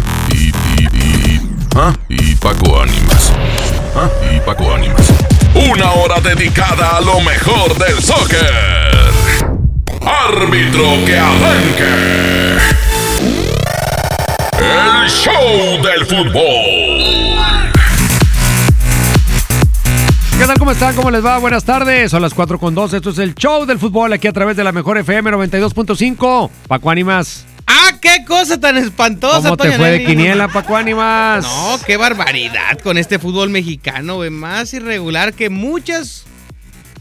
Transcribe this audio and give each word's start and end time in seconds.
Con 0.00 0.36
Y, 0.36 0.52
y, 0.78 0.84
y, 0.92 1.40
¿ah? 1.74 1.94
y 2.08 2.34
Paco 2.36 2.80
Ánimas. 2.80 3.32
¿Ah? 3.94 4.08
Y 4.34 4.40
Paco 4.40 4.74
Ánimas. 4.74 5.12
Una 5.54 5.92
hora 5.92 6.20
dedicada 6.20 6.98
a 6.98 7.00
lo 7.00 7.20
mejor 7.20 7.76
del 7.78 8.02
soccer. 8.02 8.52
Árbitro 10.02 11.04
que 11.06 11.18
arranque. 11.18 12.58
El 14.58 15.08
show 15.08 15.82
del 15.82 16.06
fútbol. 16.06 17.72
¿Qué 20.38 20.46
tal? 20.46 20.58
¿Cómo 20.58 20.72
están? 20.72 20.94
¿Cómo 20.94 21.10
les 21.10 21.24
va? 21.24 21.38
Buenas 21.38 21.64
tardes. 21.64 22.10
Son 22.10 22.20
las 22.20 22.34
4 22.34 22.58
con 22.58 22.74
2. 22.74 22.92
Esto 22.92 23.10
es 23.10 23.18
el 23.18 23.34
show 23.34 23.64
del 23.64 23.78
fútbol 23.78 24.12
aquí 24.12 24.28
a 24.28 24.32
través 24.32 24.56
de 24.56 24.64
la 24.64 24.72
mejor 24.72 24.98
FM 24.98 25.30
92.5. 25.30 26.50
Paco 26.68 26.90
Ánimas. 26.90 27.46
¡Ah, 27.66 27.92
qué 28.00 28.24
cosa 28.26 28.58
tan 28.60 28.76
espantosa! 28.76 29.42
¿Cómo 29.42 29.56
te 29.56 29.72
fue 29.72 29.90
de 29.90 29.98
Nelly! 29.98 30.06
quiniela, 30.06 30.48
Paco 30.48 30.76
Ánimas? 30.76 31.44
No, 31.44 31.78
qué 31.84 31.96
barbaridad 31.96 32.78
con 32.82 32.96
este 32.96 33.18
fútbol 33.18 33.50
mexicano, 33.50 34.16
güey. 34.16 34.30
Más 34.30 34.72
irregular 34.72 35.34
que 35.34 35.50
muchas 35.50 36.24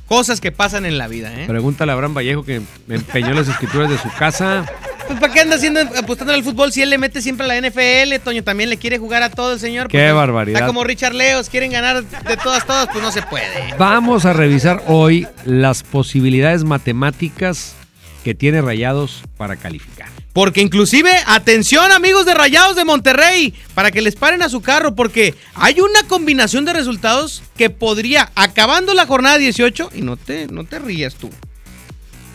cosas 0.08 0.42
que 0.42 0.52
pasan 0.52 0.86
en 0.86 0.98
la 0.98 1.08
vida, 1.08 1.32
¿eh? 1.34 1.46
Pregúntale 1.48 1.92
a 1.92 1.96
Abraham 1.96 2.16
Vallejo 2.16 2.44
que 2.44 2.62
me 2.88 2.96
empeñó 2.96 3.34
las 3.34 3.48
escrituras 3.48 3.90
de 3.90 3.98
su 3.98 4.10
casa. 4.14 4.66
Pues, 5.08 5.20
¿para 5.20 5.32
qué 5.32 5.42
anda 5.42 5.56
haciendo, 5.56 5.82
apostando 5.82 6.34
al 6.34 6.44
fútbol 6.44 6.72
si 6.72 6.82
él 6.82 6.90
le 6.90 6.98
mete 6.98 7.22
siempre 7.22 7.46
a 7.46 7.48
la 7.48 7.58
NFL? 7.58 8.24
Toño 8.24 8.44
también 8.44 8.70
le 8.70 8.78
quiere 8.78 8.98
jugar 8.98 9.22
a 9.24 9.30
todo 9.30 9.54
el 9.54 9.60
señor. 9.60 9.88
Qué 9.88 10.12
barbaridad. 10.12 10.62
Está 10.62 10.68
como 10.68 10.84
Richard 10.84 11.14
Leos, 11.14 11.50
quieren 11.50 11.72
ganar 11.72 12.04
de 12.04 12.38
todas, 12.38 12.66
todas, 12.66 12.88
pues 12.92 13.04
no 13.04 13.12
se 13.12 13.22
puede. 13.22 13.76
Vamos 13.78 14.26
a 14.26 14.34
revisar 14.34 14.84
hoy 14.88 15.28
las 15.46 15.84
posibilidades 15.84 16.64
matemáticas 16.64 17.76
que 18.24 18.34
tiene 18.34 18.62
Rayados 18.62 19.22
para 19.38 19.56
calificar. 19.56 20.15
Porque 20.36 20.60
inclusive, 20.60 21.10
atención 21.28 21.94
amigos 21.94 22.26
de 22.26 22.34
Rayados 22.34 22.76
de 22.76 22.84
Monterrey, 22.84 23.54
para 23.74 23.90
que 23.90 24.02
les 24.02 24.18
paren 24.18 24.42
a 24.42 24.50
su 24.50 24.60
carro, 24.60 24.94
porque 24.94 25.34
hay 25.54 25.80
una 25.80 26.04
combinación 26.10 26.66
de 26.66 26.74
resultados 26.74 27.42
que 27.56 27.70
podría, 27.70 28.34
acabando 28.36 28.94
la 28.94 29.06
jornada 29.06 29.38
18, 29.38 29.92
y 29.96 30.02
no 30.02 30.18
te, 30.18 30.48
no 30.48 30.66
te 30.66 30.80
rías 30.80 31.16
tú, 31.16 31.30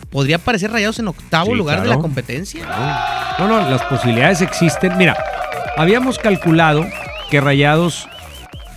podría 0.09 0.37
aparecer 0.37 0.71
Rayados 0.71 0.97
en 0.97 1.09
octavo 1.09 1.51
Sí, 1.51 1.55
lugar 1.55 1.83
de 1.83 1.89
la 1.89 1.99
competencia. 1.99 2.65
No, 3.37 3.47
no, 3.47 3.69
las 3.69 3.83
posibilidades 3.83 4.41
existen. 4.41 4.97
Mira, 4.97 5.15
habíamos 5.77 6.17
calculado 6.17 6.87
que 7.29 7.39
Rayados 7.39 8.07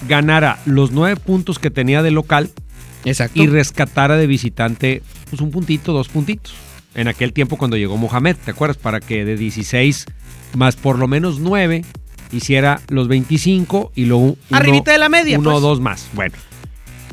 ganara 0.06 0.59
los 0.67 0.91
nueve 0.91 1.19
puntos 1.19 1.59
que 1.59 1.71
tenía 1.71 2.03
de 2.03 2.11
local 2.11 2.51
Exacto. 3.06 3.43
y 3.43 3.47
rescatara 3.47 4.19
de 4.19 4.27
visitante 4.27 5.03
pues 5.31 5.41
un 5.41 5.51
puntito, 5.51 5.95
dos 5.95 6.09
puntitos. 6.09 6.53
En 6.94 7.09
aquel 7.09 7.32
tiempo 7.32 7.56
cuando 7.56 7.77
llegó 7.77 7.97
Mohamed, 7.97 8.37
¿te 8.44 8.53
acuerdas? 8.53 8.77
Para 8.77 9.00
que 9.00 9.25
de 9.25 9.37
16 9.37 10.06
más 10.56 10.77
por 10.77 10.99
lo 10.99 11.09
menos 11.09 11.41
9 11.41 11.84
hiciera 12.32 12.81
los 12.88 13.09
25 13.09 13.93
y 13.94 14.05
luego 14.05 14.37
Arribita 14.50 14.93
de 14.93 14.99
la 14.99 15.09
media, 15.09 15.38
uno 15.38 15.50
o 15.50 15.53
pues. 15.55 15.62
dos 15.62 15.81
más. 15.81 16.09
Bueno, 16.12 16.34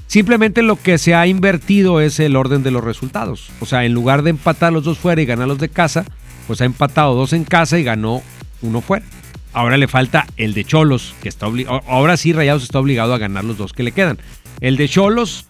simplemente 0.08 0.62
lo 0.62 0.76
que 0.76 0.98
se 0.98 1.16
ha 1.16 1.28
invertido 1.28 2.02
es 2.02 2.20
el 2.20 2.36
orden 2.36 2.64
de 2.64 2.72
los 2.72 2.84
resultados. 2.84 3.50
O 3.60 3.66
sea, 3.66 3.86
en 3.86 3.94
lugar 3.94 4.24
de 4.24 4.32
empatar 4.32 4.74
los 4.74 4.84
dos 4.84 4.98
fuera 4.98 5.22
y 5.22 5.26
ganar 5.26 5.48
los 5.48 5.60
de 5.60 5.70
casa, 5.70 6.06
pues 6.48 6.62
ha 6.62 6.66
empatado 6.66 7.16
dos 7.16 7.34
en 7.34 7.44
casa 7.44 7.80
y 7.80 7.84
ganó 7.84 8.22
uno 8.62 8.82
fuera. 8.82 9.06
Ahora 9.54 9.78
le 9.78 9.88
falta 9.88 10.28
el 10.38 10.54
de 10.54 10.64
Cholos, 10.64 11.14
que 11.22 11.30
está 11.30 11.48
obligado. 11.48 11.82
Ahora 11.88 12.16
sí, 12.16 12.32
Rayados 12.32 12.64
está 12.64 12.80
obligado 12.80 13.14
a 13.14 13.18
ganar 13.18 13.44
los 13.44 13.58
dos 13.58 13.74
que 13.74 13.84
le 13.84 13.92
quedan. 13.92 14.18
El 14.62 14.78
de 14.78 14.88
Cholos, 14.88 15.46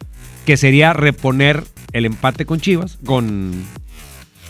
que 0.46 0.58
sería 0.58 0.94
reponer 0.94 1.64
el 1.94 2.06
empate 2.06 2.46
con 2.46 2.60
Chivas, 2.60 2.98
con 3.06 3.64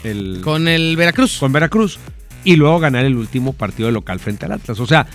el 0.03 0.41
Con 0.43 0.67
el 0.67 0.95
Veracruz. 0.97 1.37
con 1.39 1.51
Veracruz 1.51 1.99
y 2.43 2.55
luego 2.55 2.79
ganar 2.79 3.05
el 3.05 3.15
último 3.15 3.53
partido 3.53 3.87
de 3.87 3.93
local 3.93 4.19
frente 4.19 4.45
al 4.45 4.53
Atlas. 4.53 4.79
O 4.79 4.87
sea, 4.87 5.07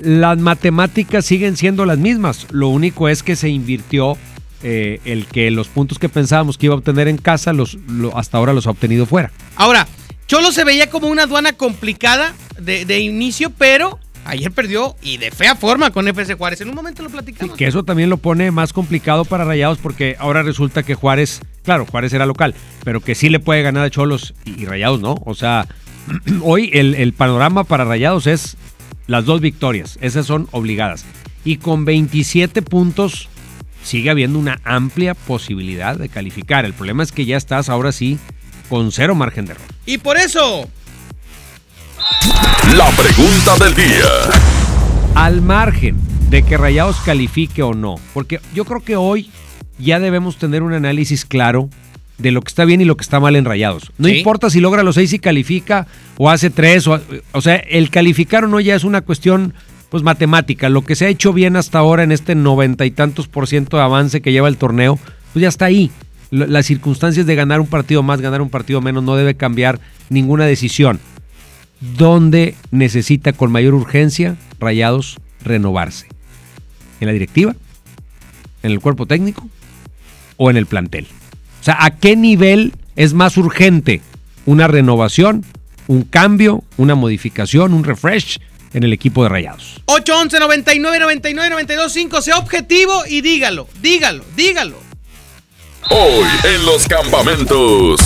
las 0.00 0.38
matemáticas 0.38 1.24
siguen 1.24 1.56
siendo 1.56 1.86
las 1.86 1.98
mismas. 1.98 2.46
Lo 2.50 2.68
único 2.68 3.08
es 3.08 3.22
que 3.22 3.36
se 3.36 3.48
invirtió 3.48 4.16
eh, 4.62 5.00
el 5.04 5.26
que 5.26 5.50
los 5.50 5.68
puntos 5.68 5.98
que 5.98 6.08
pensábamos 6.08 6.58
que 6.58 6.66
iba 6.66 6.74
a 6.74 6.78
obtener 6.78 7.06
en 7.06 7.18
casa, 7.18 7.52
los, 7.52 7.74
lo- 7.88 8.16
hasta 8.18 8.38
ahora 8.38 8.52
los 8.52 8.66
ha 8.66 8.70
obtenido 8.70 9.06
fuera. 9.06 9.30
Ahora, 9.56 9.86
Cholo 10.26 10.50
se 10.52 10.64
veía 10.64 10.88
como 10.90 11.08
una 11.08 11.24
aduana 11.24 11.52
complicada 11.52 12.34
de, 12.58 12.84
de 12.86 13.00
inicio, 13.00 13.50
pero 13.50 14.00
ayer 14.24 14.50
perdió 14.52 14.96
y 15.02 15.18
de 15.18 15.30
fea 15.30 15.54
forma 15.56 15.90
con 15.90 16.08
FC 16.08 16.34
Juárez. 16.34 16.60
En 16.60 16.68
un 16.68 16.74
momento 16.74 17.02
lo 17.02 17.10
platicamos. 17.10 17.56
Que 17.56 17.66
eso 17.66 17.84
también 17.84 18.10
lo 18.10 18.16
pone 18.16 18.50
más 18.50 18.72
complicado 18.72 19.24
para 19.24 19.44
Rayados 19.44 19.78
porque 19.78 20.16
ahora 20.18 20.42
resulta 20.42 20.82
que 20.82 20.94
Juárez, 20.94 21.40
claro, 21.62 21.86
Juárez 21.86 22.12
era 22.12 22.26
local, 22.26 22.54
pero 22.84 23.00
que 23.00 23.14
sí 23.14 23.28
le 23.28 23.40
puede 23.40 23.62
ganar 23.62 23.84
a 23.84 23.90
Cholos 23.90 24.34
y, 24.44 24.62
y 24.62 24.66
Rayados 24.66 25.00
no. 25.00 25.16
O 25.24 25.34
sea, 25.34 25.66
hoy 26.42 26.70
el, 26.72 26.94
el 26.94 27.12
panorama 27.12 27.64
para 27.64 27.84
Rayados 27.84 28.26
es 28.26 28.56
las 29.06 29.24
dos 29.24 29.40
victorias, 29.40 29.98
esas 30.00 30.26
son 30.26 30.48
obligadas. 30.50 31.04
Y 31.44 31.58
con 31.58 31.84
27 31.84 32.62
puntos 32.62 33.28
sigue 33.82 34.10
habiendo 34.10 34.38
una 34.38 34.60
amplia 34.64 35.14
posibilidad 35.14 35.96
de 35.96 36.08
calificar. 36.08 36.64
El 36.64 36.72
problema 36.72 37.02
es 37.02 37.12
que 37.12 37.26
ya 37.26 37.36
estás 37.36 37.68
ahora 37.68 37.92
sí 37.92 38.18
con 38.68 38.90
cero 38.92 39.14
margen 39.14 39.44
de 39.44 39.52
error. 39.52 39.66
Y 39.86 39.98
por 39.98 40.16
eso, 40.16 40.68
La 42.72 42.88
pregunta 42.90 43.56
del 43.64 43.74
día. 43.74 44.08
al 45.14 45.42
margen 45.42 45.96
de 46.28 46.42
que 46.42 46.56
Rayados 46.56 46.96
califique 47.04 47.62
o 47.62 47.72
no, 47.74 47.96
porque 48.12 48.40
yo 48.52 48.64
creo 48.64 48.80
que 48.80 48.96
hoy 48.96 49.30
ya 49.78 50.00
debemos 50.00 50.38
tener 50.38 50.62
un 50.64 50.72
análisis 50.72 51.24
claro 51.24 51.68
de 52.18 52.32
lo 52.32 52.40
que 52.42 52.48
está 52.48 52.64
bien 52.64 52.80
y 52.80 52.84
lo 52.84 52.96
que 52.96 53.02
está 53.02 53.20
mal 53.20 53.36
en 53.36 53.44
Rayados. 53.44 53.92
No 53.98 54.08
Sí. 54.08 54.16
importa 54.18 54.50
si 54.50 54.58
logra 54.60 54.82
los 54.82 54.96
seis 54.96 55.12
y 55.12 55.20
califica 55.20 55.86
o 56.16 56.30
hace 56.30 56.50
tres, 56.50 56.88
o, 56.88 57.00
o 57.32 57.40
sea, 57.40 57.56
el 57.56 57.90
calificar 57.90 58.44
o 58.44 58.48
no 58.48 58.58
ya 58.58 58.74
es 58.74 58.82
una 58.82 59.02
cuestión 59.02 59.54
pues 59.90 60.02
matemática. 60.02 60.68
Lo 60.68 60.82
que 60.84 60.96
se 60.96 61.04
ha 61.06 61.08
hecho 61.08 61.32
bien 61.32 61.54
hasta 61.56 61.78
ahora 61.78 62.02
en 62.02 62.10
este 62.10 62.34
noventa 62.34 62.84
y 62.86 62.90
tantos 62.90 63.28
por 63.28 63.46
ciento 63.46 63.76
de 63.76 63.84
avance 63.84 64.20
que 64.20 64.32
lleva 64.32 64.48
el 64.48 64.56
torneo, 64.56 64.98
pues 65.32 65.42
ya 65.42 65.48
está 65.48 65.66
ahí. 65.66 65.92
Las 66.30 66.66
circunstancias 66.66 67.26
de 67.26 67.34
ganar 67.36 67.60
un 67.60 67.68
partido 67.68 68.02
más, 68.02 68.20
ganar 68.20 68.42
un 68.42 68.50
partido 68.50 68.80
menos, 68.80 69.04
no 69.04 69.14
debe 69.14 69.36
cambiar 69.36 69.78
ninguna 70.08 70.46
decisión. 70.46 70.98
¿Dónde 71.96 72.54
necesita 72.70 73.32
con 73.34 73.52
mayor 73.52 73.74
urgencia 73.74 74.36
Rayados 74.58 75.18
renovarse? 75.44 76.06
¿En 77.00 77.06
la 77.06 77.12
directiva? 77.12 77.54
¿En 78.62 78.70
el 78.70 78.80
cuerpo 78.80 79.04
técnico? 79.06 79.46
¿O 80.38 80.50
en 80.50 80.56
el 80.56 80.64
plantel? 80.64 81.06
O 81.60 81.64
sea, 81.64 81.84
¿a 81.84 81.98
qué 81.98 82.16
nivel 82.16 82.72
es 82.96 83.12
más 83.12 83.36
urgente 83.36 84.00
una 84.46 84.66
renovación, 84.66 85.44
un 85.86 86.02
cambio, 86.02 86.64
una 86.78 86.94
modificación, 86.94 87.74
un 87.74 87.84
refresh 87.84 88.38
en 88.72 88.82
el 88.82 88.92
equipo 88.94 89.22
de 89.22 89.28
Rayados? 89.28 89.82
811 89.84 90.40
99 90.40 90.98
99 90.98 91.50
92 91.50 91.92
5, 91.92 92.22
sea 92.22 92.38
objetivo 92.38 93.04
y 93.06 93.20
dígalo, 93.20 93.68
dígalo, 93.82 94.24
dígalo. 94.34 94.78
Hoy 95.90 96.26
en 96.44 96.64
los 96.64 96.88
campamentos. 96.88 98.00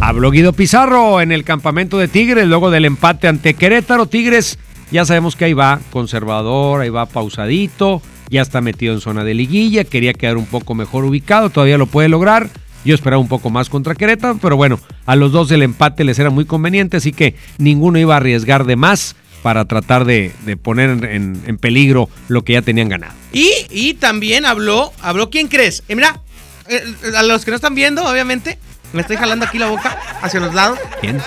Habló 0.00 0.30
Guido 0.30 0.54
Pizarro 0.54 1.20
en 1.20 1.30
el 1.30 1.44
campamento 1.44 1.98
de 1.98 2.08
Tigres, 2.08 2.48
luego 2.48 2.70
del 2.70 2.86
empate 2.86 3.28
ante 3.28 3.54
Querétaro. 3.54 4.06
Tigres, 4.06 4.58
ya 4.90 5.04
sabemos 5.04 5.36
que 5.36 5.44
ahí 5.44 5.52
va 5.52 5.78
conservador, 5.90 6.80
ahí 6.80 6.88
va 6.88 7.06
pausadito, 7.06 8.00
ya 8.30 8.40
está 8.40 8.62
metido 8.62 8.94
en 8.94 9.00
zona 9.00 9.24
de 9.24 9.34
liguilla, 9.34 9.84
quería 9.84 10.14
quedar 10.14 10.38
un 10.38 10.46
poco 10.46 10.74
mejor 10.74 11.04
ubicado, 11.04 11.50
todavía 11.50 11.78
lo 11.78 11.86
puede 11.86 12.08
lograr. 12.08 12.48
Yo 12.82 12.94
esperaba 12.94 13.20
un 13.20 13.28
poco 13.28 13.50
más 13.50 13.68
contra 13.68 13.94
Querétaro, 13.94 14.38
pero 14.40 14.56
bueno, 14.56 14.80
a 15.04 15.16
los 15.16 15.32
dos 15.32 15.50
el 15.50 15.62
empate 15.62 16.02
les 16.02 16.18
era 16.18 16.30
muy 16.30 16.46
conveniente, 16.46 16.96
así 16.96 17.12
que 17.12 17.34
ninguno 17.58 17.98
iba 17.98 18.14
a 18.14 18.16
arriesgar 18.16 18.64
de 18.64 18.76
más 18.76 19.16
para 19.42 19.66
tratar 19.66 20.06
de, 20.06 20.32
poner 20.62 20.90
en, 20.90 21.42
en, 21.46 21.58
peligro 21.58 22.08
lo 22.28 22.42
que 22.42 22.54
ya 22.54 22.62
tenían 22.62 22.88
ganado. 22.88 23.14
Y, 23.32 23.50
y 23.70 23.94
también 23.94 24.46
habló, 24.46 24.92
habló 25.02 25.28
quién 25.28 25.48
crees. 25.48 25.82
Eh, 25.88 25.94
mira, 25.94 26.20
eh, 26.68 26.82
a 27.16 27.22
los 27.22 27.44
que 27.44 27.50
no 27.50 27.56
están 27.56 27.74
viendo, 27.74 28.04
obviamente, 28.04 28.58
me 28.92 29.02
estoy 29.02 29.16
jalando 29.16 29.46
aquí 29.46 29.58
la 29.58 29.66
boca 29.66 29.98
hacia 30.22 30.40
los 30.40 30.54
lados. 30.54 30.78
¿Quién? 31.00 31.20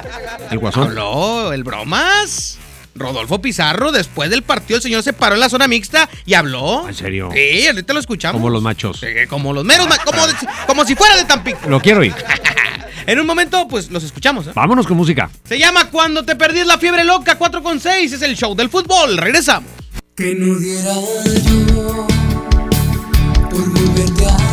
¿El 0.51 0.60
guasón? 0.60 0.83
Habló 0.89 1.54
el 1.54 1.63
bromas. 1.63 2.57
Rodolfo 2.95 3.42
Pizarro, 3.42 3.92
después 3.92 4.30
del 4.30 4.44
partido, 4.44 4.77
el 4.77 4.83
señor 4.83 5.01
se 5.01 5.13
paró 5.13 5.33
en 5.33 5.42
la 5.42 5.50
zona 5.50 5.68
mixta 5.68 6.07
y 6.25 6.36
habló. 6.36 6.88
¿En 6.88 6.94
serio? 6.94 7.30
Sí, 7.33 7.65
ahorita 7.68 7.92
lo 7.94 8.00
escuchamos. 8.00 8.39
Como 8.39 8.51
los 8.51 8.62
machos. 8.62 9.00
Sí, 9.00 9.07
como 9.27 9.51
los 9.51 9.65
meros, 9.65 9.88
ma- 9.89 9.98
como, 9.98 10.21
como 10.68 10.86
si 10.86 10.94
fuera 10.95 11.15
de 11.18 11.25
Tampico. 11.25 11.68
Lo 11.69 11.80
quiero 11.80 12.04
ir. 12.04 12.13
En 13.06 13.19
un 13.19 13.27
momento, 13.27 13.68
pues 13.68 13.92
los 13.92 14.01
escuchamos. 14.01 14.48
¿eh? 14.48 14.51
Vámonos 14.56 14.88
con 14.88 14.95
música. 14.95 15.30
Se 15.44 15.59
llama 15.59 15.89
Cuando 15.89 16.24
te 16.24 16.38
perdís 16.38 16.66
la 16.66 16.77
fiebre 16.77 17.04
loca 17.04 17.36
4 17.38 17.62
con 17.62 17.81
6. 17.81 18.13
Es 18.13 18.21
el 18.21 18.38
show 18.38 18.56
del 18.56 18.69
fútbol. 18.69 19.18
Regresamos. 19.18 19.69
Que 20.16 20.33
no 20.36 20.56
diera 20.57 20.94
yo 20.94 22.07
por 23.50 23.74
volverte 23.74 24.25
a 24.25 24.52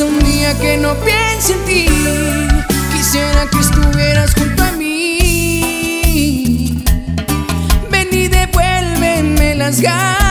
un 0.00 0.18
día 0.18 0.52
que 0.58 0.76
no 0.76 0.94
piense 0.96 1.54
en 1.54 1.64
ti. 1.64 1.86
Quisiera 2.92 3.48
que 3.50 3.60
estuvieras 3.60 4.34
junto 4.34 4.62
a 4.62 4.72
mí. 4.72 6.82
Ven 7.90 8.08
y 8.12 8.28
devuélveme 8.28 9.54
las 9.54 9.80
ganas 9.80 10.25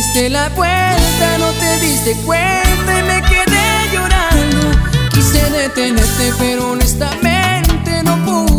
diste 0.00 0.30
la 0.30 0.48
vuelta 0.56 1.38
no 1.38 1.50
te 1.60 1.86
diste 1.86 2.16
cuenta 2.24 2.98
y 2.98 3.02
me 3.02 3.20
quedé 3.28 3.92
llorando. 3.92 4.60
Quise 5.12 5.50
detenerte, 5.50 6.32
pero 6.38 6.70
honestamente 6.70 8.02
no 8.02 8.16
pude 8.24 8.49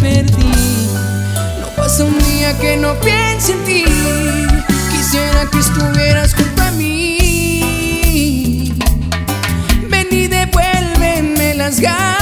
perdí. 0.00 0.88
No 1.60 1.68
pasa 1.76 2.04
un 2.04 2.18
día 2.18 2.56
que 2.58 2.76
no 2.76 2.94
piense 3.00 3.52
en 3.52 3.64
ti. 3.64 3.84
Quisiera 4.90 5.46
que 5.50 5.58
estuvieras 5.58 6.34
junto 6.34 6.62
a 6.62 6.70
mí. 6.72 8.72
Ven 9.88 10.08
y 10.10 10.28
devuélveme 10.28 11.54
las 11.54 11.80
ganas 11.80 12.21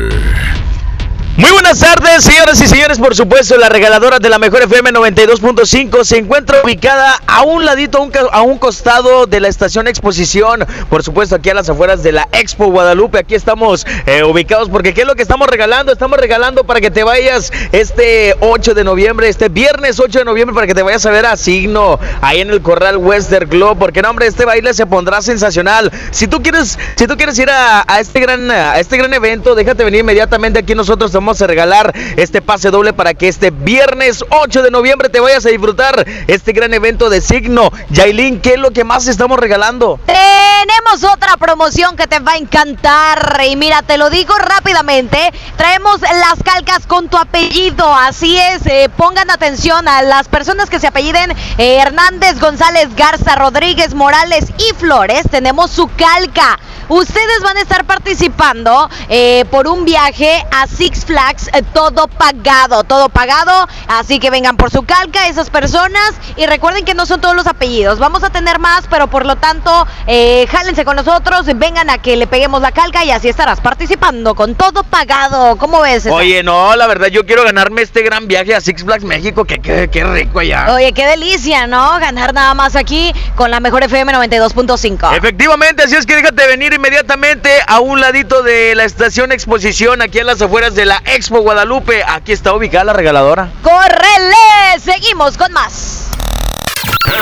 Muy 1.41 1.49
buenas 1.53 1.79
tardes, 1.79 2.23
señoras 2.23 2.61
y 2.61 2.67
señores. 2.67 2.99
Por 2.99 3.15
supuesto, 3.15 3.57
la 3.57 3.67
regaladora 3.67 4.19
de 4.19 4.29
la 4.29 4.37
mejor 4.37 4.61
FM 4.61 4.91
92.5 4.91 6.03
se 6.03 6.19
encuentra 6.19 6.61
ubicada 6.63 7.19
a 7.25 7.41
un 7.41 7.65
ladito, 7.65 7.97
a 8.31 8.41
un, 8.43 8.59
costado 8.59 9.25
de 9.25 9.39
la 9.39 9.47
estación 9.47 9.87
Exposición. 9.87 10.63
Por 10.87 11.01
supuesto, 11.01 11.35
aquí 11.35 11.49
a 11.49 11.55
las 11.55 11.67
afueras 11.67 12.03
de 12.03 12.11
la 12.11 12.27
Expo 12.31 12.67
Guadalupe. 12.67 13.17
Aquí 13.17 13.33
estamos 13.33 13.87
eh, 14.05 14.23
ubicados 14.23 14.69
porque 14.69 14.93
¿qué 14.93 15.01
es 15.01 15.07
lo 15.07 15.15
que 15.15 15.23
estamos 15.23 15.47
regalando? 15.47 15.91
Estamos 15.91 16.19
regalando 16.19 16.63
para 16.63 16.79
que 16.79 16.91
te 16.91 17.03
vayas 17.03 17.51
este 17.71 18.35
8 18.39 18.75
de 18.75 18.83
noviembre, 18.83 19.27
este 19.27 19.49
viernes 19.49 19.99
8 19.99 20.19
de 20.19 20.25
noviembre, 20.25 20.53
para 20.53 20.67
que 20.67 20.75
te 20.75 20.83
vayas 20.83 21.03
a 21.07 21.09
ver 21.09 21.25
a 21.25 21.37
Signo 21.37 21.99
ahí 22.21 22.41
en 22.41 22.51
el 22.51 22.61
Corral 22.61 22.97
Western 22.97 23.49
Globe. 23.49 23.77
Porque 23.79 24.03
no, 24.03 24.11
hombre, 24.11 24.27
este 24.27 24.45
baile 24.45 24.75
se 24.75 24.85
pondrá 24.85 25.23
sensacional. 25.23 25.91
Si 26.11 26.27
tú 26.27 26.43
quieres, 26.43 26.77
si 26.97 27.07
tú 27.07 27.17
quieres 27.17 27.39
ir 27.39 27.49
a, 27.49 27.83
a 27.87 27.99
este 27.99 28.19
gran, 28.19 28.51
a 28.51 28.77
este 28.77 28.95
gran 28.95 29.11
evento, 29.11 29.55
déjate 29.55 29.83
venir 29.83 30.01
inmediatamente 30.01 30.59
aquí 30.59 30.75
nosotros 30.75 31.11
te 31.11 31.30
vamos 31.31 31.41
a 31.43 31.47
regalar 31.47 31.93
este 32.17 32.41
pase 32.41 32.71
doble 32.71 32.91
para 32.91 33.13
que 33.13 33.29
este 33.29 33.51
viernes 33.51 34.25
8 34.31 34.63
de 34.63 34.69
noviembre 34.69 35.07
te 35.07 35.21
vayas 35.21 35.45
a 35.45 35.49
disfrutar 35.49 36.05
este 36.27 36.51
gran 36.51 36.73
evento 36.73 37.09
de 37.09 37.21
Signo. 37.21 37.71
Yailin, 37.89 38.41
¿qué 38.41 38.55
es 38.55 38.59
lo 38.59 38.71
que 38.71 38.83
más 38.83 39.07
estamos 39.07 39.39
regalando? 39.39 39.97
Tenemos 40.05 41.05
otra 41.05 41.37
promoción 41.37 41.95
que 41.95 42.05
te 42.05 42.19
va 42.19 42.33
a 42.33 42.37
encantar. 42.37 43.41
Y 43.49 43.55
mira, 43.55 43.81
te 43.81 43.97
lo 43.97 44.09
digo 44.09 44.35
rápidamente. 44.37 45.31
Traemos 45.55 46.01
las 46.01 46.43
calcas 46.43 46.85
con 46.85 47.07
tu 47.07 47.15
apellido. 47.15 47.95
Así 47.95 48.37
es, 48.37 48.65
eh, 48.65 48.89
pongan 48.97 49.31
atención 49.31 49.87
a 49.87 50.01
las 50.01 50.27
personas 50.27 50.69
que 50.69 50.81
se 50.81 50.87
apelliden 50.87 51.31
eh, 51.57 51.77
Hernández, 51.77 52.41
González, 52.41 52.93
Garza, 52.97 53.35
Rodríguez, 53.35 53.93
Morales 53.93 54.47
y 54.57 54.75
Flores. 54.75 55.23
Tenemos 55.31 55.71
su 55.71 55.87
calca. 55.95 56.59
Ustedes 56.91 57.39
van 57.41 57.55
a 57.55 57.61
estar 57.61 57.85
participando 57.85 58.89
eh, 59.07 59.45
por 59.49 59.69
un 59.69 59.85
viaje 59.85 60.45
a 60.51 60.67
Six 60.67 61.05
Flags, 61.05 61.10
eh, 61.11 61.61
todo 61.73 62.07
pagado, 62.07 62.83
todo 62.83 63.09
pagado. 63.09 63.67
Así 63.87 64.19
que 64.19 64.29
vengan 64.29 64.57
por 64.57 64.71
su 64.71 64.83
calca 64.83 65.27
esas 65.27 65.49
personas 65.49 66.13
y 66.37 66.45
recuerden 66.45 66.85
que 66.85 66.93
no 66.93 67.05
son 67.05 67.19
todos 67.19 67.35
los 67.35 67.47
apellidos. 67.47 67.99
Vamos 67.99 68.23
a 68.23 68.29
tener 68.29 68.59
más, 68.59 68.85
pero 68.89 69.07
por 69.07 69.25
lo 69.25 69.35
tanto, 69.35 69.85
eh, 70.07 70.47
jálense 70.49 70.85
con 70.85 70.95
nosotros, 70.95 71.45
vengan 71.55 71.89
a 71.89 71.97
que 71.97 72.15
le 72.15 72.27
peguemos 72.27 72.61
la 72.61 72.71
calca 72.71 73.03
y 73.03 73.11
así 73.11 73.29
estarás 73.29 73.59
participando 73.59 74.35
con 74.35 74.55
todo 74.55 74.83
pagado. 74.83 75.57
¿Cómo 75.57 75.81
ves? 75.81 76.03
César? 76.03 76.13
Oye, 76.13 76.43
no, 76.43 76.75
la 76.75 76.87
verdad, 76.87 77.07
yo 77.07 77.25
quiero 77.25 77.43
ganarme 77.43 77.81
este 77.81 78.01
gran 78.01 78.27
viaje 78.27 78.55
a 78.55 78.61
Six 78.61 78.83
Flags 78.83 79.03
México, 79.03 79.43
que 79.45 79.59
qué 79.59 79.89
qué 79.91 80.03
rico 80.03 80.39
allá. 80.39 80.73
Oye, 80.73 80.93
qué 80.93 81.05
delicia, 81.05 81.67
¿no? 81.67 81.99
Ganar 81.99 82.33
nada 82.33 82.53
más 82.53 82.75
aquí 82.75 83.13
con 83.35 83.51
la 83.51 83.59
mejor 83.59 83.83
FM 83.83 84.13
92.5. 84.13 85.17
Efectivamente, 85.17 85.83
así 85.83 85.95
es 85.95 86.05
que 86.05 86.15
déjate 86.15 86.47
venir 86.47 86.73
inmediatamente 86.73 87.49
a 87.67 87.79
un 87.81 87.99
ladito 87.99 88.43
de 88.43 88.75
la 88.75 88.85
estación 88.85 89.31
Exposición, 89.31 90.01
aquí 90.01 90.19
en 90.19 90.27
las 90.27 90.41
afueras 90.41 90.75
de 90.75 90.85
la 90.85 91.00
Expo 91.05 91.41
Guadalupe. 91.41 92.03
Aquí 92.07 92.31
está 92.31 92.53
ubicada 92.53 92.85
la 92.85 92.93
regaladora. 92.93 93.51
¡Córrele! 93.61 94.79
Seguimos 94.79 95.37
con 95.37 95.51
más. 95.53 96.09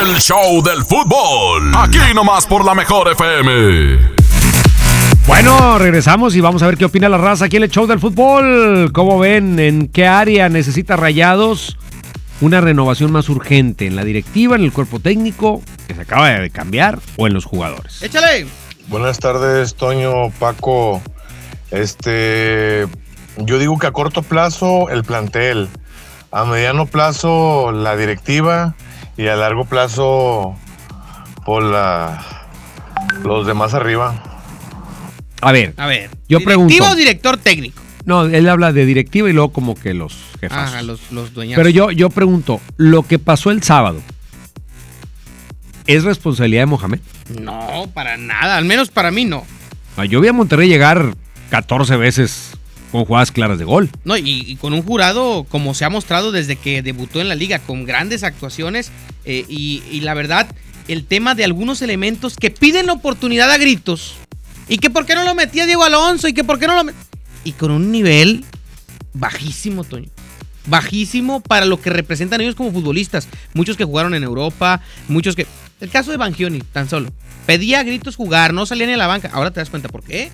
El 0.00 0.16
show 0.18 0.62
del 0.62 0.82
fútbol. 0.84 1.72
Aquí 1.76 1.98
nomás 2.14 2.46
por 2.46 2.64
la 2.64 2.74
mejor 2.74 3.10
FM. 3.10 4.20
Bueno, 5.26 5.78
regresamos 5.78 6.34
y 6.34 6.40
vamos 6.40 6.62
a 6.62 6.66
ver 6.66 6.76
qué 6.76 6.84
opina 6.84 7.08
la 7.08 7.18
raza 7.18 7.44
aquí 7.44 7.56
en 7.56 7.64
el 7.64 7.70
show 7.70 7.86
del 7.86 8.00
fútbol. 8.00 8.90
¿Cómo 8.92 9.18
ven? 9.18 9.58
¿En 9.58 9.88
qué 9.88 10.06
área 10.06 10.48
necesita 10.48 10.96
Rayados 10.96 11.76
una 12.40 12.60
renovación 12.60 13.12
más 13.12 13.28
urgente? 13.28 13.86
¿En 13.86 13.96
la 13.96 14.04
directiva, 14.04 14.56
en 14.56 14.62
el 14.62 14.72
cuerpo 14.72 14.98
técnico 14.98 15.62
que 15.86 15.94
se 15.94 16.00
acaba 16.00 16.30
de 16.30 16.50
cambiar 16.50 16.98
o 17.16 17.26
en 17.26 17.34
los 17.34 17.44
jugadores? 17.44 18.02
Échale. 18.02 18.46
Buenas 18.88 19.18
tardes, 19.18 19.74
Toño, 19.76 20.30
Paco. 20.38 21.00
Este, 21.70 22.88
yo 23.44 23.58
digo 23.58 23.78
que 23.78 23.86
a 23.86 23.92
corto 23.92 24.22
plazo 24.22 24.88
el 24.90 25.04
plantel, 25.04 25.68
a 26.32 26.44
mediano 26.44 26.86
plazo 26.86 27.72
la 27.72 27.96
directiva 27.96 28.74
y 29.16 29.26
a 29.28 29.36
largo 29.36 29.64
plazo 29.64 30.54
por 31.44 31.62
la 31.62 32.24
los 33.24 33.46
demás 33.46 33.74
arriba. 33.74 34.22
A 35.42 35.52
ver, 35.52 35.74
A 35.76 35.86
ver. 35.86 36.10
Yo 36.28 36.38
¿directivo 36.38 36.44
pregunto. 36.44 36.84
o 36.84 36.94
director 36.94 37.36
técnico? 37.38 37.82
no, 38.04 38.24
él 38.26 38.48
habla 38.48 38.72
de 38.72 38.84
directiva 38.86 39.28
y 39.30 39.32
luego 39.32 39.52
como 39.52 39.74
que 39.74 39.94
los 39.94 40.14
jefes. 40.40 40.52
Ajá, 40.56 40.82
los, 40.82 41.10
los 41.12 41.32
dueños. 41.34 41.56
Pero 41.56 41.68
yo, 41.70 41.90
yo 41.90 42.10
pregunto, 42.10 42.60
lo 42.76 43.02
que 43.04 43.18
pasó 43.18 43.50
el 43.50 43.62
sábado, 43.62 44.00
¿es 45.86 46.04
responsabilidad 46.04 46.62
de 46.62 46.66
Mohamed? 46.66 47.00
No, 47.40 47.88
para 47.94 48.16
nada. 48.16 48.56
Al 48.56 48.64
menos 48.64 48.90
para 48.90 49.10
mí 49.10 49.24
no. 49.24 49.44
Ah, 49.96 50.04
Yo 50.04 50.20
vi 50.20 50.28
a 50.28 50.32
Monterrey 50.32 50.68
llegar 50.68 51.14
14 51.50 51.96
veces 51.96 52.49
con 52.90 53.04
jugadas 53.04 53.30
claras 53.32 53.58
de 53.58 53.64
gol. 53.64 53.90
No, 54.04 54.16
y, 54.16 54.56
con 54.60 54.72
un 54.72 54.82
jurado 54.82 55.44
como 55.48 55.74
se 55.74 55.84
ha 55.84 55.90
mostrado 55.90 56.32
desde 56.32 56.56
que 56.56 56.82
debutó 56.82 57.20
en 57.20 57.28
la 57.28 57.34
liga, 57.34 57.58
con 57.60 57.84
grandes 57.84 58.22
actuaciones. 58.24 58.90
eh, 59.24 59.44
y, 59.48 60.00
la 60.00 60.14
verdad, 60.14 60.48
el 60.88 61.04
tema 61.04 61.34
de 61.34 61.44
algunos 61.44 61.82
elementos 61.82 62.36
que 62.36 62.50
piden 62.50 62.86
la 62.86 62.94
oportunidad 62.94 63.50
a 63.50 63.58
gritos. 63.58 64.14
Y 64.68 64.78
que 64.78 64.90
por 64.90 65.04
qué 65.06 65.14
no 65.14 65.24
lo 65.24 65.34
metía 65.34 65.66
Diego 65.66 65.84
Alonso. 65.84 66.26
Y 66.28 66.32
que 66.32 66.44
por 66.44 66.58
qué 66.58 66.66
no 66.66 66.74
lo 66.74 66.84
met- 66.84 66.94
Y 67.44 67.52
con 67.52 67.70
un 67.70 67.90
nivel 67.92 68.44
bajísimo, 69.14 69.84
Toño. 69.84 70.08
Bajísimo 70.66 71.40
para 71.40 71.66
lo 71.66 71.80
que 71.80 71.90
representan 71.90 72.40
ellos 72.40 72.54
como 72.54 72.72
futbolistas. 72.72 73.28
Muchos 73.54 73.76
que 73.76 73.84
jugaron 73.84 74.14
en 74.14 74.22
Europa, 74.22 74.80
muchos 75.08 75.34
que. 75.34 75.46
El 75.80 75.90
caso 75.90 76.10
de 76.10 76.16
Bangioni, 76.18 76.60
tan 76.60 76.88
solo. 76.88 77.10
Pedía 77.46 77.80
a 77.80 77.82
gritos 77.82 78.16
jugar, 78.16 78.52
no 78.52 78.66
salía 78.66 78.86
ni 78.86 78.92
a 78.92 78.96
la 78.98 79.06
banca. 79.06 79.30
Ahora 79.32 79.50
te 79.50 79.60
das 79.60 79.70
cuenta 79.70 79.88
por 79.88 80.02
qué. 80.04 80.30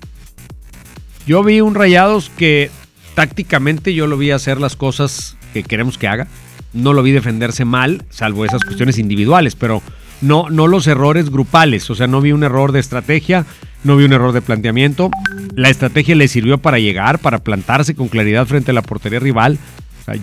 Yo 1.27 1.43
vi 1.43 1.59
un 1.59 1.75
Rayados 1.75 2.31
que 2.37 2.71
tácticamente 3.13 3.93
yo 3.93 4.07
lo 4.07 4.17
vi 4.17 4.31
hacer 4.31 4.61
las 4.61 4.77
cosas 4.77 5.35
que 5.53 5.61
queremos 5.61 5.97
que 5.97 6.07
haga. 6.07 6.27
No 6.71 6.93
lo 6.93 7.03
vi 7.03 7.11
defenderse 7.11 7.65
mal, 7.65 8.05
salvo 8.09 8.45
esas 8.45 8.63
cuestiones 8.63 8.97
individuales, 8.97 9.53
pero 9.55 9.81
no, 10.21 10.49
no 10.49 10.67
los 10.67 10.87
errores 10.87 11.29
grupales. 11.29 11.89
O 11.89 11.95
sea, 11.95 12.07
no 12.07 12.21
vi 12.21 12.31
un 12.31 12.45
error 12.45 12.71
de 12.71 12.79
estrategia, 12.79 13.45
no 13.83 13.97
vi 13.97 14.05
un 14.05 14.13
error 14.13 14.31
de 14.31 14.41
planteamiento. 14.41 15.11
La 15.53 15.69
estrategia 15.69 16.15
le 16.15 16.29
sirvió 16.29 16.59
para 16.59 16.79
llegar, 16.79 17.19
para 17.19 17.39
plantarse 17.39 17.93
con 17.93 18.07
claridad 18.07 18.47
frente 18.47 18.71
a 18.71 18.73
la 18.73 18.81
portería 18.81 19.19
rival. 19.19 19.59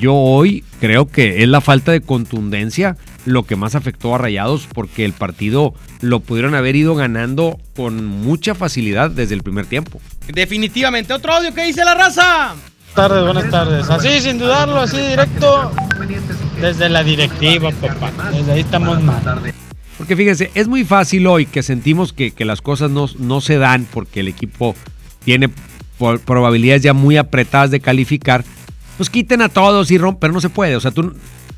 Yo 0.01 0.15
hoy 0.15 0.65
creo 0.81 1.07
que 1.07 1.43
es 1.43 1.49
la 1.49 1.61
falta 1.61 1.93
de 1.93 2.01
contundencia 2.01 2.97
lo 3.25 3.45
que 3.45 3.57
más 3.57 3.75
afectó 3.75 4.15
a 4.15 4.19
Rayados 4.19 4.69
porque 4.73 5.05
el 5.05 5.13
partido 5.13 5.75
lo 6.01 6.21
pudieron 6.21 6.55
haber 6.55 6.77
ido 6.77 6.95
ganando 6.95 7.59
con 7.75 8.05
mucha 8.05 8.55
facilidad 8.55 9.11
desde 9.11 9.35
el 9.35 9.43
primer 9.43 9.67
tiempo. 9.67 10.01
Definitivamente. 10.29 11.13
Otro 11.13 11.33
audio 11.33 11.55
que 11.55 11.65
dice 11.65 11.85
la 11.85 11.95
raza. 11.95 12.55
tardes, 12.95 13.25
buenas 13.25 13.51
tardes. 13.51 13.91
Así, 13.91 14.21
sin 14.21 14.39
dudarlo, 14.39 14.81
así 14.81 14.99
directo, 14.99 15.73
desde 16.61 16.89
la 16.89 17.03
directiva, 17.03 17.71
papá. 17.73 18.31
Desde 18.31 18.53
ahí 18.53 18.61
estamos 18.61 19.03
mal. 19.03 19.55
Porque 19.97 20.17
fíjense, 20.17 20.51
es 20.55 20.69
muy 20.69 20.85
fácil 20.85 21.27
hoy 21.27 21.47
que 21.47 21.63
sentimos 21.63 22.13
que, 22.13 22.33
que 22.33 22.45
las 22.45 22.61
cosas 22.61 22.91
no, 22.91 23.09
no 23.19 23.41
se 23.41 23.59
dan 23.59 23.87
porque 23.91 24.21
el 24.21 24.29
equipo 24.29 24.75
tiene 25.25 25.51
probabilidades 26.25 26.83
ya 26.83 26.93
muy 26.93 27.17
apretadas 27.17 27.71
de 27.71 27.81
calificar. 27.81 28.45
Pues 28.97 29.11
quiten 29.11 29.43
a 29.43 29.49
todos 29.49 29.91
y 29.91 29.99
rompen, 29.99 30.21
pero 30.21 30.33
no 30.33 30.41
se 30.41 30.51
puede. 30.51 30.77
O 30.77 30.81
sea, 30.81 30.91
tú, 30.91 31.15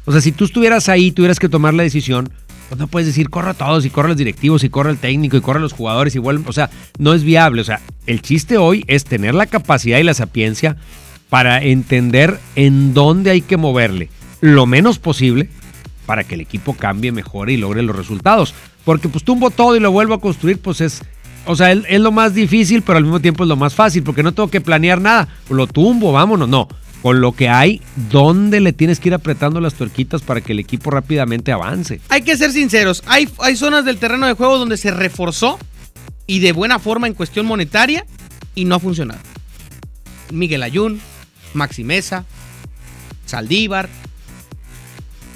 o 0.07 0.13
sea, 0.13 0.21
si 0.21 0.33
tú 0.33 0.45
estuvieras 0.45 0.89
ahí, 0.89 1.11
tuvieras 1.11 1.39
que 1.39 1.49
tomar 1.49 1.75
la 1.75 1.83
decisión, 1.83 2.31
pues 2.69 2.79
no 2.79 2.87
puedes 2.87 3.07
decir 3.07 3.29
corre 3.29 3.51
a 3.51 3.55
todos 3.55 3.85
y 3.85 3.91
corre 3.91 4.07
a 4.07 4.09
los 4.11 4.17
directivos 4.17 4.65
y 4.65 4.69
corre 4.69 4.91
al 4.91 4.99
técnico 4.99 5.37
y 5.37 5.41
corre 5.41 5.59
a 5.59 5.63
los 5.63 5.73
jugadores 5.73 6.15
y 6.15 6.19
vuelven. 6.19 6.47
O 6.49 6.53
sea, 6.53 6.71
no 6.99 7.13
es 7.13 7.23
viable. 7.23 7.61
O 7.61 7.65
sea, 7.65 7.81
el 8.07 8.23
chiste 8.23 8.57
hoy 8.57 8.85
es 8.87 9.05
tener 9.05 9.35
la 9.35 9.47
capacidad 9.47 9.99
y 9.99 10.05
la 10.05 10.15
sapiencia 10.15 10.77
para 11.29 11.63
entender 11.63 12.39
en 12.55 12.95
dónde 12.95 13.31
hay 13.31 13.41
que 13.41 13.57
moverle 13.57 14.09
lo 14.41 14.67
menos 14.67 14.99
posible 14.99 15.49
para 16.07 16.23
que 16.23 16.35
el 16.35 16.41
equipo 16.41 16.75
cambie, 16.75 17.11
mejore 17.11 17.55
y 17.55 17.57
logre 17.57 17.83
los 17.83 17.97
resultados. 17.97 18.55
Porque 18.85 19.09
pues 19.09 19.25
tumbo 19.25 19.51
todo 19.51 19.75
y 19.75 19.81
lo 19.81 19.91
vuelvo 19.91 20.15
a 20.15 20.21
construir, 20.21 20.61
pues 20.61 20.81
es, 20.81 21.03
o 21.47 21.57
sea, 21.57 21.73
es, 21.73 21.81
es 21.89 22.01
lo 22.01 22.13
más 22.13 22.33
difícil, 22.33 22.83
pero 22.83 22.99
al 22.99 23.05
mismo 23.05 23.19
tiempo 23.19 23.43
es 23.43 23.49
lo 23.49 23.57
más 23.57 23.75
fácil, 23.75 24.05
porque 24.05 24.23
no 24.23 24.33
tengo 24.33 24.49
que 24.49 24.61
planear 24.61 25.01
nada. 25.01 25.27
Lo 25.51 25.67
tumbo, 25.67 26.13
vámonos, 26.13 26.49
no. 26.49 26.69
Con 27.07 27.21
lo 27.21 27.31
que 27.31 27.49
hay, 27.49 27.81
¿dónde 28.11 28.59
le 28.59 28.73
tienes 28.73 28.99
que 28.99 29.11
ir 29.11 29.15
apretando 29.15 29.61
las 29.61 29.75
tuerquitas 29.75 30.23
para 30.23 30.41
que 30.41 30.51
el 30.51 30.59
equipo 30.59 30.91
rápidamente 30.91 31.53
avance? 31.53 32.01
Hay 32.09 32.23
que 32.23 32.37
ser 32.37 32.51
sinceros. 32.51 33.05
Hay, 33.07 33.29
hay 33.39 33.55
zonas 33.55 33.85
del 33.85 33.99
terreno 33.99 34.27
de 34.27 34.33
juego 34.33 34.59
donde 34.59 34.77
se 34.77 34.91
reforzó 34.91 35.57
y 36.27 36.41
de 36.41 36.51
buena 36.51 36.81
forma 36.81 37.07
en 37.07 37.15
cuestión 37.15 37.47
monetaria 37.47 38.05
y 38.57 38.65
no 38.65 38.75
ha 38.75 38.81
funcionado. 38.81 39.21
Miguel 40.33 40.65
Ayun, 40.65 41.01
Maxi 41.55 41.85
Mesa, 41.85 42.25
Saldívar. 43.25 43.89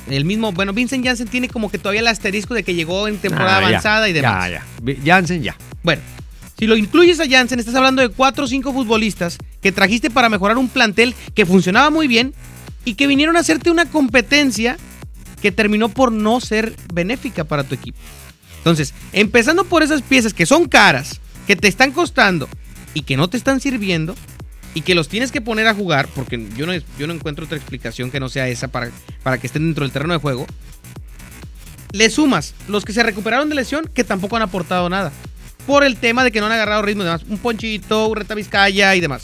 El 0.08 0.24
mismo, 0.24 0.50
bueno, 0.50 0.72
Vincent 0.72 1.04
Janssen 1.06 1.28
tiene 1.28 1.48
como 1.48 1.70
que 1.70 1.78
todavía 1.78 2.00
el 2.00 2.08
asterisco 2.08 2.52
de 2.54 2.64
que 2.64 2.74
llegó 2.74 3.06
en 3.06 3.18
temporada 3.18 3.58
Ah, 3.58 3.60
ya, 3.60 3.68
avanzada 3.68 4.08
y 4.08 4.12
demás. 4.12 4.50
Ya, 4.50 4.64
ya. 4.84 4.96
Jansen, 5.04 5.44
ya. 5.44 5.56
Bueno, 5.84 6.02
si 6.60 6.66
lo 6.66 6.76
incluyes 6.76 7.18
a 7.20 7.26
Janssen, 7.26 7.58
estás 7.58 7.74
hablando 7.74 8.02
de 8.02 8.10
cuatro 8.10 8.44
o 8.44 8.46
cinco 8.46 8.74
futbolistas 8.74 9.38
que 9.62 9.72
trajiste 9.72 10.10
para 10.10 10.28
mejorar 10.28 10.58
un 10.58 10.68
plantel 10.68 11.14
que 11.34 11.46
funcionaba 11.46 11.88
muy 11.88 12.06
bien 12.06 12.34
y 12.84 12.96
que 12.96 13.06
vinieron 13.06 13.38
a 13.38 13.40
hacerte 13.40 13.70
una 13.70 13.86
competencia 13.86 14.76
que 15.40 15.52
terminó 15.52 15.88
por 15.88 16.12
no 16.12 16.38
ser 16.38 16.76
benéfica 16.92 17.44
para 17.44 17.64
tu 17.64 17.74
equipo. 17.74 17.96
Entonces, 18.58 18.92
empezando 19.14 19.64
por 19.64 19.82
esas 19.82 20.02
piezas 20.02 20.34
que 20.34 20.44
son 20.44 20.68
caras, 20.68 21.18
que 21.46 21.56
te 21.56 21.66
están 21.66 21.92
costando 21.92 22.46
y 22.92 23.04
que 23.04 23.16
no 23.16 23.30
te 23.30 23.38
están 23.38 23.58
sirviendo 23.60 24.14
y 24.74 24.82
que 24.82 24.94
los 24.94 25.08
tienes 25.08 25.32
que 25.32 25.40
poner 25.40 25.66
a 25.66 25.72
jugar, 25.72 26.08
porque 26.14 26.46
yo 26.58 26.66
no, 26.66 26.74
yo 26.98 27.06
no 27.06 27.14
encuentro 27.14 27.46
otra 27.46 27.56
explicación 27.56 28.10
que 28.10 28.20
no 28.20 28.28
sea 28.28 28.48
esa 28.48 28.68
para, 28.68 28.90
para 29.22 29.38
que 29.38 29.46
estén 29.46 29.64
dentro 29.64 29.84
del 29.84 29.92
terreno 29.92 30.12
de 30.12 30.20
juego, 30.20 30.46
le 31.92 32.10
sumas 32.10 32.52
los 32.68 32.84
que 32.84 32.92
se 32.92 33.02
recuperaron 33.02 33.48
de 33.48 33.54
lesión 33.54 33.90
que 33.94 34.04
tampoco 34.04 34.36
han 34.36 34.42
aportado 34.42 34.90
nada. 34.90 35.10
Por 35.66 35.84
el 35.84 35.96
tema 35.96 36.24
de 36.24 36.32
que 36.32 36.40
no 36.40 36.46
han 36.46 36.52
agarrado 36.52 36.82
ritmo 36.82 37.02
y 37.02 37.06
demás. 37.06 37.22
Un 37.28 37.38
ponchito, 37.38 38.08
un 38.08 38.16
reta 38.16 38.34
Vizcaya 38.34 38.94
y 38.94 39.00
demás. 39.00 39.22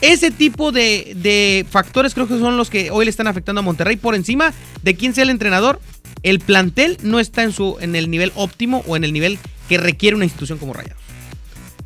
Ese 0.00 0.30
tipo 0.30 0.72
de, 0.72 1.14
de 1.16 1.66
factores 1.68 2.14
creo 2.14 2.28
que 2.28 2.38
son 2.38 2.56
los 2.56 2.70
que 2.70 2.90
hoy 2.90 3.04
le 3.04 3.10
están 3.10 3.26
afectando 3.26 3.60
a 3.60 3.62
Monterrey. 3.62 3.96
Por 3.96 4.14
encima 4.14 4.52
de 4.82 4.94
quién 4.94 5.14
sea 5.14 5.24
el 5.24 5.30
entrenador, 5.30 5.80
el 6.22 6.40
plantel 6.40 6.98
no 7.02 7.20
está 7.20 7.42
en, 7.42 7.52
su, 7.52 7.76
en 7.80 7.94
el 7.94 8.10
nivel 8.10 8.32
óptimo 8.34 8.82
o 8.86 8.96
en 8.96 9.04
el 9.04 9.12
nivel 9.12 9.38
que 9.68 9.78
requiere 9.78 10.16
una 10.16 10.24
institución 10.24 10.58
como 10.58 10.72
Rayados. 10.72 11.04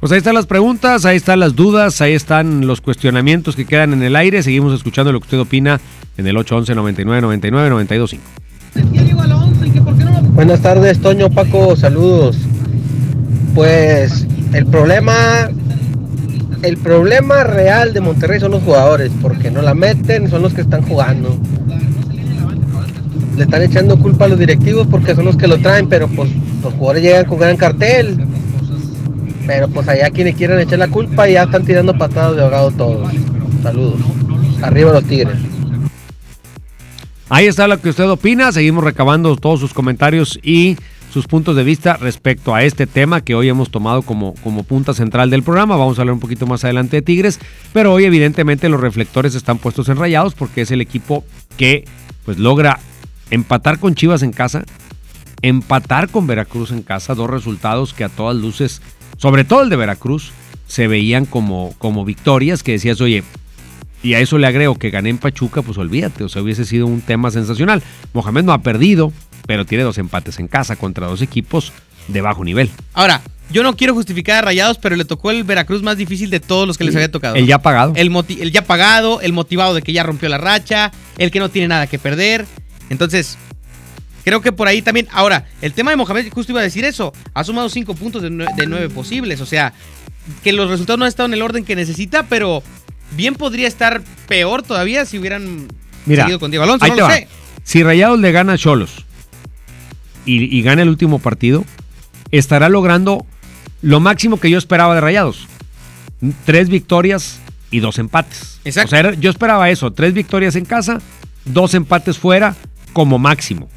Pues 0.00 0.12
ahí 0.12 0.18
están 0.18 0.34
las 0.34 0.46
preguntas, 0.46 1.04
ahí 1.04 1.16
están 1.16 1.40
las 1.40 1.56
dudas, 1.56 2.00
ahí 2.00 2.12
están 2.14 2.68
los 2.68 2.80
cuestionamientos 2.80 3.56
que 3.56 3.66
quedan 3.66 3.92
en 3.92 4.04
el 4.04 4.14
aire. 4.14 4.44
Seguimos 4.44 4.72
escuchando 4.72 5.10
lo 5.12 5.18
que 5.18 5.24
usted 5.24 5.40
opina 5.40 5.80
en 6.16 6.26
el 6.26 6.36
811 6.36 6.74
99 6.76 7.20
99 7.20 7.70
925. 7.70 8.22
Buenas 10.34 10.62
tardes, 10.62 11.00
Toño, 11.00 11.30
Paco, 11.30 11.74
saludos. 11.74 12.36
Pues 13.54 14.26
el 14.52 14.66
problema 14.66 15.48
el 16.62 16.76
problema 16.76 17.44
real 17.44 17.92
de 17.92 18.00
Monterrey 18.00 18.40
son 18.40 18.50
los 18.50 18.62
jugadores, 18.62 19.12
porque 19.22 19.50
no 19.50 19.62
la 19.62 19.74
meten, 19.74 20.28
son 20.28 20.42
los 20.42 20.54
que 20.54 20.62
están 20.62 20.82
jugando. 20.82 21.38
Le 23.36 23.44
están 23.44 23.62
echando 23.62 23.98
culpa 23.98 24.24
a 24.24 24.28
los 24.28 24.38
directivos 24.38 24.88
porque 24.90 25.14
son 25.14 25.24
los 25.24 25.36
que 25.36 25.46
lo 25.46 25.58
traen, 25.58 25.88
pero 25.88 26.08
pues 26.08 26.30
los 26.62 26.74
jugadores 26.74 27.02
llegan 27.02 27.26
con 27.26 27.38
gran 27.38 27.56
cartel. 27.56 28.26
Pero 29.46 29.68
pues 29.68 29.88
allá 29.88 30.10
quienes 30.10 30.34
quieran 30.34 30.58
echar 30.58 30.80
la 30.80 30.88
culpa 30.88 31.28
ya 31.28 31.44
están 31.44 31.64
tirando 31.64 31.96
patadas 31.96 32.36
de 32.36 32.42
ahogado 32.42 32.70
todos. 32.72 33.08
Saludos. 33.62 34.00
Arriba 34.60 34.92
los 34.92 35.04
tigres. 35.04 35.36
Ahí 37.28 37.46
está 37.46 37.68
lo 37.68 37.80
que 37.80 37.90
usted 37.90 38.08
opina. 38.10 38.50
Seguimos 38.50 38.82
recabando 38.82 39.36
todos 39.36 39.60
sus 39.60 39.72
comentarios 39.72 40.40
y 40.42 40.76
sus 41.12 41.26
puntos 41.26 41.56
de 41.56 41.64
vista 41.64 41.96
respecto 41.96 42.54
a 42.54 42.62
este 42.62 42.86
tema 42.86 43.22
que 43.22 43.34
hoy 43.34 43.48
hemos 43.48 43.70
tomado 43.70 44.02
como, 44.02 44.34
como 44.42 44.62
punta 44.62 44.94
central 44.94 45.30
del 45.30 45.42
programa. 45.42 45.76
Vamos 45.76 45.98
a 45.98 46.02
hablar 46.02 46.14
un 46.14 46.20
poquito 46.20 46.46
más 46.46 46.64
adelante 46.64 46.96
de 46.96 47.02
Tigres, 47.02 47.40
pero 47.72 47.92
hoy 47.92 48.04
evidentemente 48.04 48.68
los 48.68 48.80
reflectores 48.80 49.34
están 49.34 49.58
puestos 49.58 49.88
en 49.88 49.96
rayados 49.96 50.34
porque 50.34 50.62
es 50.62 50.70
el 50.70 50.80
equipo 50.80 51.24
que 51.56 51.84
pues 52.24 52.38
logra 52.38 52.78
empatar 53.30 53.78
con 53.78 53.94
Chivas 53.94 54.22
en 54.22 54.32
casa, 54.32 54.64
empatar 55.42 56.10
con 56.10 56.26
Veracruz 56.26 56.72
en 56.72 56.82
casa, 56.82 57.14
dos 57.14 57.30
resultados 57.30 57.94
que 57.94 58.04
a 58.04 58.08
todas 58.08 58.36
luces, 58.36 58.82
sobre 59.16 59.44
todo 59.44 59.62
el 59.62 59.70
de 59.70 59.76
Veracruz, 59.76 60.32
se 60.66 60.88
veían 60.88 61.24
como, 61.24 61.74
como 61.78 62.04
victorias 62.04 62.62
que 62.62 62.72
decías, 62.72 63.00
oye, 63.00 63.24
y 64.02 64.14
a 64.14 64.20
eso 64.20 64.38
le 64.38 64.46
agrego 64.46 64.78
que 64.78 64.90
gané 64.90 65.10
en 65.10 65.18
Pachuca, 65.18 65.62
pues 65.62 65.78
olvídate, 65.78 66.22
o 66.22 66.28
sea, 66.28 66.42
hubiese 66.42 66.64
sido 66.64 66.86
un 66.86 67.00
tema 67.00 67.30
sensacional. 67.30 67.82
Mohamed 68.12 68.44
no 68.44 68.52
ha 68.52 68.62
perdido, 68.62 69.12
pero 69.48 69.64
tiene 69.64 69.82
dos 69.82 69.96
empates 69.96 70.38
en 70.38 70.46
casa 70.46 70.76
contra 70.76 71.06
dos 71.06 71.22
equipos 71.22 71.72
de 72.06 72.20
bajo 72.20 72.44
nivel. 72.44 72.70
Ahora, 72.92 73.22
yo 73.50 73.62
no 73.62 73.74
quiero 73.76 73.94
justificar 73.94 74.36
a 74.36 74.42
Rayados, 74.42 74.76
pero 74.76 74.94
le 74.94 75.06
tocó 75.06 75.30
el 75.30 75.42
Veracruz 75.42 75.82
más 75.82 75.96
difícil 75.96 76.28
de 76.28 76.38
todos 76.38 76.66
los 76.66 76.76
que 76.76 76.84
les 76.84 76.94
había 76.94 77.10
tocado. 77.10 77.34
El 77.34 77.46
ya 77.46 77.58
pagado. 77.60 77.94
El, 77.96 78.52
ya 78.52 78.62
pagado, 78.66 79.22
el 79.22 79.32
motivado 79.32 79.72
de 79.72 79.80
que 79.80 79.94
ya 79.94 80.02
rompió 80.02 80.28
la 80.28 80.36
racha, 80.36 80.92
el 81.16 81.30
que 81.30 81.40
no 81.40 81.48
tiene 81.48 81.66
nada 81.66 81.86
que 81.86 81.98
perder. 81.98 82.44
Entonces, 82.90 83.38
creo 84.22 84.42
que 84.42 84.52
por 84.52 84.68
ahí 84.68 84.82
también. 84.82 85.08
Ahora, 85.12 85.46
el 85.62 85.72
tema 85.72 85.90
de 85.92 85.96
Mohamed, 85.96 86.30
justo 86.30 86.52
iba 86.52 86.60
a 86.60 86.64
decir 86.64 86.84
eso. 86.84 87.14
Ha 87.32 87.42
sumado 87.42 87.70
cinco 87.70 87.94
puntos 87.94 88.20
de, 88.20 88.30
nue- 88.30 88.54
de 88.54 88.66
nueve 88.66 88.90
posibles. 88.90 89.40
O 89.40 89.46
sea, 89.46 89.72
que 90.44 90.52
los 90.52 90.68
resultados 90.68 90.98
no 90.98 91.06
han 91.06 91.08
estado 91.08 91.26
en 91.28 91.32
el 91.32 91.40
orden 91.40 91.64
que 91.64 91.74
necesita, 91.74 92.24
pero 92.24 92.62
bien 93.16 93.34
podría 93.34 93.66
estar 93.66 94.02
peor 94.26 94.62
todavía 94.62 95.06
si 95.06 95.18
hubieran 95.18 95.68
Mira, 96.04 96.24
seguido 96.24 96.38
con 96.38 96.50
Diego 96.50 96.64
Alonso. 96.64 96.84
ahí 96.84 96.90
No 96.90 96.96
te 96.96 97.00
lo 97.00 97.06
va. 97.08 97.14
sé. 97.14 97.28
Si 97.64 97.82
Rayados 97.82 98.18
le 98.20 98.30
gana 98.32 98.52
a 98.54 98.58
Cholos 98.58 99.06
y, 100.30 100.56
y 100.56 100.62
gana 100.62 100.82
el 100.82 100.88
último 100.88 101.18
partido, 101.18 101.64
estará 102.30 102.68
logrando 102.68 103.24
lo 103.82 104.00
máximo 104.00 104.38
que 104.40 104.50
yo 104.50 104.58
esperaba 104.58 104.94
de 104.94 105.00
Rayados. 105.00 105.46
Tres 106.44 106.68
victorias 106.68 107.40
y 107.70 107.80
dos 107.80 107.98
empates. 107.98 108.60
Exacto. 108.64 108.96
O 108.96 109.00
sea, 109.00 109.14
yo 109.14 109.30
esperaba 109.30 109.70
eso, 109.70 109.92
tres 109.92 110.14
victorias 110.14 110.56
en 110.56 110.64
casa, 110.64 111.00
dos 111.44 111.74
empates 111.74 112.18
fuera 112.18 112.56
como 112.92 113.18
máximo. 113.18 113.68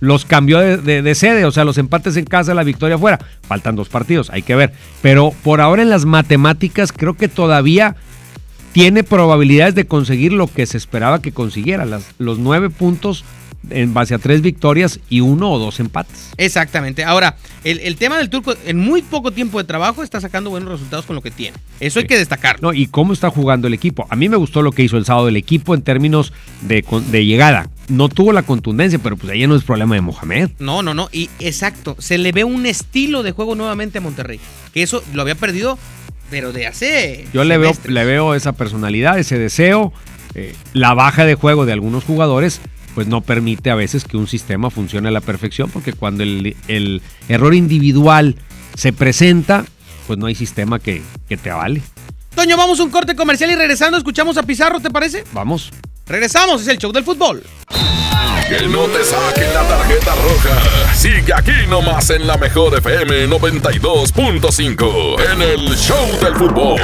Los 0.00 0.24
cambió 0.24 0.58
de, 0.58 0.78
de- 0.78 1.02
de 1.02 1.14
sede, 1.14 1.44
o 1.44 1.52
sea, 1.52 1.64
los 1.64 1.78
empates 1.78 2.16
en 2.16 2.24
casa, 2.24 2.54
la 2.54 2.64
victoria 2.64 2.98
fuera. 2.98 3.20
Faltan 3.42 3.76
dos 3.76 3.88
partidos, 3.88 4.30
hay 4.30 4.42
que 4.42 4.56
ver. 4.56 4.72
Pero 5.00 5.32
por 5.44 5.60
ahora 5.60 5.82
en 5.82 5.90
las 5.90 6.04
matemáticas 6.06 6.92
creo 6.92 7.14
que 7.14 7.28
todavía 7.28 7.94
tiene 8.72 9.04
probabilidades 9.04 9.74
de 9.76 9.86
conseguir 9.86 10.32
lo 10.32 10.46
que 10.48 10.66
se 10.66 10.76
esperaba 10.78 11.20
que 11.22 11.30
consiguiera, 11.32 11.84
las, 11.84 12.06
los 12.18 12.38
nueve 12.38 12.70
puntos 12.70 13.24
en 13.70 13.94
base 13.94 14.14
a 14.14 14.18
tres 14.18 14.42
victorias 14.42 14.98
y 15.08 15.20
uno 15.20 15.50
o 15.52 15.58
dos 15.58 15.78
empates. 15.80 16.30
Exactamente. 16.36 17.04
Ahora, 17.04 17.36
el, 17.64 17.78
el 17.80 17.96
tema 17.96 18.18
del 18.18 18.28
turco, 18.28 18.54
en 18.66 18.78
muy 18.78 19.02
poco 19.02 19.30
tiempo 19.30 19.58
de 19.58 19.64
trabajo, 19.64 20.02
está 20.02 20.20
sacando 20.20 20.50
buenos 20.50 20.70
resultados 20.70 21.06
con 21.06 21.14
lo 21.16 21.22
que 21.22 21.30
tiene. 21.30 21.56
Eso 21.80 22.00
hay 22.00 22.06
que 22.06 22.18
destacarlo. 22.18 22.60
No, 22.70 22.74
y 22.76 22.86
cómo 22.86 23.12
está 23.12 23.30
jugando 23.30 23.68
el 23.68 23.74
equipo. 23.74 24.06
A 24.10 24.16
mí 24.16 24.28
me 24.28 24.36
gustó 24.36 24.62
lo 24.62 24.72
que 24.72 24.82
hizo 24.82 24.96
el 24.96 25.04
sábado 25.04 25.28
el 25.28 25.36
equipo 25.36 25.74
en 25.74 25.82
términos 25.82 26.32
de, 26.62 26.84
de 27.10 27.24
llegada. 27.24 27.68
No 27.88 28.08
tuvo 28.08 28.32
la 28.32 28.42
contundencia, 28.42 28.98
pero 29.02 29.16
pues 29.16 29.32
ahí 29.32 29.46
no 29.46 29.54
es 29.56 29.64
problema 29.64 29.94
de 29.94 30.00
Mohamed. 30.00 30.50
No, 30.58 30.82
no, 30.82 30.94
no. 30.94 31.08
Y 31.12 31.30
exacto, 31.38 31.96
se 31.98 32.18
le 32.18 32.32
ve 32.32 32.44
un 32.44 32.66
estilo 32.66 33.22
de 33.22 33.32
juego 33.32 33.54
nuevamente 33.54 33.98
a 33.98 34.00
Monterrey. 34.00 34.40
Que 34.72 34.82
eso 34.82 35.02
lo 35.12 35.22
había 35.22 35.34
perdido, 35.34 35.78
pero 36.30 36.52
de 36.52 36.66
hace. 36.66 37.26
Yo 37.32 37.44
le 37.44 37.58
veo, 37.58 37.72
le 37.86 38.04
veo 38.04 38.34
esa 38.34 38.52
personalidad, 38.52 39.18
ese 39.18 39.38
deseo. 39.38 39.92
eh, 40.34 40.54
la 40.72 40.94
baja 40.94 41.24
de 41.24 41.34
juego 41.34 41.66
de 41.66 41.72
algunos 41.72 42.04
jugadores, 42.04 42.60
pues 42.94 43.06
no 43.06 43.20
permite 43.20 43.70
a 43.70 43.74
veces 43.74 44.04
que 44.04 44.16
un 44.16 44.26
sistema 44.26 44.70
funcione 44.70 45.08
a 45.08 45.10
la 45.10 45.20
perfección, 45.20 45.70
porque 45.70 45.92
cuando 45.92 46.22
el, 46.22 46.56
el 46.68 47.02
error 47.28 47.54
individual 47.54 48.36
se 48.74 48.92
presenta, 48.92 49.64
pues 50.06 50.18
no 50.18 50.26
hay 50.26 50.34
sistema 50.34 50.78
que, 50.78 51.02
que 51.28 51.36
te 51.36 51.50
avale. 51.50 51.82
Toño, 52.34 52.56
vamos 52.56 52.80
a 52.80 52.84
un 52.84 52.90
corte 52.90 53.14
comercial 53.14 53.50
y 53.50 53.54
regresando 53.54 53.98
escuchamos 53.98 54.36
a 54.36 54.42
Pizarro, 54.42 54.80
¿te 54.80 54.90
parece? 54.90 55.24
Vamos. 55.32 55.70
Regresamos, 56.06 56.62
es 56.62 56.68
el 56.68 56.78
show 56.78 56.92
del 56.92 57.04
fútbol. 57.04 57.42
Que 58.48 58.66
no 58.66 58.86
te 58.86 59.04
saquen 59.04 59.52
la 59.54 59.62
tarjeta 59.68 60.14
roja. 60.16 60.94
Sigue 60.94 61.32
aquí 61.34 61.52
nomás 61.68 62.10
en 62.10 62.26
la 62.26 62.36
mejor 62.36 62.76
FM 62.76 63.28
92.5 63.28 65.32
en 65.32 65.42
el 65.42 65.76
Show 65.76 66.18
del 66.20 66.34
Fútbol. 66.34 66.80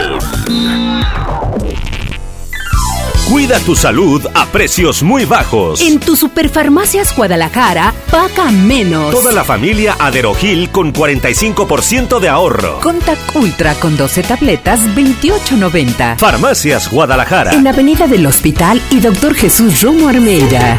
Cuida 3.28 3.60
tu 3.60 3.76
salud 3.76 4.26
a 4.32 4.46
precios 4.46 5.02
muy 5.02 5.26
bajos. 5.26 5.82
En 5.82 6.00
tu 6.00 6.16
Superfarmacias 6.16 7.14
Guadalajara, 7.14 7.92
paga 8.10 8.50
menos. 8.50 9.10
Toda 9.10 9.32
la 9.32 9.44
familia 9.44 9.96
Aderogil 9.98 10.70
con 10.70 10.94
45% 10.94 12.20
de 12.20 12.28
ahorro. 12.30 12.80
Contact 12.80 13.36
Ultra 13.36 13.74
con 13.74 13.98
12 13.98 14.22
tabletas, 14.22 14.80
28.90. 14.96 16.16
Farmacias 16.16 16.90
Guadalajara. 16.90 17.52
En 17.52 17.66
Avenida 17.66 18.06
del 18.06 18.24
Hospital 18.24 18.80
y 18.90 19.00
Doctor 19.00 19.34
Jesús 19.34 19.82
Romo 19.82 20.08
Armeida. 20.08 20.78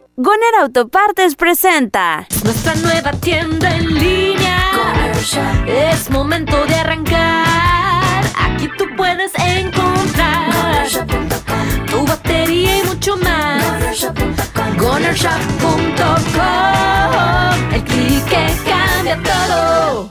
Goner 0.23 0.53
Autopartes 0.61 1.35
presenta 1.35 2.27
Nuestra 2.43 2.75
nueva 2.75 3.11
tienda 3.13 3.75
en 3.75 3.91
línea. 3.91 4.71
Es 5.65 6.11
momento 6.11 6.63
de 6.67 6.75
arrancar. 6.75 8.23
Aquí 8.37 8.69
tú 8.77 8.85
puedes 8.95 9.31
encontrar 9.39 10.85
tu 11.87 12.05
batería 12.05 12.77
y 12.77 12.83
mucho 12.83 13.17
más. 13.17 14.07
Gonershop.com. 14.77 17.73
El 17.73 17.83
clic 17.83 18.23
que 18.25 18.45
cambia 18.69 19.19
todo. 19.23 20.10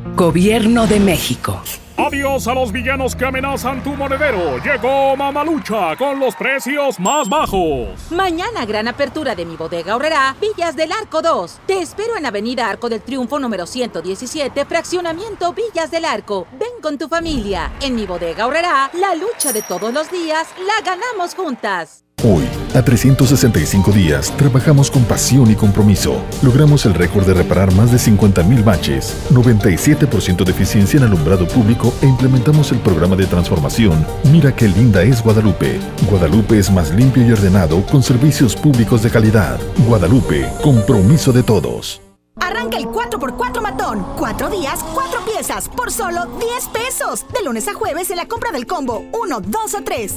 Gobierno 0.15 0.87
de 0.87 0.99
México. 0.99 1.61
Adiós 1.97 2.47
a 2.47 2.53
los 2.53 2.71
villanos 2.71 3.15
que 3.15 3.25
amenazan 3.25 3.81
tu 3.81 3.91
monedero. 3.91 4.57
Llegó 4.57 5.15
Mamalucha 5.15 5.95
con 5.95 6.19
los 6.19 6.35
precios 6.35 6.99
más 6.99 7.29
bajos. 7.29 8.11
Mañana 8.11 8.65
gran 8.65 8.87
apertura 8.87 9.35
de 9.35 9.45
mi 9.45 9.55
bodega 9.55 9.93
ahorrará 9.93 10.35
Villas 10.41 10.75
del 10.75 10.91
Arco 10.91 11.21
2. 11.21 11.61
Te 11.65 11.81
espero 11.81 12.17
en 12.17 12.25
Avenida 12.25 12.69
Arco 12.69 12.89
del 12.89 13.01
Triunfo 13.01 13.39
número 13.39 13.65
117, 13.65 14.65
fraccionamiento 14.65 15.53
Villas 15.53 15.91
del 15.91 16.05
Arco. 16.05 16.45
Ven 16.59 16.81
con 16.81 16.97
tu 16.97 17.07
familia. 17.07 17.71
En 17.81 17.95
mi 17.95 18.05
bodega 18.05 18.43
ahorrará 18.43 18.91
la 18.93 19.15
lucha 19.15 19.53
de 19.53 19.61
todos 19.61 19.93
los 19.93 20.11
días 20.11 20.47
la 20.67 20.83
ganamos 20.83 21.35
juntas. 21.35 22.03
Hoy, 22.23 22.43
a 22.75 22.83
365 22.83 23.91
días, 23.91 24.31
trabajamos 24.37 24.91
con 24.91 25.03
pasión 25.05 25.49
y 25.49 25.55
compromiso. 25.55 26.21
Logramos 26.43 26.85
el 26.85 26.93
récord 26.93 27.25
de 27.25 27.33
reparar 27.33 27.73
más 27.73 27.91
de 27.91 27.97
50.000 27.97 28.63
baches, 28.63 29.17
97% 29.31 30.43
de 30.43 30.51
eficiencia 30.51 30.97
en 30.99 31.05
alumbrado 31.05 31.47
público 31.47 31.91
e 32.03 32.05
implementamos 32.05 32.71
el 32.71 32.77
programa 32.79 33.15
de 33.15 33.25
transformación 33.25 34.05
Mira 34.31 34.55
qué 34.55 34.67
linda 34.67 35.01
es 35.01 35.23
Guadalupe. 35.23 35.79
Guadalupe 36.09 36.59
es 36.59 36.71
más 36.71 36.91
limpio 36.91 37.25
y 37.25 37.31
ordenado 37.31 37.83
con 37.87 38.03
servicios 38.03 38.55
públicos 38.55 39.01
de 39.01 39.09
calidad. 39.09 39.59
Guadalupe, 39.87 40.47
compromiso 40.61 41.31
de 41.31 41.41
todos. 41.41 42.01
Arranca 42.39 42.77
el 42.77 42.85
4x4 42.85 43.61
matón. 43.61 44.05
Cuatro 44.17 44.49
días, 44.49 44.85
cuatro 44.93 45.21
piezas, 45.25 45.67
por 45.69 45.91
solo 45.91 46.27
10 46.39 46.67
pesos. 46.67 47.25
De 47.33 47.43
lunes 47.43 47.67
a 47.67 47.73
jueves 47.73 48.11
en 48.11 48.17
la 48.17 48.27
compra 48.27 48.51
del 48.51 48.67
combo 48.67 49.05
1, 49.11 49.41
2 49.41 49.73
o 49.73 49.83
3. 49.83 50.15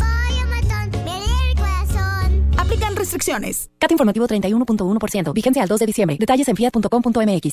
Aplican 2.74 2.96
restricciones. 2.96 3.70
CAT 3.78 3.92
informativo 3.92 4.26
31.1%. 4.26 5.32
Vigencia 5.32 5.62
al 5.62 5.68
2 5.68 5.78
de 5.78 5.87
diciembre. 5.87 6.16
Detalles 6.18 6.48
en 6.48 6.56
fiat.com.mx. 6.56 7.52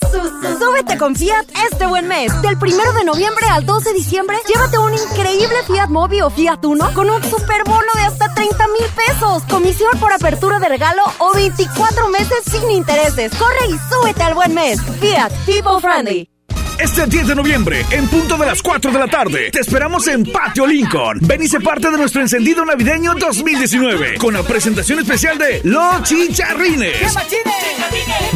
Súbete 0.58 0.98
con 0.98 1.16
Fiat 1.16 1.46
este 1.72 1.86
buen 1.86 2.08
mes. 2.08 2.32
Del 2.42 2.56
1 2.56 2.94
de 2.98 3.06
noviembre 3.06 3.46
al 3.52 3.64
2 3.64 3.84
de 3.84 3.94
diciembre, 3.94 4.38
llévate 4.48 4.80
un 4.80 4.94
increíble 4.94 5.58
Fiat 5.68 5.90
Mobi 5.90 6.22
o 6.22 6.32
Fiat 6.32 6.66
Uno 6.66 6.92
con 6.96 7.08
un 7.08 7.22
super 7.24 7.64
bono 7.66 7.94
de 7.94 8.02
hasta 8.02 8.34
30 8.34 8.68
mil 8.70 8.88
pesos. 8.96 9.44
Comisión 9.44 9.92
por 10.00 10.12
apertura 10.12 10.60
de 10.60 10.70
regalo 10.70 11.04
o 11.20 11.36
24 11.36 12.10
meses 12.10 12.40
sin 12.50 12.72
intereses. 12.72 13.32
Corre 13.36 13.68
y 13.70 13.94
súbete 13.94 14.24
al 14.24 14.34
buen 14.34 14.56
mes. 14.56 14.82
Fiat 14.82 15.32
People 15.46 15.80
Friendly. 15.80 16.41
Este 16.80 17.06
10 17.06 17.28
de 17.28 17.36
noviembre, 17.36 17.86
en 17.92 18.08
punto 18.08 18.38
de 18.38 18.46
las 18.46 18.62
4 18.62 18.92
de 18.92 19.00
la 19.00 19.08
tarde, 19.08 19.52
te 19.52 19.60
esperamos 19.60 20.08
en 20.08 20.24
Patio 20.24 20.66
Lincoln. 20.66 21.20
Ven 21.22 21.44
y 21.44 21.48
sé 21.48 21.60
parte 21.60 21.90
de 21.92 21.98
nuestro 21.98 22.22
encendido 22.22 22.66
navideño 22.66 23.14
2019 23.16 24.18
con 24.18 24.34
la 24.34 24.44
presentación 24.44 25.00
especial 25.00 25.38
de 25.38 25.62
Los 25.64 26.04
Chicharrines. 26.04 27.16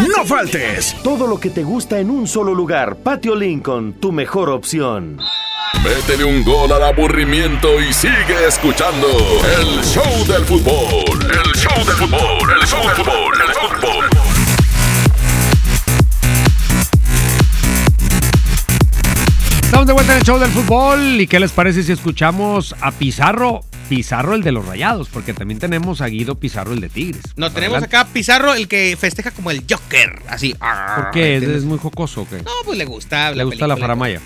No 0.08 0.26
faltes. 0.26 0.96
Todo 1.04 1.28
lo 1.28 1.40
que 1.40 1.50
te 1.50 1.64
gusta 1.64 2.00
en 2.00 2.10
un 2.10 2.28
solo 2.28 2.54
lugar. 2.54 2.98
Patio 2.98 3.36
Lincoln, 3.36 3.94
tu 3.94 4.12
mejor 4.12 4.50
opción. 4.50 5.20
Métele 5.84 6.24
un 6.24 6.44
gol 6.44 6.72
al 6.72 6.84
aburrimiento 6.84 7.80
y 7.80 7.94
sigue 7.94 8.48
escuchando 8.48 9.08
el 9.60 9.84
show 9.84 10.26
del 10.28 10.46
fútbol. 10.46 11.06
El 11.30 11.52
show 11.54 11.86
del 11.86 11.96
fútbol, 11.96 12.52
el 12.60 12.68
show 12.68 12.84
del 12.84 12.96
fútbol, 12.96 13.34
el 13.42 13.54
show 13.54 13.70
del 13.70 13.80
fútbol. 13.80 14.15
Estamos 19.66 19.88
de 19.88 19.94
vuelta 19.94 20.14
en 20.14 20.20
el 20.20 20.24
show 20.24 20.40
del 20.40 20.52
fútbol. 20.52 21.20
¿Y 21.20 21.28
qué 21.28 21.40
les 21.40 21.52
parece 21.52 21.84
si 21.84 21.92
escuchamos 21.92 22.76
a 22.82 22.92
Pizarro? 22.92 23.62
Pizarro, 23.90 24.36
el 24.36 24.42
de 24.42 24.52
los 24.52 24.66
rayados, 24.66 25.10
porque 25.10 25.34
también 25.34 25.60
tenemos 25.60 26.02
a 26.02 26.08
Guido 26.08 26.36
Pizarro, 26.36 26.74
el 26.74 26.82
de 26.82 26.90
Tigres. 26.90 27.24
No, 27.36 27.52
tenemos 27.52 27.84
acá 27.84 28.06
Pizarro, 28.06 28.54
el 28.54 28.68
que 28.68 28.96
festeja 29.00 29.32
como 29.32 29.52
el 29.52 29.64
Joker, 29.70 30.22
así. 30.28 30.56
¿Por 30.96 31.12
qué? 31.12 31.38
¿Es, 31.38 31.44
es 31.44 31.64
muy 31.66 31.78
jocoso 31.78 32.22
o 32.22 32.30
qué? 32.30 32.38
No, 32.38 32.52
pues 32.64 32.78
le 32.78 32.86
gusta. 32.86 33.32
¿Le 33.32 33.44
gusta 33.44 33.68
la 33.68 33.76
faramaya? 33.76 34.22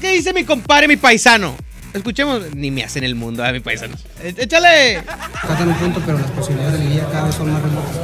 ¿Qué 0.00 0.12
dice 0.12 0.32
mi 0.32 0.44
compadre, 0.44 0.88
mi 0.88 0.96
paisano? 0.96 1.54
Escuchemos, 1.92 2.54
ni 2.54 2.70
me 2.70 2.84
hacen 2.84 3.04
el 3.04 3.14
mundo, 3.14 3.44
a 3.44 3.52
mi 3.52 3.60
paisano. 3.60 3.94
Eh, 4.22 4.34
¡Échale! 4.38 5.02
Faltan 5.42 5.68
un 5.68 5.74
punto, 5.74 6.00
pero 6.06 6.18
las 6.18 6.30
posibilidades 6.30 6.78
de 6.78 6.84
liguilla 6.86 7.08
cada 7.10 7.26
vez 7.26 7.34
son 7.34 7.52
más 7.52 7.62
remotas. 7.62 7.96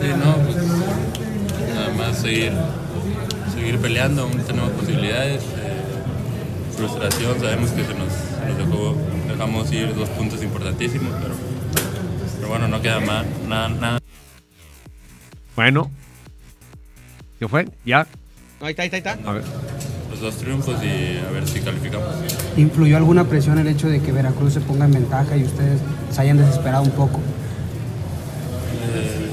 Sí, 0.00 0.08
no, 0.16 0.36
pues 0.36 0.56
nada 1.74 1.90
más 1.96 2.18
seguir, 2.18 2.52
seguir 3.62 3.78
peleando, 3.78 4.22
aún 4.22 4.38
tenemos 4.42 4.70
posibilidades. 4.70 5.42
eh, 5.42 5.82
frustración, 6.76 7.38
sabemos 7.38 7.70
que 7.70 7.84
se 7.84 7.94
nos, 7.94 8.08
nos 8.48 8.58
dejó, 8.58 8.96
dejamos 9.28 9.72
ir 9.72 9.94
dos 9.94 10.08
puntos 10.08 10.42
importantísimos, 10.42 11.14
pero, 11.22 11.34
pero 12.36 12.48
bueno, 12.48 12.66
no 12.66 12.82
queda 12.82 12.98
más, 12.98 13.24
nada, 13.46 13.68
nada. 13.68 14.00
Bueno. 15.54 15.88
¿Qué 17.38 17.46
fue? 17.46 17.68
¿Ya? 17.84 18.06
No, 18.60 18.66
ahí 18.66 18.72
está, 18.72 18.82
ahí 18.82 18.88
está, 18.88 19.10
ahí 19.10 19.16
está. 19.16 19.30
A 19.30 19.32
ver. 19.34 19.44
Los 20.10 20.20
dos 20.20 20.36
triunfos 20.38 20.82
y 20.82 21.18
a 21.18 21.30
ver 21.30 21.46
si 21.46 21.60
calificamos. 21.60 22.08
¿Influyó 22.56 22.96
alguna 22.96 23.24
presión 23.24 23.58
el 23.58 23.68
hecho 23.68 23.88
de 23.88 24.00
que 24.00 24.10
Veracruz 24.10 24.54
se 24.54 24.60
ponga 24.60 24.86
en 24.86 24.92
ventaja 24.92 25.36
y 25.36 25.44
ustedes 25.44 25.78
se 26.10 26.20
hayan 26.20 26.38
desesperado 26.38 26.82
un 26.82 26.90
poco? 26.90 27.20
Eh, 28.94 29.30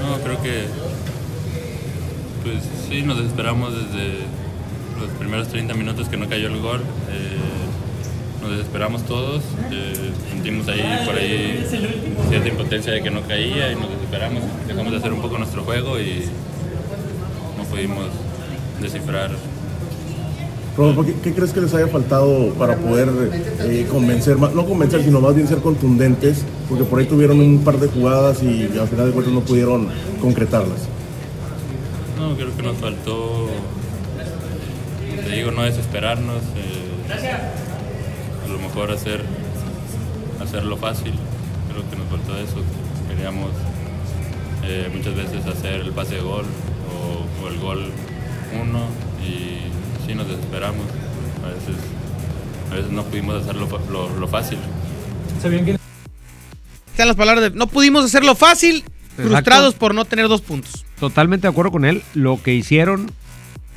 no, 0.00 0.18
creo 0.18 0.42
que 0.42 0.66
pues 2.46 2.62
sí, 2.88 3.02
nos 3.02 3.18
desesperamos 3.18 3.72
desde 3.74 4.18
los 5.00 5.10
primeros 5.18 5.48
30 5.48 5.74
minutos 5.74 6.08
que 6.08 6.16
no 6.16 6.28
cayó 6.28 6.46
el 6.46 6.60
gol. 6.60 6.80
Eh, 7.10 8.40
nos 8.40 8.52
desesperamos 8.52 9.02
todos, 9.04 9.42
eh, 9.72 10.12
sentimos 10.30 10.68
ahí 10.68 10.82
por 11.04 11.16
ahí 11.16 11.66
cierta 12.28 12.48
impotencia 12.48 12.92
de 12.92 13.02
que 13.02 13.10
no 13.10 13.22
caía 13.22 13.72
y 13.72 13.74
nos 13.74 13.90
desesperamos. 13.90 14.44
Dejamos 14.68 14.92
de 14.92 14.98
hacer 14.98 15.12
un 15.12 15.20
poco 15.20 15.38
nuestro 15.38 15.64
juego 15.64 15.98
y 15.98 16.26
no 17.58 17.64
pudimos 17.64 18.06
descifrar 18.80 19.30
¿qué, 21.24 21.32
crees 21.32 21.52
que 21.52 21.60
les 21.62 21.74
haya 21.74 21.88
faltado 21.88 22.50
para 22.50 22.76
poder 22.76 23.08
eh, 23.60 23.86
convencer, 23.90 24.38
no 24.38 24.66
convencer, 24.66 25.02
sino 25.02 25.20
más 25.20 25.34
bien 25.34 25.48
ser 25.48 25.58
contundentes? 25.58 26.44
Porque 26.68 26.84
por 26.84 27.00
ahí 27.00 27.06
tuvieron 27.06 27.40
un 27.40 27.64
par 27.64 27.80
de 27.80 27.88
jugadas 27.88 28.42
y 28.42 28.68
al 28.78 28.86
final 28.86 29.06
de 29.06 29.12
cuentas 29.12 29.32
no 29.32 29.40
pudieron 29.40 29.88
concretarlas. 30.20 30.95
No, 32.16 32.34
creo 32.34 32.56
que 32.56 32.62
nos 32.62 32.76
faltó, 32.78 33.48
te 35.24 35.30
digo, 35.36 35.50
no 35.50 35.62
desesperarnos, 35.62 36.42
eh, 36.56 37.12
a 38.44 38.48
lo 38.48 38.58
mejor 38.58 38.90
hacer, 38.90 39.22
hacerlo 40.42 40.76
fácil, 40.76 41.12
creo 41.70 41.88
que 41.90 41.96
nos 41.96 42.08
faltó 42.08 42.36
eso, 42.38 42.62
queríamos 43.08 43.50
eh, 44.64 44.90
muchas 44.94 45.14
veces 45.14 45.44
hacer 45.46 45.80
el 45.80 45.90
pase 45.92 46.14
de 46.16 46.20
gol 46.22 46.44
o, 46.90 47.44
o 47.44 47.48
el 47.48 47.58
gol 47.58 47.90
uno 48.62 48.86
y 49.22 49.60
sí 50.06 50.14
nos 50.14 50.26
desesperamos, 50.28 50.86
a 51.44 51.48
veces, 51.48 51.76
a 52.72 52.74
veces 52.76 52.90
no 52.92 53.02
pudimos 53.04 53.42
hacerlo 53.42 53.66
fa- 53.66 53.78
lo, 53.90 54.08
lo 54.18 54.26
fácil. 54.28 54.58
Están 56.92 57.08
las 57.08 57.16
palabras 57.16 57.50
de 57.52 57.58
no 57.58 57.66
pudimos 57.66 58.06
hacerlo 58.06 58.34
fácil, 58.34 58.84
frustrados 59.16 59.74
por 59.74 59.94
no 59.94 60.06
tener 60.06 60.28
dos 60.28 60.40
puntos. 60.40 60.85
Totalmente 60.98 61.46
de 61.46 61.50
acuerdo 61.50 61.72
con 61.72 61.84
él. 61.84 62.02
Lo 62.14 62.42
que 62.42 62.54
hicieron 62.54 63.10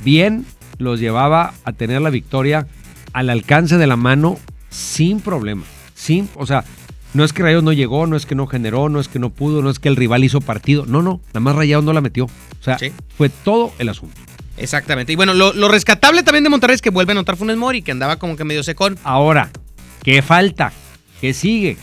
bien 0.04 0.46
los 0.78 1.00
llevaba 1.00 1.54
a 1.64 1.72
tener 1.72 2.00
la 2.00 2.10
victoria 2.10 2.66
al 3.12 3.30
alcance 3.30 3.76
de 3.76 3.86
la 3.86 3.96
mano 3.96 4.38
sin 4.70 5.20
problema. 5.20 5.64
Sin, 5.94 6.28
o 6.36 6.46
sea, 6.46 6.64
No 7.12 7.24
es 7.24 7.32
que 7.32 7.42
Rayados 7.42 7.64
no 7.64 7.72
llegó, 7.72 8.06
no 8.06 8.16
es 8.16 8.24
que 8.24 8.36
no 8.36 8.46
generó, 8.46 8.88
no 8.88 9.00
es 9.00 9.08
que 9.08 9.18
no 9.18 9.30
pudo, 9.30 9.62
no 9.62 9.70
es 9.70 9.80
que 9.80 9.88
el 9.88 9.96
rival 9.96 10.22
hizo 10.22 10.40
partido. 10.40 10.86
No, 10.86 11.02
no, 11.02 11.20
nada 11.28 11.40
más 11.40 11.56
Rayados 11.56 11.84
no 11.84 11.92
la 11.92 12.00
metió. 12.00 12.26
O 12.26 12.62
sea, 12.62 12.78
fue 13.16 13.28
todo 13.28 13.72
el 13.78 13.88
asunto. 13.88 14.14
Exactamente. 14.56 15.12
Y 15.12 15.16
bueno, 15.16 15.34
lo, 15.34 15.52
lo 15.52 15.68
rescatable 15.68 16.22
también 16.22 16.44
de 16.44 16.50
Monterrey 16.50 16.74
es 16.74 16.82
que 16.82 16.90
vuelve 16.90 17.12
a 17.12 17.14
anotar 17.14 17.36
Funes 17.36 17.56
Mori, 17.56 17.82
que 17.82 17.90
andaba 17.90 18.16
como 18.16 18.36
que 18.36 18.44
medio 18.44 18.62
secón. 18.62 18.96
Ahora, 19.02 19.50
¿qué 20.04 20.22
falta? 20.22 20.72
¿Qué 21.20 21.34
sigue? 21.34 21.76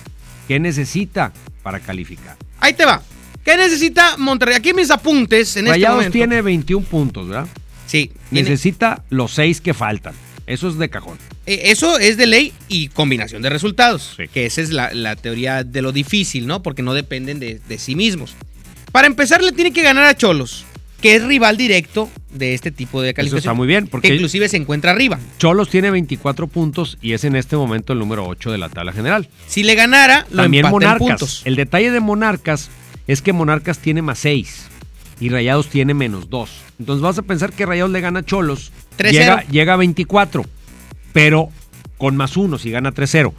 ¿Qué 0.48 0.60
necesita 0.60 1.34
para 1.62 1.82
calificar? 1.82 2.38
Ahí 2.62 2.74
te 2.74 2.86
va. 2.86 3.02
¿Qué 3.48 3.56
necesita 3.56 4.18
Monterrey? 4.18 4.56
Aquí 4.56 4.74
mis 4.74 4.92
apuntes 4.92 5.56
en 5.56 5.68
este 5.68 5.72
Rayados 5.78 5.96
momento. 6.00 6.12
tiene 6.12 6.42
21 6.42 6.86
puntos, 6.86 7.30
¿verdad? 7.30 7.48
Sí. 7.86 8.12
tiene- 8.30 8.50
Necesita 8.50 9.04
los 9.10 9.32
seis 9.32 9.62
que 9.62 9.74
faltan. 9.74 10.14
Eso 10.48 10.68
es 10.68 10.78
de 10.78 10.90
cajón. 10.90 11.18
Eh, 11.46 11.62
Eso 11.72 11.98
es 11.98 12.18
de 12.18 12.26
ley 12.28 12.52
y 12.68 12.90
combinación 12.90 13.42
de 13.42 13.50
resultados. 13.50 14.18
Que 14.34 14.46
esa 14.46 14.60
es 14.60 14.72
la, 14.72 14.94
la 14.94 15.16
teoría 15.16 15.64
de 15.64 15.82
lo 15.82 15.94
difícil, 15.94 16.46
¿no? 16.46 16.62
Porque 16.62 16.82
no 16.84 16.94
dependen 16.94 17.40
de, 17.40 17.62
de 17.70 17.78
sí 17.78 17.96
mismos. 17.96 18.36
Para 18.92 19.08
empezar, 19.08 19.42
le 19.42 19.54
tiene 19.54 19.72
que 19.72 19.82
ganar 19.82 20.04
a 20.04 20.18
Cholos, 20.18 20.66
que 21.02 21.16
es 21.16 21.24
rival 21.24 21.56
directo 21.56 22.10
de 22.32 22.54
este 22.54 22.72
tipo 22.72 23.02
de 23.02 23.14
calificación. 23.14 23.40
está 23.52 23.54
muy 23.54 23.68
bien, 23.68 23.88
porque- 23.88 24.10
Que 24.10 24.16
inclusive 24.16 24.50
se 24.50 24.58
encuentra 24.58 24.92
arriba. 24.92 25.20
Cholos 25.38 25.70
tiene 25.70 25.90
24 25.90 26.48
puntos 26.48 26.98
y 27.02 27.14
es 27.14 27.24
en 27.24 27.38
este 27.38 27.56
momento 27.56 27.94
el 27.94 28.00
número 28.00 28.26
8 28.28 28.52
de 28.52 28.58
la 28.58 28.68
tabla 28.68 28.92
general. 28.92 29.30
Si 29.48 29.64
le 29.64 29.76
ganara, 29.76 30.28
lo 30.32 30.44
También 30.44 30.66
empata 30.66 30.76
en 30.86 30.90
Monarcas. 30.90 31.08
puntos. 31.20 31.42
El 31.46 31.56
detalle 31.56 31.92
de 31.92 32.00
Monarcas 32.02 32.70
es 33.08 33.22
que 33.22 33.34
Monarcas 33.34 33.80
tiene 33.80 34.02
más 34.02 34.20
6 34.20 34.68
y 35.20 35.30
Rayados 35.30 35.70
tiene 35.70 35.94
menos 35.94 36.30
2. 36.30 36.50
Entonces 36.80 37.02
vas 37.02 37.18
a 37.18 37.24
pensar 37.24 37.54
que 37.54 37.66
Rayados 37.66 37.92
le 37.92 38.02
gana 38.02 38.20
a 38.20 38.26
Cholos. 38.26 38.72
3-0. 38.98 39.12
Llega, 39.12 39.44
llega 39.48 39.74
a 39.74 39.78
24, 39.78 40.46
pero 41.14 41.50
con 41.98 42.16
más 42.18 42.38
1 42.38 42.58
si 42.58 42.72
gana 42.72 42.94
3-0. 42.94 43.34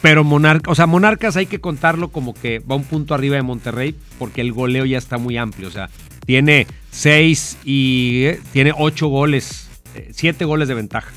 Pero 0.00 0.22
Monarcas, 0.22 0.72
o 0.72 0.74
sea, 0.74 0.86
Monarcas 0.86 1.36
hay 1.36 1.46
que 1.46 1.60
contarlo 1.60 2.08
como 2.08 2.34
que 2.34 2.58
va 2.58 2.76
un 2.76 2.84
punto 2.84 3.14
arriba 3.14 3.36
de 3.36 3.42
Monterrey 3.42 3.94
porque 4.18 4.42
el 4.42 4.52
goleo 4.52 4.84
ya 4.84 4.98
está 4.98 5.18
muy 5.18 5.36
amplio. 5.38 5.68
O 5.68 5.70
sea, 5.70 5.88
tiene 6.26 6.66
6 6.90 7.58
y 7.64 8.24
eh, 8.24 8.40
tiene 8.52 8.72
8 8.76 9.08
goles, 9.08 9.68
7 10.12 10.44
goles 10.44 10.68
de 10.68 10.74
ventaja. 10.74 11.10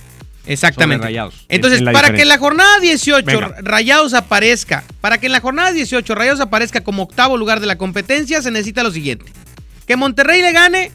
Exactamente. 0.47 1.03
sobre 1.03 1.07
Rayados, 1.10 1.45
Entonces, 1.49 1.79
en 1.81 1.91
para 1.91 2.13
que 2.13 2.21
en 2.23 2.27
la 2.29 2.38
jornada 2.38 2.79
18 2.79 3.25
Venga. 3.25 3.55
Rayados 3.62 4.13
aparezca, 4.13 4.83
para 5.01 5.17
que 5.17 5.25
en 5.27 5.31
la 5.33 5.39
jornada 5.41 5.71
18 5.71 6.15
Rayados 6.15 6.39
aparezca 6.39 6.81
como 6.81 7.03
octavo 7.03 7.38
lugar 7.38 7.60
de 7.60 7.67
la 7.67 7.77
competencia, 7.77 8.41
se 8.41 8.51
necesita 8.51 8.83
lo 8.83 8.91
siguiente. 8.91 9.25
Que 9.86 9.95
Monterrey 9.95 10.41
le 10.41 10.51
gane 10.51 10.91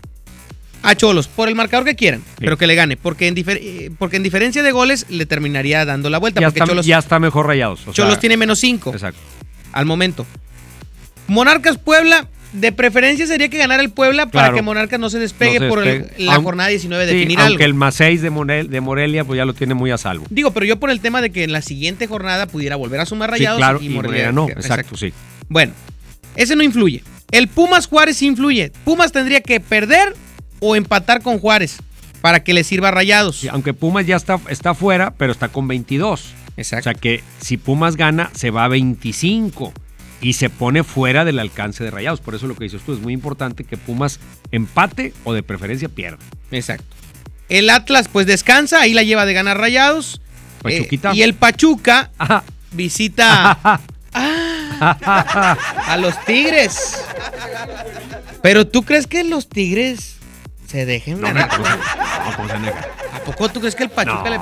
a 0.83 0.95
Cholos, 0.97 1.29
por 1.29 1.49
el 1.49 1.55
marcador 1.55 1.85
que 1.87 1.95
quieran, 1.95 2.25
pero 2.39 2.59
que 2.59 2.67
le 2.67 2.75
gane, 2.75 2.97
porque 2.97 3.29
en, 3.29 3.35
eh, 3.39 3.91
porque 3.99 4.17
en 4.17 4.23
diferencia 4.25 4.63
de 4.65 4.73
goles 4.73 5.07
le 5.09 5.27
terminaría 5.27 5.85
dando 5.85 6.11
la 6.11 6.19
vuelta, 6.19 6.41
Ya 6.41 6.49
porque 6.49 6.59
está, 6.59 6.67
Cholos, 6.69 6.87
ya 6.87 6.99
está 6.99 7.19
mejor 7.21 7.47
Rayados. 7.47 7.81
o 7.83 7.85
sea, 7.85 7.93
Cholos 7.95 8.19
tiene 8.19 8.37
menos 8.37 8.59
5 8.59 8.91
Exacto. 8.93 9.21
al 9.73 9.87
momento. 9.87 10.27
Monarcas 11.29 11.79
Puebla, 11.79 12.27
de 12.53 12.71
preferencia 12.73 13.27
sería 13.27 13.49
que 13.49 13.57
ganara 13.59 13.83
el 13.83 13.91
Puebla 13.91 14.27
para 14.27 14.53
que 14.53 14.61
Monarcas 14.63 15.01
no 15.01 15.09
se 15.11 15.19
despegue 15.19 15.59
No 15.59 15.67
se 15.67 15.69
por 15.69 15.87
el- 15.87 16.07
la 16.19 16.35
jornada 16.43 16.69
19 16.69 17.07
de 17.07 17.13
Sí, 17.13 17.19
definir 17.19 17.39
aunque 17.41 17.65
algo. 17.65 17.65
el 17.65 17.75
más 17.75 17.95
6 17.95 18.21
de, 18.23 18.31
Morel- 18.31 18.69
de 18.69 18.81
Morelia 18.81 19.25
pues 19.25 19.37
ya 19.39 19.45
lo 19.45 19.55
tiene 19.55 19.75
muy 19.75 19.91
a 19.91 19.99
salvo. 19.99 20.27
Digo, 20.31 20.51
pero 20.53 20.67
yo 20.67 20.79
por 20.79 20.91
el 20.91 21.01
tema 21.01 21.21
de 21.23 21.31
que 21.31 21.45
en 21.45 21.53
la 21.53 21.63
siguiente 21.63 22.07
jornada 22.07 22.47
pudiera 22.47 22.77
volver 22.77 23.01
a 23.01 23.07
sumar 23.07 23.31
rayados 23.31 23.57
sí, 23.59 23.61
claro, 23.63 23.79
y, 23.81 23.87
y, 23.87 23.89
Morelia 23.91 24.31
Morelia 24.31 24.33
no, 24.33 24.47
que- 24.47 24.53
exacto, 24.53 24.97
sí. 24.97 25.13
Bueno, 25.49 25.73
ese 26.37 26.55
no 26.57 26.63
influye. 26.63 27.03
El 27.31 27.49
Pumas 27.49 27.87
Juárez 27.87 28.21
influye. 28.23 28.71
Pumas 28.85 29.13
tendría 29.13 29.41
que 29.41 29.59
perder 29.61 30.15
o 30.61 30.77
empatar 30.77 31.23
con 31.23 31.39
Juárez 31.39 31.79
para 32.21 32.45
que 32.45 32.53
le 32.53 32.63
sirva 32.65 32.89
a 32.89 32.91
rayados. 32.93 33.37
Sí, 33.41 33.49
aunque 33.49 33.73
Pumas 33.75 34.07
ya 34.07 34.17
está, 34.17 34.39
está 34.49 34.75
fuera, 34.75 35.15
pero 35.17 35.33
está 35.33 35.49
con 35.49 35.67
22. 35.69 36.35
Exacto. 36.59 36.81
O 36.91 36.93
sea 36.93 36.95
que 37.01 37.23
si 37.41 37.57
Pumas 37.57 37.97
gana, 37.97 38.31
se 38.35 38.51
va 38.51 38.65
a 38.65 38.69
25 38.69 39.73
y 40.23 40.35
se 40.35 40.49
pone 40.49 40.85
fuera 40.85 41.25
del 41.25 41.39
alcance 41.39 41.85
de 41.85 41.91
Rayados. 41.91 42.21
Por 42.21 42.35
eso 42.35 42.47
lo 42.47 42.55
que 42.55 42.65
dices 42.65 42.81
tú 42.83 42.95
es 42.95 43.01
muy 43.01 43.13
importante 43.13 43.65
que 43.65 43.77
Pumas 43.77 44.21
empate 44.53 45.13
o 45.25 45.35
de 45.35 45.43
preferencia 45.43 45.89
pierda. 45.89 46.19
Exacto. 46.51 46.97
El 47.49 47.69
Atlas 47.69 48.09
pues 48.09 48.27
descansa, 48.27 48.81
ahí 48.81 48.95
la 48.95 49.03
lleva 49.03 49.27
de 49.27 49.35
ganar 49.35 49.59
rayados. 49.59 50.23
Pachuquita. 50.63 51.11
Eh, 51.11 51.17
y 51.17 51.23
el 51.23 51.35
Pachuca 51.35 52.11
visita 52.71 53.59
a 54.15 55.97
los 56.01 56.25
Tigres. 56.25 57.05
Pero 58.43 58.67
tú 58.67 58.85
crees 58.85 59.07
que 59.07 59.25
los 59.25 59.49
Tigres 59.49 60.17
se 60.67 60.87
dejen 60.87 61.21
ganar? 61.21 61.51
¿A 61.53 63.25
poco 63.27 63.51
tú 63.51 63.61
crees 63.61 63.75
que 63.75 63.83
el 63.85 63.91
Pachuca 63.91 64.31
le... 64.31 64.41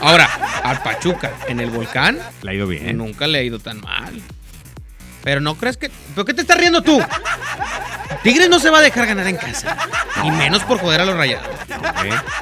Ahora, 0.00 0.30
al 0.62 0.80
Pachuca 0.80 1.32
en 1.48 1.58
el 1.58 1.70
volcán 1.70 2.18
Le 2.42 2.50
ha 2.52 2.54
ido 2.54 2.68
bien. 2.68 2.96
nunca 2.96 3.26
le 3.26 3.38
ha 3.38 3.42
ido 3.42 3.58
tan 3.58 3.80
mal. 3.80 4.22
Pero 5.26 5.40
no 5.40 5.56
crees 5.56 5.76
que... 5.76 5.90
¿Pero 6.14 6.24
qué 6.24 6.34
te 6.34 6.42
estás 6.42 6.56
riendo 6.56 6.82
tú? 6.82 7.00
Tigres 8.22 8.48
no 8.48 8.60
se 8.60 8.70
va 8.70 8.78
a 8.78 8.82
dejar 8.82 9.08
ganar 9.08 9.26
en 9.26 9.34
casa. 9.34 9.76
Y 10.22 10.30
menos 10.30 10.62
por 10.62 10.78
joder 10.78 11.00
a 11.00 11.04
los 11.04 11.16
rayados. 11.16 11.48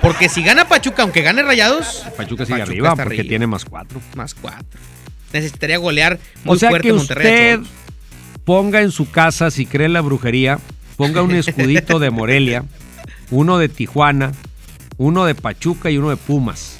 Porque 0.02 0.28
si 0.28 0.42
gana 0.42 0.68
Pachuca, 0.68 1.02
aunque 1.02 1.22
gane 1.22 1.42
rayados... 1.42 2.04
Pachuca 2.14 2.44
sigue 2.44 2.58
Pachuca 2.58 2.70
arriba 2.70 2.88
está 2.90 3.04
porque 3.04 3.20
arriba. 3.20 3.28
tiene 3.30 3.46
más 3.46 3.64
4. 3.64 3.98
Más 4.16 4.34
cuatro. 4.34 4.78
Necesitaría 5.32 5.78
golear 5.78 6.18
muy 6.44 6.56
O 6.56 6.58
sea 6.58 6.68
fuerte 6.68 6.88
que 6.88 6.92
Monterrey. 6.92 7.54
usted 7.54 7.70
ponga 8.44 8.82
en 8.82 8.90
su 8.90 9.10
casa, 9.10 9.50
si 9.50 9.64
cree 9.64 9.86
en 9.86 9.94
la 9.94 10.02
brujería, 10.02 10.58
ponga 10.96 11.22
un 11.22 11.34
escudito 11.34 11.98
de 11.98 12.10
Morelia, 12.10 12.64
uno 13.30 13.56
de 13.56 13.70
Tijuana, 13.70 14.32
uno 14.98 15.24
de 15.24 15.34
Pachuca 15.34 15.90
y 15.90 15.96
uno 15.96 16.10
de 16.10 16.18
Pumas. 16.18 16.76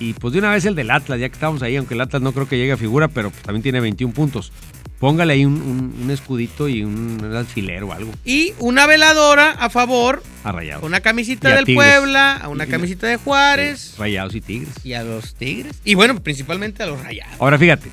Y 0.00 0.14
pues 0.14 0.32
de 0.32 0.38
una 0.38 0.52
vez 0.52 0.64
el 0.64 0.74
del 0.74 0.90
Atlas, 0.90 1.20
ya 1.20 1.28
que 1.28 1.34
estamos 1.34 1.60
ahí, 1.62 1.76
aunque 1.76 1.92
el 1.92 2.00
Atlas 2.00 2.22
no 2.22 2.32
creo 2.32 2.48
que 2.48 2.56
llegue 2.56 2.72
a 2.72 2.76
figura, 2.78 3.08
pero 3.08 3.28
pues 3.30 3.42
también 3.42 3.62
tiene 3.62 3.80
21 3.80 4.14
puntos. 4.14 4.52
Póngale 4.98 5.32
ahí 5.34 5.44
un, 5.44 5.54
un- 5.62 5.94
un 6.02 6.10
escudito 6.10 6.68
y 6.68 6.82
un, 6.82 7.20
alfiler 7.36 7.84
o 7.84 7.92
algo 7.92 8.10
Y 8.24 8.52
una 8.58 8.86
veladora 8.86 9.52
a 9.52 9.70
favor, 9.70 10.22
a 10.42 10.50
Rayados. 10.50 10.82
una 10.84 11.00
camisita 11.00 11.48
a 11.50 11.54
del 11.54 11.64
Tigres. 11.66 11.76
Puebla, 12.00 12.36
a 12.36 12.48
una 12.48 12.66
camisita 12.66 13.06
de 13.06 13.16
Juárez 13.16 13.94
Rayados 13.96 14.34
y 14.34 14.40
Tigres. 14.40 14.74
y 14.82 14.94
a 14.94 15.04
los 15.04 15.34
Tigres. 15.36 15.76
Y 15.84 15.94
bueno, 15.94 16.20
principalmente 16.20 16.82
a 16.82 16.86
los 16.86 17.00
rayados. 17.00 17.32
Ahora 17.38 17.58
fíjate, 17.58 17.88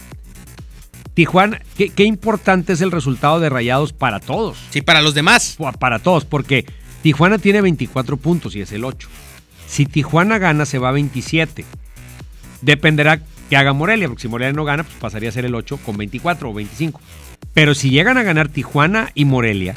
Tijuana, 1.14 1.62
qué, 1.78 1.90
qué 1.90 2.04
importante 2.04 2.74
es 2.74 2.82
el 2.82 2.92
resultado 2.92 3.40
de 3.40 3.50
Rayados 3.50 3.94
para 3.94 4.20
todos. 4.20 4.58
Sí, 4.72 4.82
para 4.82 5.02
los 5.02 5.14
demás. 5.14 5.58
Para 5.80 6.00
todos, 6.00 6.26
porque 6.26 6.66
Tijuana 7.04 7.38
tiene 7.38 7.62
24 7.62 8.18
puntos 8.18 8.56
y 8.56 8.62
es 8.62 8.72
el 8.74 8.84
8. 8.84 9.08
Si 9.68 9.86
Tijuana 9.86 10.40
gana, 10.40 10.66
se 10.66 10.78
va 10.80 10.90
a 10.90 10.92
27. 10.92 11.64
Dependerá 12.62 13.22
que 13.50 13.58
haga 13.58 13.74
Morelia, 13.74 14.08
porque 14.08 14.24
si 14.24 14.28
Morelia 14.28 14.54
no 14.54 14.66
gana, 14.66 14.84
pues 14.84 14.96
pasaría 15.00 15.30
a 15.30 15.32
ser 15.32 15.46
el 15.46 15.56
8 15.56 15.78
con 15.78 15.98
24 15.98 16.50
o 16.50 16.54
25. 16.54 17.00
Pero 17.54 17.76
si 17.76 17.90
llegan 17.90 18.18
a 18.18 18.24
ganar 18.24 18.50
Tijuana 18.50 19.12
y 19.14 19.26
Morelia, 19.26 19.76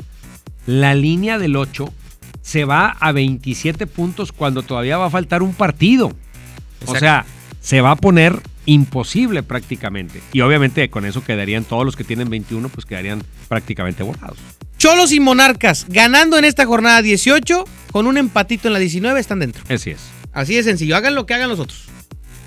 la 0.66 0.94
línea 0.94 1.38
del 1.38 1.56
8 1.56 1.92
se 2.42 2.64
va 2.64 2.96
a 2.98 3.12
27 3.12 3.86
puntos 3.86 4.32
cuando 4.32 4.62
todavía 4.62 4.98
va 4.98 5.06
a 5.06 5.10
faltar 5.10 5.42
un 5.42 5.54
partido. 5.54 6.12
O 6.86 6.96
sea, 6.96 7.26
se 7.60 7.80
va 7.80 7.92
a 7.92 7.96
poner 7.96 8.40
imposible 8.66 9.42
prácticamente. 9.42 10.20
Y 10.32 10.40
obviamente 10.42 10.88
con 10.90 11.04
eso 11.04 11.24
quedarían 11.24 11.64
todos 11.64 11.84
los 11.84 11.96
que 11.96 12.04
tienen 12.04 12.30
21, 12.30 12.68
pues 12.68 12.86
quedarían 12.86 13.22
prácticamente 13.48 14.02
borrados. 14.02 14.38
Cholos 14.78 15.12
y 15.12 15.20
Monarcas 15.20 15.86
ganando 15.88 16.38
en 16.38 16.44
esta 16.44 16.64
jornada 16.64 17.02
18 17.02 17.64
con 17.90 18.06
un 18.06 18.16
empatito 18.16 18.68
en 18.68 18.74
la 18.74 18.78
19 18.78 19.18
están 19.18 19.40
dentro. 19.40 19.64
Así 19.68 19.90
es. 19.90 20.00
Así 20.32 20.54
de 20.54 20.62
sencillo. 20.62 20.96
Hagan 20.96 21.14
lo 21.14 21.26
que 21.26 21.34
hagan 21.34 21.48
los 21.48 21.58
otros. 21.58 21.86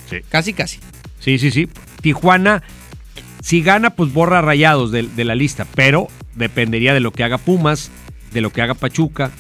Sí. 0.10 0.18
Casi, 0.30 0.54
casi. 0.54 0.80
Sí, 1.22 1.38
sí, 1.38 1.52
sí. 1.52 1.70
Tijuana, 2.02 2.64
si 3.42 3.62
gana, 3.62 3.92
pues 3.92 4.12
borra 4.12 4.42
rayados 4.42 4.92
de, 4.92 5.24
la 5.24 5.36
lista, 5.36 5.66
pero 5.76 6.08
dependería 6.36 6.94
de 6.94 7.00
lo 7.00 7.12
que 7.12 7.24
haga 7.24 7.38
Pumas, 7.38 7.92
de 8.34 8.42
lo 8.42 8.52
que 8.52 8.62
haga 8.62 8.74
Pachuca, 8.74 9.32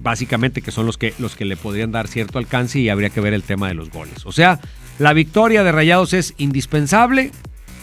básicamente 0.00 0.62
que 0.62 0.70
son 0.72 0.86
los 0.86 0.96
que, 0.96 1.14
los 1.18 1.36
que 1.36 1.44
le 1.44 1.56
podrían 1.56 1.92
dar 1.92 2.08
cierto 2.08 2.38
alcance 2.38 2.80
y 2.80 2.88
habría 2.88 3.10
que 3.10 3.20
ver 3.20 3.34
el 3.34 3.42
tema 3.42 3.68
de 3.68 3.74
los 3.74 3.90
goles. 3.90 4.24
O 4.24 4.32
sea, 4.32 4.60
la 4.98 5.12
victoria 5.12 5.62
de 5.62 5.72
Rayados 5.72 6.14
es 6.14 6.34
indispensable 6.38 7.32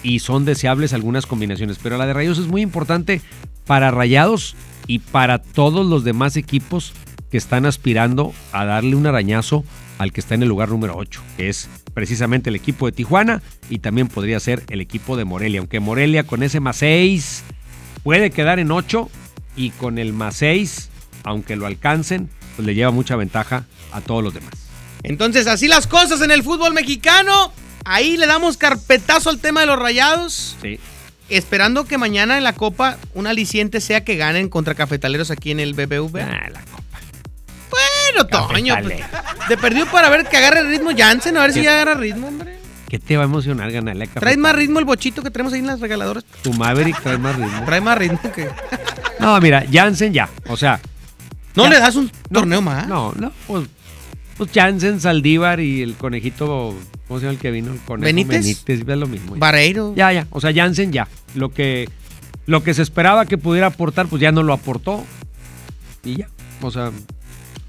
y 0.02 0.20
son 0.20 0.44
deseables 0.44 0.94
algunas 0.94 1.28
combinaciones, 1.28 1.80
pero 1.82 1.98
la 1.98 2.08
de 2.08 2.14
Rayados 2.14 2.40
es 2.40 2.48
muy 2.48 2.62
importante 2.62 3.22
para 3.68 3.92
Rayados 3.92 4.56
y 4.88 5.00
para 5.00 5.40
todos 5.44 5.86
los 5.86 6.04
demás 6.04 6.38
equipos 6.38 6.94
que 7.30 7.38
están 7.38 7.66
aspirando 7.66 8.34
a 8.52 8.66
darle 8.66 8.96
un 8.96 9.06
arañazo 9.06 9.64
al 10.00 10.12
que 10.12 10.22
está 10.22 10.36
en 10.36 10.44
el 10.44 10.50
lugar 10.50 10.70
número 10.70 10.96
8, 10.96 11.22
que 11.36 11.50
es 11.50 11.70
precisamente 11.98 12.52
el 12.52 12.56
equipo 12.56 12.86
de 12.86 12.92
Tijuana 12.92 13.42
y 13.72 13.80
también 13.80 14.08
podría 14.08 14.40
ser 14.40 14.64
el 14.70 14.82
equipo 14.82 15.18
de 15.18 15.26
Morelia, 15.26 15.62
aunque 15.62 15.80
Morelia 15.80 16.28
con 16.28 16.44
ese 16.44 16.60
más 16.60 16.78
6 16.78 17.44
puede 18.04 18.30
quedar 18.30 18.60
en 18.60 18.72
8 18.72 19.10
y 19.56 19.72
con 19.72 19.98
el 19.98 20.14
más 20.14 20.36
6, 20.36 20.90
aunque 21.24 21.56
lo 21.56 21.66
alcancen, 21.66 22.30
pues 22.56 22.68
le 22.68 22.76
lleva 22.76 22.92
mucha 22.92 23.16
ventaja 23.16 23.66
a 23.92 24.02
todos 24.02 24.24
los 24.24 24.36
demás. 24.36 24.52
Entonces, 25.02 25.48
así 25.48 25.68
las 25.68 25.88
cosas 25.88 26.22
en 26.22 26.30
el 26.30 26.44
fútbol 26.44 26.76
mexicano. 26.76 27.52
Ahí 27.84 28.16
le 28.16 28.28
damos 28.28 28.58
carpetazo 28.58 29.32
al 29.32 29.40
tema 29.40 29.62
de 29.62 29.66
los 29.66 29.80
rayados. 29.80 30.56
Sí. 30.62 30.80
Esperando 31.30 31.86
que 31.86 31.98
mañana 31.98 32.38
en 32.38 32.44
la 32.44 32.54
Copa 32.54 33.00
un 33.16 33.26
aliciente 33.26 33.82
sea 33.82 34.04
que 34.04 34.18
ganen 34.18 34.50
contra 34.50 34.76
Cafetaleros 34.76 35.32
aquí 35.32 35.50
en 35.50 35.60
el 35.60 35.74
BBV. 35.74 36.20
Ah, 36.20 36.50
la 36.54 36.62
Copa. 36.62 36.84
Bueno, 37.70 38.28
Toño, 38.28 38.76
pues, 38.82 39.00
de 39.50 39.58
perdido 39.58 39.86
para 39.88 40.10
ver 40.10 40.28
que 40.28 40.38
agarre 40.38 40.64
ritmo 40.64 40.92
Jansen, 40.96 41.38
a 41.38 41.42
ver 41.42 41.54
si 41.54 41.64
ya 41.64 41.82
agarra 41.82 42.00
ritmo, 42.00 42.28
hombre. 42.28 42.58
¿Qué 42.88 43.00
te 43.00 43.18
va 43.18 43.24
a 43.24 43.26
emocionar 43.26 43.70
ganarle 43.72 44.06
a 44.06 44.08
Café 44.08 44.20
Trae 44.22 44.38
más 44.38 44.56
ritmo 44.56 44.80
el 44.80 44.86
bochito 44.86 45.22
que 45.22 45.30
tenemos 45.30 45.52
ahí 45.52 45.60
en 45.60 45.68
las 45.68 45.82
regaladoras. 45.82 46.24
Tu 46.42 46.54
Maverick 46.54 47.02
trae 47.02 47.18
más 47.18 47.36
ritmo. 47.36 47.66
Trae 47.66 47.82
más 47.82 47.98
ritmo 47.98 48.20
que. 48.34 48.50
No, 49.20 49.40
mira, 49.42 49.66
Jansen 49.72 50.14
ya. 50.14 50.30
O 50.48 50.56
sea. 50.56 50.80
¿No 51.56 51.64
ya. 51.64 51.70
le 51.72 51.80
das 51.80 51.96
un 51.96 52.10
torneo 52.32 52.62
más? 52.62 52.88
No, 52.88 53.14
no, 53.20 53.32
pues. 53.46 53.68
Pues 54.38 54.52
Jansen, 54.54 55.02
Saldívar 55.02 55.60
y 55.60 55.82
el 55.82 55.96
conejito. 55.96 56.76
¿Cómo 57.08 57.20
se 57.20 57.26
llama 57.26 57.34
el 57.34 57.40
que 57.40 57.52
vino? 57.52 57.74
El 57.74 57.80
conejo 57.80 58.06
¿Benítez? 58.06 58.42
Benítez, 58.44 58.82
es 58.88 58.98
lo 58.98 59.08
mismo. 59.08 59.36
ya. 59.36 59.72
Ya, 59.96 60.14
ya. 60.14 60.28
O 60.30 60.40
sea, 60.40 60.54
Jansen 60.54 60.94
ya. 60.94 61.08
Lo 61.36 61.50
que, 61.50 61.90
lo 62.46 62.64
que 62.64 62.74
se 62.74 62.84
esperaba 62.84 63.26
que 63.26 63.38
pudiera 63.38 63.68
aportar, 63.68 64.08
pues 64.08 64.22
ya 64.22 64.32
no 64.32 64.44
lo 64.44 64.54
aportó. 64.54 65.04
Y 66.04 66.18
ya. 66.18 66.30
O 66.62 66.72
sea, 66.72 66.92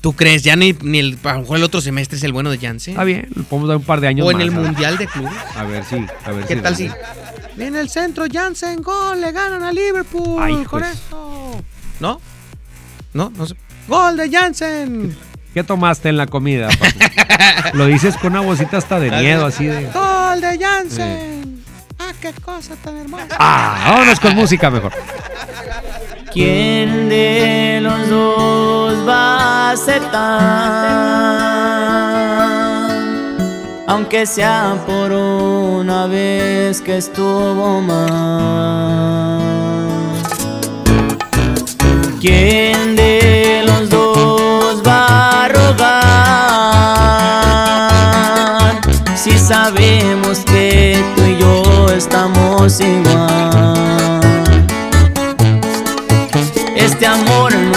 ¿Tú 0.00 0.12
crees? 0.12 0.42
Ya 0.44 0.54
ni, 0.56 0.74
ni 0.82 0.98
el, 1.00 1.18
a 1.24 1.32
lo 1.34 1.40
mejor 1.40 1.56
el 1.58 1.64
otro 1.64 1.80
semestre 1.80 2.18
es 2.18 2.22
el 2.24 2.32
bueno 2.32 2.50
de 2.50 2.58
Janssen. 2.58 2.92
está 2.94 3.04
bien. 3.04 3.28
Le 3.34 3.42
podemos 3.42 3.68
dar 3.68 3.76
un 3.78 3.82
par 3.84 4.00
de 4.00 4.08
años 4.08 4.26
O 4.26 4.30
en 4.30 4.36
más, 4.36 4.46
el. 4.46 4.50
Mundial 4.52 4.96
de 4.96 5.06
Clubes. 5.08 5.32
A 5.56 5.64
ver 5.64 5.84
si. 5.84 5.96
A 6.24 6.30
ver 6.30 6.44
¿Qué 6.46 6.54
si 6.56 6.60
tal 6.60 6.74
gana. 6.74 6.76
si? 6.76 6.90
Viene 7.56 7.80
el 7.80 7.88
centro, 7.90 8.24
Janssen, 8.32 8.80
gol, 8.82 9.20
le 9.20 9.32
ganan 9.32 9.64
a 9.64 9.72
Liverpool. 9.72 10.40
Ay, 10.40 10.62
con 10.64 10.80
pues. 10.80 10.92
esto. 10.94 11.60
¿No? 11.98 12.20
¿No? 13.12 13.32
No 13.36 13.46
sé. 13.46 13.56
¡Gol 13.88 14.16
de 14.16 14.30
Janssen! 14.30 15.16
¿Qué 15.54 15.64
tomaste 15.64 16.08
en 16.10 16.16
la 16.18 16.26
comida, 16.26 16.68
papi? 16.68 16.98
Lo 17.76 17.86
dices 17.86 18.16
con 18.18 18.32
una 18.32 18.40
vocita 18.42 18.76
hasta 18.76 19.00
de 19.00 19.10
miedo, 19.10 19.46
así 19.46 19.66
de. 19.66 19.86
¡Gol 19.86 20.40
de 20.40 20.58
Janssen! 20.60 21.64
¡Ah, 21.98 22.12
qué 22.20 22.32
cosa 22.34 22.76
tan 22.76 22.96
hermosa! 22.98 23.26
Ah, 23.38 23.82
vámonos 23.88 24.20
con 24.20 24.36
música 24.36 24.70
mejor. 24.70 24.92
¿Quién 26.30 27.08
de 27.08 27.80
los 27.82 28.10
dos 28.10 29.08
va 29.08 29.70
a 29.70 29.70
aceptar? 29.70 30.18
Aunque 33.86 34.26
sea 34.26 34.76
por 34.86 35.10
una 35.10 36.06
vez 36.06 36.82
que 36.82 36.98
estuvo 36.98 37.80
mal. 37.80 39.40
¿Quién 42.20 42.94
de 42.94 43.62
los 43.64 43.88
dos 43.88 44.82
va 44.86 45.44
a 45.44 45.48
rogar? 45.48 45.88
Si 49.16 49.38
sabemos 49.38 50.40
que 50.40 51.02
tú 51.16 51.22
y 51.24 51.38
yo 51.38 51.88
estamos 51.88 52.80
igual. 52.80 53.47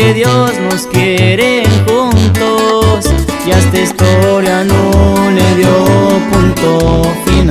que 0.00 0.14
Dios 0.14 0.58
nos 0.60 0.86
quiere 0.86 1.62
juntos 1.86 3.04
y 3.46 3.50
a 3.52 3.58
esta 3.58 3.80
historia 3.80 4.64
no 4.64 5.30
le 5.30 5.54
dio 5.56 5.74
punto 6.32 7.04
final. 7.26 7.50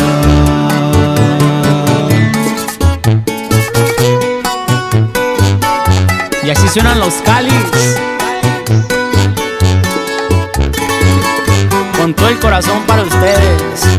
Y 6.44 6.50
así 6.50 6.68
suenan 6.70 7.00
los 7.00 7.14
cáliz. 7.24 7.54
Con 12.00 12.16
todo 12.16 12.30
el 12.30 12.40
corazón 12.40 12.82
para 12.88 13.04
ustedes. 13.04 13.99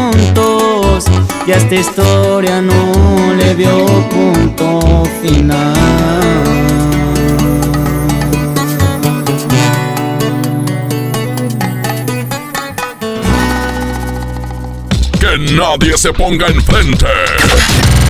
y 1.47 1.51
a 1.51 1.57
esta 1.57 1.75
historia 1.75 2.61
no 2.61 3.33
le 3.35 3.55
dio 3.55 3.85
punto 4.09 5.03
final. 5.21 5.73
Que 15.19 15.53
nadie 15.53 15.97
se 15.97 16.13
ponga 16.13 16.47
enfrente. 16.47 17.07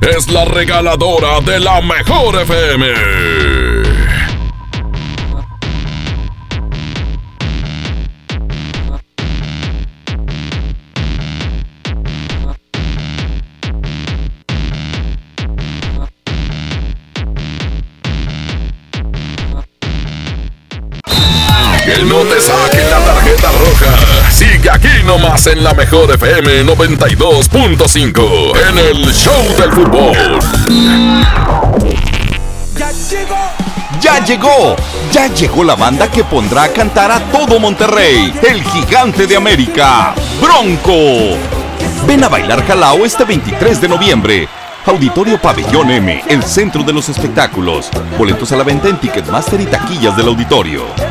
Es 0.01 0.27
la 0.29 0.45
regaladora 0.45 1.39
de 1.41 1.59
la 1.59 1.81
mejor 1.81 2.41
FM. 2.41 3.70
Sigue 24.61 24.75
aquí 24.75 25.03
nomás 25.07 25.47
en 25.47 25.63
la 25.63 25.73
mejor 25.73 26.11
FM 26.11 26.63
92.5 26.65 28.51
en 28.69 28.77
el 28.77 29.11
Show 29.11 29.43
del 29.57 29.71
Fútbol. 29.71 30.39
Ya 33.99 34.23
llegó, 34.23 34.75
ya 35.11 35.33
llegó 35.33 35.63
la 35.63 35.73
banda 35.73 36.11
que 36.11 36.23
pondrá 36.23 36.65
a 36.65 36.67
cantar 36.67 37.11
a 37.11 37.19
todo 37.31 37.59
Monterrey, 37.59 38.31
el 38.47 38.63
gigante 38.63 39.25
de 39.25 39.35
América, 39.35 40.13
Bronco. 40.39 41.39
Ven 42.05 42.23
a 42.23 42.29
bailar 42.29 42.63
Jalao 42.63 43.03
este 43.03 43.23
23 43.23 43.81
de 43.81 43.87
noviembre. 43.87 44.47
Auditorio 44.85 45.41
Pabellón 45.41 45.89
M, 45.89 46.23
el 46.27 46.43
centro 46.43 46.83
de 46.83 46.93
los 46.93 47.09
espectáculos. 47.09 47.89
Boletos 48.15 48.51
a 48.51 48.57
la 48.57 48.63
venta 48.63 48.89
en 48.89 48.99
Ticketmaster 48.99 49.59
y 49.59 49.65
taquillas 49.65 50.15
del 50.15 50.27
auditorio. 50.27 51.10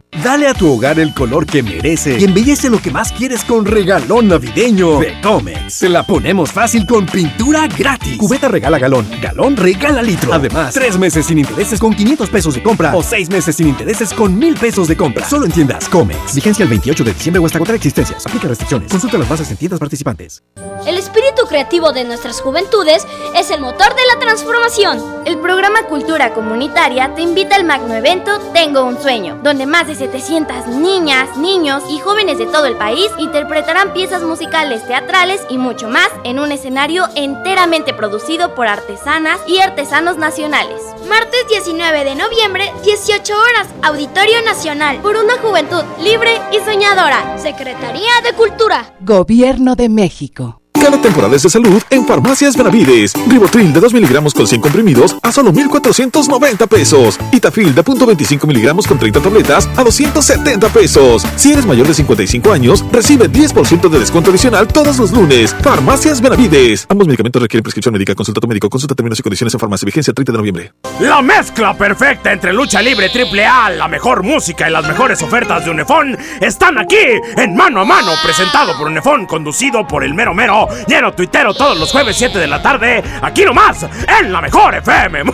Dale 0.23 0.47
a 0.47 0.53
tu 0.53 0.71
hogar 0.71 0.99
el 0.99 1.15
color 1.15 1.47
que 1.47 1.63
merece 1.63 2.19
y 2.19 2.25
embellece 2.25 2.69
lo 2.69 2.79
que 2.79 2.91
más 2.91 3.11
quieres 3.11 3.43
con 3.43 3.65
regalón 3.65 4.27
navideño 4.27 4.99
de 4.99 5.19
Comex. 5.19 5.73
Se 5.73 5.89
la 5.89 6.03
ponemos 6.03 6.51
fácil 6.51 6.85
con 6.85 7.07
pintura 7.07 7.67
gratis. 7.67 8.17
Cubeta 8.17 8.47
regala 8.47 8.77
galón, 8.77 9.07
galón 9.19 9.57
regala 9.57 10.03
litro. 10.03 10.31
Además, 10.31 10.75
tres 10.75 10.99
meses 10.99 11.25
sin 11.25 11.39
intereses 11.39 11.79
con 11.79 11.95
500 11.95 12.29
pesos 12.29 12.53
de 12.53 12.61
compra 12.61 12.95
o 12.95 13.01
seis 13.01 13.31
meses 13.31 13.55
sin 13.55 13.69
intereses 13.69 14.13
con 14.13 14.37
1000 14.37 14.55
pesos 14.57 14.87
de 14.87 14.95
compra. 14.95 15.27
Solo 15.27 15.45
en 15.45 15.51
tiendas 15.53 15.89
Comex. 15.89 16.35
Vigencia 16.35 16.63
el 16.63 16.69
28 16.69 17.03
de 17.03 17.13
diciembre 17.13 17.39
o 17.41 17.45
hasta 17.47 17.57
agotar 17.57 17.75
existencias. 17.75 18.23
Aplica 18.23 18.47
restricciones. 18.47 18.91
Consulta 18.91 19.17
las 19.17 19.27
bases 19.27 19.49
en 19.49 19.57
tiendas 19.57 19.79
participantes. 19.79 20.43
El 20.85 20.97
espíritu 20.97 21.47
creativo 21.47 21.93
de 21.93 22.03
nuestras 22.03 22.41
juventudes 22.41 23.07
es 23.35 23.49
el 23.49 23.61
motor 23.61 23.95
de 23.95 24.01
la 24.13 24.19
transformación. 24.19 24.99
El 25.25 25.39
programa 25.39 25.83
Cultura 25.83 26.33
Comunitaria 26.33 27.13
te 27.15 27.21
invita 27.21 27.55
al 27.55 27.63
magno 27.63 27.93
evento 27.95 28.39
Tengo 28.53 28.83
un 28.83 29.01
sueño, 29.01 29.39
donde 29.43 29.65
más 29.65 29.87
de 29.87 29.95
700 30.11 30.67
niñas, 30.67 31.37
niños 31.37 31.83
y 31.89 31.99
jóvenes 31.99 32.37
de 32.37 32.45
todo 32.45 32.65
el 32.65 32.75
país 32.75 33.09
interpretarán 33.17 33.93
piezas 33.93 34.23
musicales, 34.23 34.85
teatrales 34.85 35.41
y 35.49 35.57
mucho 35.57 35.87
más 35.87 36.09
en 36.25 36.39
un 36.39 36.51
escenario 36.51 37.05
enteramente 37.15 37.93
producido 37.93 38.53
por 38.53 38.67
artesanas 38.67 39.39
y 39.47 39.59
artesanos 39.59 40.17
nacionales. 40.17 40.81
Martes 41.07 41.47
19 41.49 42.03
de 42.03 42.15
noviembre, 42.15 42.71
18 42.83 43.33
horas, 43.33 43.67
Auditorio 43.83 44.41
Nacional, 44.43 44.97
por 44.97 45.15
una 45.15 45.37
juventud 45.37 45.83
libre 46.03 46.41
y 46.51 46.59
soñadora. 46.59 47.37
Secretaría 47.37 48.11
de 48.23 48.33
Cultura. 48.33 48.93
Gobierno 48.99 49.75
de 49.75 49.87
México. 49.87 50.60
Cada 50.73 50.99
temporada 50.99 51.35
es 51.35 51.43
de 51.43 51.49
salud 51.49 51.81
en 51.89 52.05
Farmacias 52.07 52.57
Benavides. 52.57 53.13
Ribotril 53.27 53.71
de 53.71 53.79
2 53.79 53.93
miligramos 53.93 54.33
con 54.33 54.47
100 54.47 54.61
comprimidos 54.61 55.15
a 55.21 55.31
solo 55.31 55.51
1,490 55.51 56.67
pesos. 56.67 57.19
Itafil 57.31 57.75
de 57.75 57.83
0.25 57.83 58.47
miligramos 58.47 58.87
con 58.87 58.97
30 58.97 59.21
tabletas 59.21 59.69
a 59.77 59.83
270 59.83 60.69
pesos. 60.69 61.23
Si 61.35 61.53
eres 61.53 61.65
mayor 61.65 61.87
de 61.87 61.93
55 61.93 62.51
años, 62.51 62.83
recibe 62.91 63.31
10% 63.31 63.89
de 63.89 63.99
descuento 63.99 64.31
adicional 64.31 64.67
todos 64.67 64.97
los 64.97 65.11
lunes. 65.11 65.55
Farmacias 65.61 66.19
Benavides. 66.19 66.87
Ambos 66.89 67.07
medicamentos 67.07 67.41
requieren 67.41 67.63
prescripción 67.63 67.93
médica. 67.93 68.15
Consulta 68.15 68.39
a 68.39 68.41
tu 68.41 68.47
médico. 68.47 68.69
Consulta 68.69 68.95
términos 68.95 69.19
y 69.19 69.23
condiciones 69.23 69.53
en 69.53 69.59
farmacia. 69.59 69.85
Vigencia 69.85 70.11
el 70.11 70.15
30 70.15 70.31
de 70.31 70.37
noviembre. 70.37 70.73
La 70.99 71.21
mezcla 71.21 71.75
perfecta 71.77 72.31
entre 72.31 72.53
lucha 72.53 72.81
libre 72.81 73.09
triple 73.09 73.45
A, 73.45 73.69
la 73.69 73.87
mejor 73.87 74.23
música 74.23 74.67
y 74.67 74.71
las 74.71 74.87
mejores 74.87 75.21
ofertas 75.21 75.65
de 75.65 75.71
Unefón 75.71 76.17
están 76.39 76.77
aquí 76.77 76.95
en 77.37 77.55
Mano 77.55 77.81
a 77.81 77.85
Mano, 77.85 78.11
presentado 78.23 78.77
por 78.77 78.87
Unefón, 78.87 79.25
conducido 79.25 79.87
por 79.87 80.03
el 80.03 80.13
mero 80.13 80.33
mero 80.33 80.60
lleno 80.87 81.13
tuitero 81.13 81.53
todos 81.53 81.77
los 81.77 81.91
jueves 81.91 82.15
7 82.17 82.39
de 82.39 82.47
la 82.47 82.61
tarde, 82.61 83.03
aquí 83.21 83.43
nomás, 83.43 83.85
en 84.19 84.31
la 84.31 84.41
mejor 84.41 84.75
FM. 84.75 85.23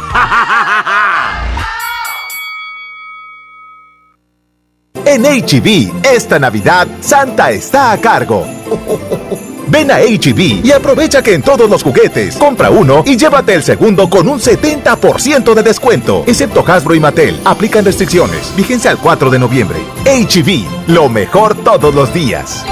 En 5.05 5.23
HB, 5.23 6.05
esta 6.05 6.37
Navidad, 6.37 6.85
Santa 6.99 7.51
está 7.51 7.93
a 7.93 7.97
cargo. 7.97 8.45
Ven 9.67 9.89
a 9.89 9.99
HB 9.99 10.65
y 10.65 10.71
aprovecha 10.71 11.21
que 11.21 11.33
en 11.33 11.41
todos 11.41 11.69
los 11.69 11.81
juguetes 11.83 12.35
compra 12.35 12.69
uno 12.69 13.03
y 13.05 13.17
llévate 13.17 13.53
el 13.53 13.63
segundo 13.63 14.09
con 14.09 14.27
un 14.27 14.39
70% 14.39 15.53
de 15.53 15.63
descuento, 15.63 16.23
excepto 16.25 16.63
Hasbro 16.65 16.95
y 16.95 16.99
Mattel. 16.99 17.39
Aplican 17.45 17.85
restricciones. 17.85 18.53
Vigencia 18.55 18.91
al 18.91 18.97
4 18.97 19.29
de 19.29 19.39
noviembre. 19.39 19.79
HB, 20.05 20.89
lo 20.93 21.09
mejor 21.09 21.55
todos 21.63 21.93
los 21.93 22.13
días. 22.13 22.65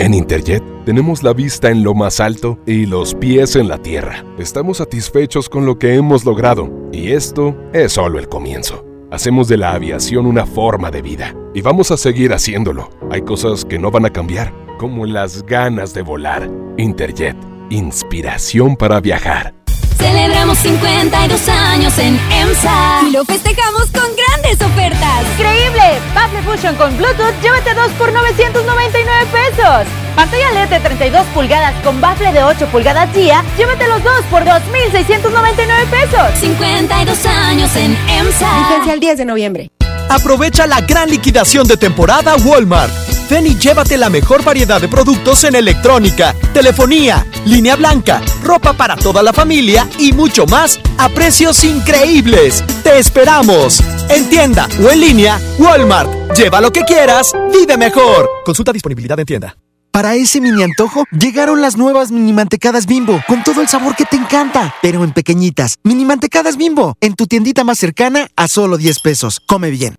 En 0.00 0.14
Interjet 0.14 0.62
tenemos 0.84 1.24
la 1.24 1.32
vista 1.32 1.70
en 1.70 1.82
lo 1.82 1.92
más 1.92 2.20
alto 2.20 2.56
y 2.66 2.86
los 2.86 3.16
pies 3.16 3.56
en 3.56 3.66
la 3.66 3.78
tierra. 3.78 4.24
Estamos 4.38 4.76
satisfechos 4.76 5.48
con 5.48 5.66
lo 5.66 5.76
que 5.76 5.96
hemos 5.96 6.24
logrado 6.24 6.70
y 6.92 7.10
esto 7.10 7.56
es 7.72 7.94
solo 7.94 8.20
el 8.20 8.28
comienzo. 8.28 8.84
Hacemos 9.10 9.48
de 9.48 9.56
la 9.56 9.72
aviación 9.72 10.26
una 10.26 10.46
forma 10.46 10.92
de 10.92 11.02
vida 11.02 11.34
y 11.52 11.62
vamos 11.62 11.90
a 11.90 11.96
seguir 11.96 12.32
haciéndolo. 12.32 12.90
Hay 13.10 13.22
cosas 13.22 13.64
que 13.64 13.80
no 13.80 13.90
van 13.90 14.06
a 14.06 14.10
cambiar, 14.10 14.54
como 14.78 15.04
las 15.04 15.44
ganas 15.44 15.94
de 15.94 16.02
volar. 16.02 16.48
Interjet, 16.76 17.36
inspiración 17.68 18.76
para 18.76 19.00
viajar. 19.00 19.57
Celebramos 19.98 20.58
52 20.58 21.48
años 21.48 21.98
en 21.98 22.18
EMSA 22.30 23.00
y 23.08 23.10
lo 23.10 23.24
festejamos 23.24 23.86
con 23.90 24.08
grandes 24.16 24.60
ofertas. 24.64 25.24
¡Increíble! 25.36 26.00
Bafle 26.14 26.42
Fusion 26.42 26.76
con 26.76 26.96
Bluetooth, 26.96 27.34
llévate 27.42 27.74
dos 27.74 27.90
por 27.92 28.12
999 28.12 29.26
pesos. 29.32 29.86
Pantalla 30.14 30.52
LED 30.52 30.68
de 30.68 30.80
32 30.80 31.26
pulgadas 31.34 31.74
con 31.82 32.00
bafle 32.00 32.32
de 32.32 32.42
8 32.42 32.66
pulgadas 32.66 33.12
día, 33.12 33.44
llévate 33.56 33.86
los 33.88 34.02
dos 34.02 34.24
por 34.30 34.44
2,699 34.44 35.86
pesos. 35.90 36.38
52 36.40 37.26
años 37.26 37.76
en 37.76 37.96
EMSA. 38.08 38.68
Vigencia 38.68 38.92
el 38.92 39.00
10 39.00 39.18
de 39.18 39.24
noviembre. 39.24 39.70
Aprovecha 40.08 40.66
la 40.66 40.80
gran 40.80 41.10
liquidación 41.10 41.66
de 41.66 41.76
temporada 41.76 42.36
Walmart. 42.36 43.17
Ven 43.30 43.46
y 43.46 43.56
llévate 43.56 43.96
la 43.96 44.08
mejor 44.08 44.42
variedad 44.42 44.80
de 44.80 44.88
productos 44.88 45.44
en 45.44 45.54
electrónica, 45.54 46.34
telefonía, 46.52 47.26
línea 47.44 47.76
blanca, 47.76 48.22
ropa 48.42 48.72
para 48.72 48.96
toda 48.96 49.22
la 49.22 49.32
familia 49.32 49.88
y 49.98 50.12
mucho 50.12 50.46
más 50.46 50.80
a 50.96 51.08
precios 51.08 51.62
increíbles. 51.64 52.64
¡Te 52.82 52.98
esperamos! 52.98 53.82
En 54.08 54.28
tienda 54.30 54.66
o 54.82 54.90
en 54.90 55.00
línea, 55.00 55.40
Walmart. 55.58 56.10
Lleva 56.36 56.60
lo 56.60 56.72
que 56.72 56.82
quieras, 56.82 57.32
vive 57.52 57.76
mejor. 57.76 58.28
Consulta 58.44 58.72
disponibilidad 58.72 59.18
en 59.18 59.26
tienda. 59.26 59.56
Para 59.90 60.14
ese 60.14 60.40
mini 60.40 60.62
antojo, 60.62 61.04
llegaron 61.10 61.60
las 61.60 61.76
nuevas 61.76 62.10
mini 62.10 62.32
mantecadas 62.32 62.86
bimbo, 62.86 63.20
con 63.26 63.42
todo 63.42 63.62
el 63.62 63.68
sabor 63.68 63.96
que 63.96 64.04
te 64.04 64.16
encanta, 64.16 64.74
pero 64.82 65.02
en 65.02 65.12
pequeñitas. 65.12 65.78
Mini 65.82 66.04
mantecadas 66.04 66.56
bimbo, 66.56 66.96
en 67.00 67.14
tu 67.14 67.26
tiendita 67.26 67.64
más 67.64 67.78
cercana 67.78 68.28
a 68.36 68.48
solo 68.48 68.76
10 68.76 69.00
pesos. 69.00 69.40
Come 69.46 69.70
bien. 69.70 69.96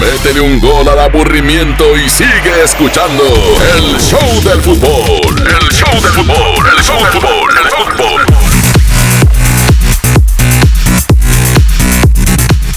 Métele 0.00 0.40
un 0.40 0.60
gol 0.60 0.88
al 0.88 0.98
aburrimiento 0.98 1.96
y 1.96 2.08
sigue 2.08 2.62
escuchando 2.64 3.24
el 3.76 3.98
show 4.00 4.42
del 4.44 4.62
fútbol. 4.62 5.38
El 5.38 5.68
show 5.74 5.92
del 6.00 6.12
fútbol, 6.12 6.66
el 6.76 6.84
show 6.84 6.98
del 6.98 7.12
fútbol, 7.12 7.50
el 7.62 7.70
fútbol. 7.70 8.37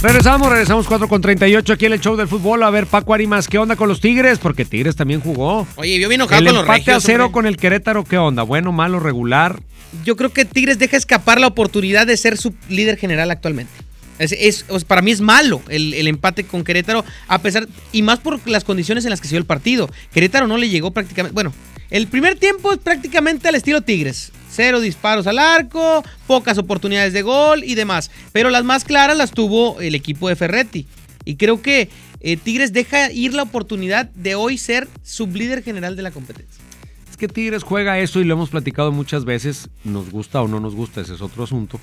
Regresamos, 0.02 0.50
regresamos 0.50 0.88
4 0.88 1.08
con 1.08 1.22
38 1.22 1.74
aquí 1.74 1.86
en 1.86 1.94
el 1.94 2.00
show 2.02 2.16
del 2.16 2.28
fútbol. 2.28 2.64
A 2.64 2.72
ver, 2.72 2.88
Paco 2.88 3.14
Arimas, 3.14 3.48
¿qué 3.48 3.60
onda 3.60 3.76
con 3.76 3.88
los 3.88 4.02
Tigres? 4.02 4.40
Porque 4.40 4.66
Tigres 4.66 4.96
también 4.96 5.22
jugó. 5.22 5.68
Oye, 5.76 6.00
yo 6.00 6.10
vino 6.10 6.28
con 6.28 6.38
El 6.38 6.46
los 6.46 6.56
empate 6.62 6.80
regios, 6.80 6.98
a 6.98 7.00
cero 7.06 7.26
hombre. 7.26 7.34
con 7.34 7.46
el 7.46 7.58
Querétaro, 7.58 8.04
¿qué 8.04 8.18
onda? 8.18 8.42
Bueno, 8.42 8.72
malo, 8.72 9.00
regular. 9.00 9.60
Yo 10.04 10.16
creo 10.16 10.32
que 10.32 10.44
Tigres 10.46 10.80
deja 10.80 10.98
escapar 10.98 11.40
la 11.40 11.46
oportunidad 11.48 12.08
de 12.08 12.18
ser 12.18 12.38
su 12.38 12.56
líder 12.68 12.98
general 12.98 13.30
actualmente. 13.30 13.72
Es, 14.18 14.32
es- 14.32 14.66
para 14.86 15.02
mí 15.04 15.12
es 15.12 15.22
malo 15.22 15.62
el, 15.70 15.94
el 15.94 16.08
empate 16.08 16.46
con 16.46 16.64
Querétaro, 16.64 17.06
a 17.28 17.40
pesar, 17.40 17.68
y 17.92 18.02
más 18.02 18.20
por 18.20 18.40
las 18.50 18.64
condiciones 18.64 19.04
en 19.06 19.12
las 19.12 19.22
que 19.22 19.28
se 19.28 19.34
dio 19.36 19.40
el 19.40 19.46
partido. 19.46 19.88
Querétaro 20.14 20.48
no 20.48 20.58
le 20.58 20.70
llegó 20.70 20.90
prácticamente. 20.92 21.34
Bueno, 21.36 21.54
el 21.92 22.08
primer 22.08 22.40
tiempo 22.40 22.72
es 22.72 22.80
prácticamente 22.80 23.48
al 23.50 23.56
estilo 23.56 23.82
Tigres. 23.82 24.32
Cero 24.52 24.82
disparos 24.82 25.28
al 25.28 25.40
arco, 25.40 26.04
pocas 26.28 26.58
oportunidades 26.58 27.14
de 27.14 27.22
gol 27.22 27.64
y 27.64 27.76
demás. 27.76 28.12
Pero 28.34 28.50
las 28.50 28.66
más 28.66 28.84
claras 28.84 29.18
las 29.18 29.32
tuvo 29.32 29.80
el 29.80 29.96
equipo 29.96 30.28
de 30.28 30.36
Ferretti. 30.36 30.88
Y 31.24 31.36
creo 31.36 31.62
que 31.62 31.90
eh, 32.20 32.38
Tigres 32.38 32.74
deja 32.74 33.12
ir 33.12 33.34
la 33.34 33.44
oportunidad 33.44 34.08
de 34.10 34.36
hoy 34.36 34.58
ser 34.58 34.88
sublíder 35.04 35.64
general 35.64 35.96
de 35.96 36.02
la 36.02 36.12
competencia. 36.12 36.64
Es 37.10 37.18
que 37.18 37.28
Tigres 37.28 37.64
juega 37.64 38.00
eso 38.00 38.20
y 38.20 38.26
lo 38.26 38.34
hemos 38.34 38.50
platicado 38.50 38.92
muchas 38.92 39.24
veces. 39.24 39.70
Nos 39.84 40.10
gusta 40.12 40.42
o 40.42 40.48
no 40.48 40.60
nos 40.60 40.76
gusta, 40.76 41.02
ese 41.02 41.16
es 41.16 41.22
otro 41.22 41.44
asunto. 41.44 41.80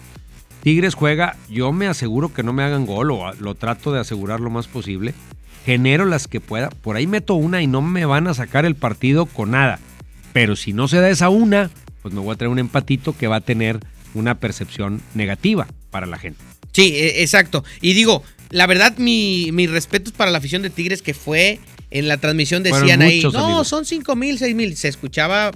Tigres 0.62 0.94
juega, 0.94 1.36
yo 1.48 1.72
me 1.72 1.86
aseguro 1.86 2.34
que 2.34 2.42
no 2.42 2.52
me 2.52 2.64
hagan 2.64 2.84
gol 2.84 3.12
o 3.12 3.32
lo 3.34 3.54
trato 3.54 3.92
de 3.92 4.00
asegurar 4.00 4.40
lo 4.40 4.50
más 4.50 4.66
posible. 4.66 5.14
Genero 5.64 6.04
las 6.04 6.28
que 6.28 6.40
pueda. 6.40 6.70
Por 6.70 6.96
ahí 6.96 7.06
meto 7.06 7.34
una 7.34 7.62
y 7.62 7.66
no 7.66 7.80
me 7.80 8.04
van 8.04 8.26
a 8.26 8.34
sacar 8.34 8.64
el 8.64 8.74
partido 8.74 9.26
con 9.26 9.52
nada. 9.52 9.78
Pero 10.32 10.56
si 10.56 10.72
no 10.72 10.88
se 10.88 11.00
da 11.00 11.08
esa 11.08 11.28
una, 11.30 11.70
pues 12.08 12.14
me 12.14 12.20
voy 12.20 12.34
a 12.34 12.36
traer 12.36 12.50
un 12.50 12.58
empatito 12.58 13.16
que 13.16 13.26
va 13.26 13.36
a 13.36 13.40
tener 13.40 13.80
una 14.14 14.36
percepción 14.36 15.00
negativa 15.14 15.66
para 15.90 16.06
la 16.06 16.18
gente. 16.18 16.40
Sí, 16.72 16.92
e- 16.94 17.22
exacto. 17.22 17.64
Y 17.80 17.92
digo, 17.94 18.22
la 18.50 18.66
verdad, 18.66 18.96
mi, 18.98 19.50
mis 19.52 19.70
respetos 19.70 20.12
para 20.12 20.30
la 20.30 20.38
afición 20.38 20.62
de 20.62 20.70
Tigres 20.70 21.02
que 21.02 21.14
fue 21.14 21.60
en 21.90 22.08
la 22.08 22.16
transmisión 22.18 22.62
decían 22.62 23.02
ahí, 23.02 23.22
no, 23.22 23.30
amigos. 23.38 23.68
son 23.68 23.84
5 23.84 24.16
mil, 24.16 24.38
6 24.38 24.54
mil. 24.54 24.76
Se 24.76 24.88
escuchaba 24.88 25.52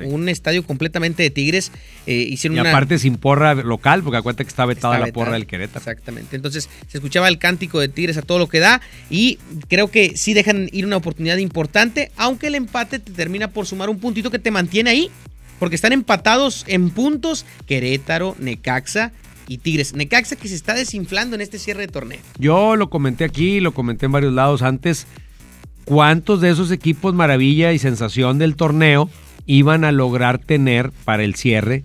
un 0.00 0.28
estadio 0.28 0.64
completamente 0.64 1.22
de 1.22 1.30
Tigres. 1.30 1.70
eh, 2.06 2.14
hicieron 2.14 2.56
Y 2.56 2.60
una... 2.60 2.70
aparte 2.70 2.98
sin 2.98 3.16
porra 3.16 3.54
local, 3.54 4.02
porque 4.02 4.16
acuérdate 4.16 4.44
que 4.44 4.48
está 4.48 4.66
vetada 4.66 4.94
Está 4.96 5.06
la 5.06 5.12
porra 5.12 5.32
del 5.32 5.46
Querétaro. 5.46 5.78
Exactamente. 5.78 6.34
Entonces 6.34 6.68
se 6.88 6.98
escuchaba 6.98 7.28
el 7.28 7.38
cántico 7.38 7.78
de 7.78 7.88
Tigres 7.88 8.16
a 8.16 8.22
todo 8.22 8.38
lo 8.38 8.48
que 8.48 8.58
da 8.58 8.80
y 9.08 9.38
creo 9.68 9.90
que 9.90 10.16
sí 10.16 10.34
dejan 10.34 10.68
ir 10.72 10.84
una 10.86 10.96
oportunidad 10.96 11.36
importante, 11.36 12.10
aunque 12.16 12.48
el 12.48 12.56
empate 12.56 12.98
te 12.98 13.12
termina 13.12 13.48
por 13.48 13.66
sumar 13.66 13.88
un 13.88 13.98
puntito 14.00 14.30
que 14.32 14.40
te 14.40 14.50
mantiene 14.50 14.90
ahí, 14.90 15.10
porque 15.64 15.76
están 15.76 15.94
empatados 15.94 16.66
en 16.68 16.90
puntos 16.90 17.46
Querétaro, 17.64 18.36
Necaxa 18.38 19.12
y 19.48 19.56
Tigres. 19.56 19.94
Necaxa 19.94 20.36
que 20.36 20.46
se 20.46 20.54
está 20.54 20.74
desinflando 20.74 21.36
en 21.36 21.40
este 21.40 21.58
cierre 21.58 21.80
de 21.80 21.88
torneo. 21.88 22.20
Yo 22.38 22.76
lo 22.76 22.90
comenté 22.90 23.24
aquí, 23.24 23.60
lo 23.60 23.72
comenté 23.72 24.04
en 24.04 24.12
varios 24.12 24.34
lados 24.34 24.60
antes. 24.60 25.06
¿Cuántos 25.86 26.42
de 26.42 26.50
esos 26.50 26.70
equipos 26.70 27.14
maravilla 27.14 27.72
y 27.72 27.78
sensación 27.78 28.36
del 28.36 28.56
torneo 28.56 29.08
iban 29.46 29.84
a 29.84 29.92
lograr 29.92 30.38
tener 30.38 30.92
para 31.06 31.24
el 31.24 31.34
cierre 31.34 31.82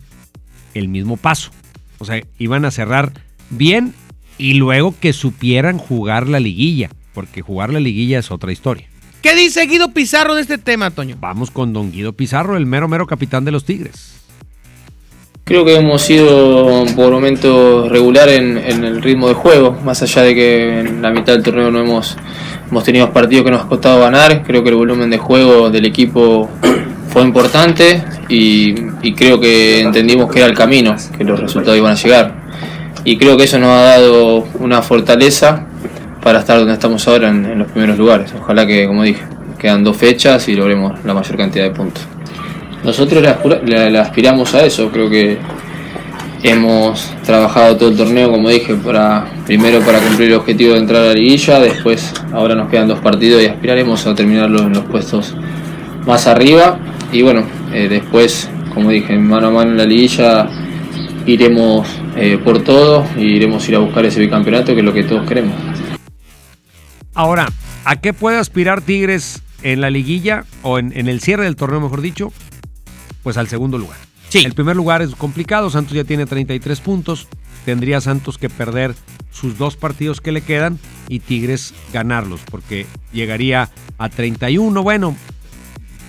el 0.74 0.90
mismo 0.90 1.16
paso? 1.16 1.52
O 2.00 2.06
sea, 2.06 2.22
iban 2.38 2.66
a 2.66 2.72
cerrar 2.72 3.14
bien 3.50 3.94
y 4.38 4.56
luego 4.56 4.94
que 5.00 5.14
supieran 5.14 5.78
jugar 5.78 6.28
la 6.28 6.42
liguilla, 6.42 6.90
porque 7.14 7.42
jugar 7.42 7.72
la 7.72 7.80
liguilla 7.80 8.20
es 8.20 8.30
otra 8.30 8.52
historia. 8.52 8.89
¿Qué 9.22 9.36
dice 9.36 9.66
Guido 9.66 9.92
Pizarro 9.92 10.36
de 10.36 10.42
este 10.42 10.58
tema, 10.58 10.92
Toño? 10.92 11.18
Vamos 11.20 11.52
con 11.52 11.74
don 11.74 11.92
Guido 11.92 12.14
Pizarro, 12.14 12.56
el 12.56 12.66
mero 12.66 12.88
mero 12.88 13.06
capitán 13.06 13.44
de 13.44 13.52
los 13.52 13.66
Tigres. 13.66 14.14
Creo 15.44 15.66
que 15.66 15.76
hemos 15.76 16.02
sido 16.04 16.86
por 16.96 17.12
momentos 17.12 17.90
regular 17.90 18.30
en, 18.30 18.58
en 18.58 18.86
el 18.86 19.02
ritmo 19.02 19.28
de 19.28 19.34
juego, 19.34 19.78
más 19.84 20.02
allá 20.02 20.22
de 20.22 20.36
que 20.36 20.80
en 20.80 21.02
la 21.02 21.12
mitad 21.12 21.34
del 21.34 21.44
torneo 21.44 21.70
no 21.70 21.80
hemos, 21.80 22.16
hemos 22.72 22.84
tenido 22.86 23.12
partidos 23.12 23.44
que 23.44 23.52
nos 23.52 23.66
ha 23.66 23.68
costado 23.68 24.00
ganar, 24.00 24.42
creo 24.44 24.64
que 24.64 24.70
el 24.70 24.76
volumen 24.76 25.10
de 25.10 25.18
juego 25.18 25.70
del 25.70 25.86
equipo 25.86 26.50
fue 27.10 27.24
importante 27.24 28.02
y, 28.30 28.74
y 29.02 29.14
creo 29.16 29.38
que 29.38 29.82
entendimos 29.82 30.32
que 30.32 30.40
era 30.40 30.48
el 30.48 30.56
camino, 30.56 30.96
que 31.18 31.26
los 31.26 31.38
resultados 31.38 31.78
iban 31.78 31.92
a 31.92 31.96
llegar. 31.96 32.36
Y 33.04 33.18
creo 33.18 33.36
que 33.36 33.44
eso 33.44 33.60
nos 33.60 33.70
ha 33.70 33.82
dado 33.82 34.48
una 34.60 34.82
fortaleza 34.82 35.69
para 36.24 36.40
estar 36.40 36.58
donde 36.60 36.74
estamos 36.74 37.08
ahora 37.08 37.30
en, 37.30 37.58
los 37.60 37.68
primeros 37.72 37.98
lugares. 37.98 38.34
Ojalá 38.40 38.66
que, 38.66 38.86
como 38.88 39.04
dije, 39.04 39.24
quedan 39.58 39.84
dos 39.84 39.98
fechas 39.98 40.48
y 40.50 40.56
logremos 40.56 40.94
la 41.06 41.14
mayor 41.14 41.38
cantidad 41.38 41.66
de 41.66 41.72
puntos. 41.72 42.04
Nosotros 42.84 43.22
le, 43.22 43.30
aspira- 43.30 43.62
le- 43.62 43.90
le 43.92 44.00
aspiramos 44.00 44.54
a 44.56 44.66
eso, 44.66 44.90
creo 44.92 45.10
que 45.10 45.38
hemos 46.44 47.14
trabajado 47.26 47.76
todo 47.76 47.90
el 47.90 47.98
torneo, 47.98 48.32
como 48.32 48.50
dije, 48.50 48.76
para 48.76 49.26
primero 49.46 49.80
para 49.82 50.00
cumplir 50.00 50.30
el 50.30 50.36
objetivo 50.36 50.74
de 50.74 50.80
entrar 50.80 51.02
a 51.04 51.06
la 51.08 51.14
liguilla, 51.14 51.60
después 51.60 52.14
ahora 52.32 52.56
nos 52.56 52.70
quedan 52.70 52.88
dos 52.88 53.00
partidos 53.00 53.42
y 53.44 53.48
aspiraremos 53.48 54.06
a 54.08 54.16
terminarlo 54.16 54.62
en 54.64 54.74
los 54.74 54.86
puestos 54.86 55.36
más 56.06 56.28
arriba 56.28 56.80
y 57.12 57.22
bueno, 57.22 57.44
eh, 57.74 57.88
después, 57.90 58.50
como 58.74 58.90
dije, 58.90 59.18
mano 59.18 59.48
a 59.48 59.52
mano 59.52 59.72
en 59.72 59.78
la 59.78 59.86
liguilla 59.86 60.48
iremos 61.26 61.88
eh, 62.16 62.40
por 62.42 62.60
todo 62.64 63.06
y 63.18 63.36
iremos 63.36 63.68
ir 63.68 63.76
a 63.76 63.80
buscar 63.80 64.06
ese 64.06 64.22
bicampeonato 64.22 64.74
que 64.74 64.80
es 64.80 64.86
lo 64.86 64.94
que 64.94 65.04
todos 65.04 65.28
queremos. 65.28 65.54
Ahora, 67.14 67.48
¿a 67.86 68.00
qué 68.00 68.14
puede 68.14 68.38
aspirar 68.38 68.82
Tigres 68.82 69.42
en 69.64 69.82
la 69.82 69.90
liguilla 69.90 70.46
o 70.62 70.80
en, 70.80 70.98
en 70.98 71.08
el 71.08 71.22
cierre 71.22 71.46
del 71.46 71.56
torneo, 71.56 71.82
mejor 71.82 72.02
dicho? 72.02 72.32
Pues 73.24 73.38
al 73.38 73.48
segundo 73.48 73.78
lugar. 73.78 73.98
Sí. 74.30 74.40
El 74.46 74.54
primer 74.54 74.76
lugar 74.76 75.02
es 75.02 75.16
complicado, 75.16 75.70
Santos 75.70 75.94
ya 75.94 76.04
tiene 76.04 76.26
33 76.28 76.80
puntos, 76.82 77.28
tendría 77.66 78.00
Santos 78.00 78.38
que 78.38 78.50
perder 78.50 78.94
sus 79.32 79.58
dos 79.58 79.76
partidos 79.76 80.22
que 80.22 80.32
le 80.32 80.42
quedan 80.42 80.80
y 81.08 81.20
Tigres 81.20 81.74
ganarlos, 81.92 82.42
porque 82.50 82.86
llegaría 83.12 83.70
a 83.98 84.10
31, 84.10 84.84
bueno, 84.84 85.16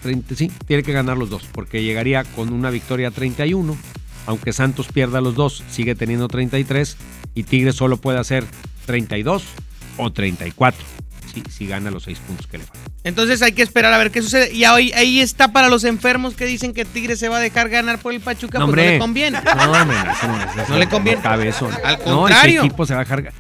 30, 0.03 0.35
sí, 0.35 0.53
tiene 0.67 0.83
que 0.83 0.93
ganar 0.93 1.17
los 1.17 1.31
dos, 1.31 1.45
porque 1.51 1.83
llegaría 1.83 2.25
con 2.25 2.53
una 2.53 2.71
victoria 2.71 3.09
a 3.09 3.11
31, 3.11 3.77
aunque 4.27 4.53
Santos 4.53 4.89
pierda 4.93 5.23
los 5.23 5.35
dos, 5.35 5.65
sigue 5.71 5.95
teniendo 5.95 6.29
33 6.29 6.97
y 7.35 7.45
Tigres 7.45 7.77
solo 7.77 7.97
puede 7.97 8.19
hacer 8.19 8.45
32 8.85 9.45
o 9.97 10.11
34 10.13 10.85
si, 11.33 11.43
si 11.49 11.67
gana 11.67 11.91
los 11.93 12.03
seis 12.03 12.19
puntos 12.19 12.47
que 12.49 12.59
le 12.59 12.65
faltan. 12.65 12.83
Entonces 13.05 13.41
hay 13.43 13.53
que 13.53 13.63
esperar 13.63 13.93
a 13.93 13.99
ver 13.99 14.11
qué 14.11 14.21
sucede. 14.21 14.53
Y 14.53 14.65
ahí, 14.65 14.91
ahí 14.93 15.21
está 15.21 15.53
para 15.53 15.69
los 15.69 15.85
enfermos 15.85 16.35
que 16.35 16.45
dicen 16.45 16.75
que 16.75 16.85
Tigres 16.85 17.21
se 17.21 17.29
va 17.29 17.37
a 17.37 17.41
dejar 17.41 17.69
ganar 17.69 17.99
por 17.99 18.13
el 18.13 18.21
Pachuca, 18.21 18.59
No, 18.59 18.67
pues 18.67 18.77
no 18.77 18.83
hombre. 18.83 18.93
le 18.95 18.99
conviene. 18.99 19.39
No, 19.45 19.67
no, 19.67 19.85
no, 19.85 20.05
no, 20.05 20.69
No 20.69 20.77
le 20.79 20.89
conviene. 20.89 21.23
cabe 21.23 21.49
eso. 21.49 21.71
Al 21.85 21.99
No, 21.99 22.23
contrario. 22.23 22.59
ese 22.61 22.67
equipo 22.67 22.85
se 22.85 22.95
va 22.95 23.01
a 23.01 23.05
dejar 23.05 23.33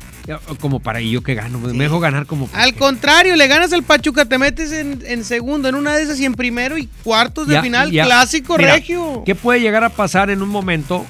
como 0.60 0.78
para 0.78 1.00
y 1.00 1.10
yo 1.10 1.22
que 1.24 1.34
gano, 1.34 1.58
me 1.58 1.72
dejo 1.82 1.98
ganar 1.98 2.24
como 2.26 2.48
Al 2.52 2.74
contrario, 2.76 3.34
le 3.34 3.48
ganas 3.48 3.72
al 3.72 3.82
Pachuca, 3.82 4.24
te 4.26 4.38
metes 4.38 4.70
en, 4.70 5.02
en 5.04 5.24
segundo, 5.24 5.68
en 5.68 5.74
una 5.74 5.96
de 5.96 6.04
esas 6.04 6.20
y 6.20 6.24
en 6.26 6.34
primero 6.34 6.78
y 6.78 6.86
cuartos 7.02 7.48
de 7.48 7.54
Ya- 7.54 7.62
final, 7.62 7.90
ya- 7.90 8.04
clásico 8.04 8.56
Mira, 8.56 8.74
regio. 8.74 9.24
¿Qué 9.26 9.34
puede 9.34 9.58
llegar 9.60 9.82
a 9.82 9.88
pasar 9.88 10.30
en 10.30 10.42
un 10.42 10.48
momento? 10.48 11.04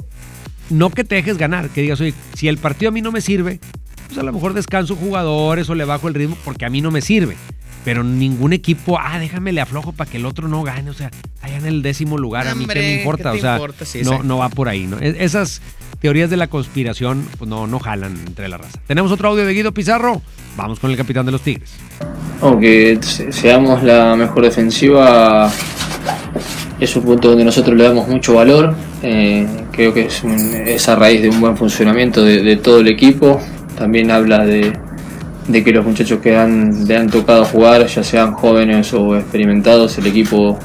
No 0.70 0.88
que 0.88 1.04
te 1.04 1.16
dejes 1.16 1.36
ganar, 1.36 1.68
que 1.68 1.82
digas, 1.82 2.00
oye, 2.00 2.14
si 2.34 2.48
el 2.48 2.56
partido 2.56 2.88
a 2.88 2.92
mí 2.92 3.02
no 3.02 3.12
me 3.12 3.20
sirve, 3.20 3.60
pues 4.10 4.18
a 4.18 4.22
lo 4.22 4.32
mejor 4.32 4.52
descanso 4.54 4.94
jugadores 4.96 5.68
o 5.70 5.74
le 5.74 5.84
bajo 5.84 6.08
el 6.08 6.14
ritmo 6.14 6.36
porque 6.44 6.64
a 6.66 6.70
mí 6.70 6.80
no 6.82 6.90
me 6.90 7.00
sirve. 7.00 7.36
Pero 7.82 8.04
ningún 8.04 8.52
equipo, 8.52 8.98
ah, 9.00 9.18
déjame 9.18 9.52
le 9.52 9.62
aflojo 9.62 9.92
para 9.92 10.10
que 10.10 10.18
el 10.18 10.26
otro 10.26 10.48
no 10.48 10.62
gane. 10.62 10.90
O 10.90 10.94
sea, 10.94 11.10
allá 11.40 11.56
en 11.56 11.64
el 11.64 11.80
décimo 11.80 12.18
lugar, 12.18 12.46
a 12.46 12.54
mí 12.54 12.66
qué 12.66 12.74
me 12.78 12.94
importa. 12.98 13.32
¿qué 13.32 13.36
te 13.36 13.38
o 13.38 13.40
sea, 13.40 13.54
importa? 13.54 13.84
Sí, 13.86 14.02
no, 14.04 14.22
no 14.22 14.36
va 14.36 14.50
por 14.50 14.68
ahí, 14.68 14.86
¿no? 14.86 14.98
Es- 14.98 15.16
Esas 15.18 15.62
teorías 15.98 16.28
de 16.28 16.36
la 16.36 16.48
conspiración, 16.48 17.26
pues 17.38 17.48
no, 17.48 17.66
no 17.66 17.78
jalan 17.78 18.18
entre 18.26 18.48
la 18.48 18.58
raza. 18.58 18.78
Tenemos 18.86 19.10
otro 19.12 19.30
audio 19.30 19.46
de 19.46 19.54
Guido 19.54 19.72
Pizarro. 19.72 20.20
Vamos 20.58 20.78
con 20.78 20.90
el 20.90 20.96
capitán 20.98 21.24
de 21.24 21.32
los 21.32 21.40
Tigres. 21.40 21.70
Aunque 22.42 22.98
se- 23.00 23.32
seamos 23.32 23.82
la 23.82 24.14
mejor 24.14 24.42
defensiva, 24.44 25.50
es 26.78 26.96
un 26.96 27.02
punto 27.02 27.28
donde 27.30 27.44
nosotros 27.44 27.74
le 27.76 27.84
damos 27.84 28.08
mucho 28.08 28.34
valor. 28.34 28.74
Eh, 29.02 29.46
creo 29.72 29.94
que 29.94 30.02
es, 30.06 30.22
un- 30.22 30.54
es 30.54 30.86
a 30.88 30.96
raíz 30.96 31.22
de 31.22 31.30
un 31.30 31.40
buen 31.40 31.56
funcionamiento 31.56 32.22
de, 32.24 32.42
de 32.42 32.56
todo 32.56 32.80
el 32.80 32.88
equipo. 32.88 33.40
También 33.80 34.10
habla 34.10 34.44
de, 34.44 34.78
que 35.50 35.72
los 35.72 35.86
muchachos 35.86 36.20
que 36.20 36.36
han, 36.36 36.86
le 36.86 36.98
han 36.98 37.08
tocado 37.08 37.46
jugar, 37.46 37.86
ya 37.86 38.04
sean 38.04 38.34
jóvenes 38.34 38.92
o 38.92 39.16
experimentados, 39.16 39.96
el 39.96 40.06
equipo 40.06 40.58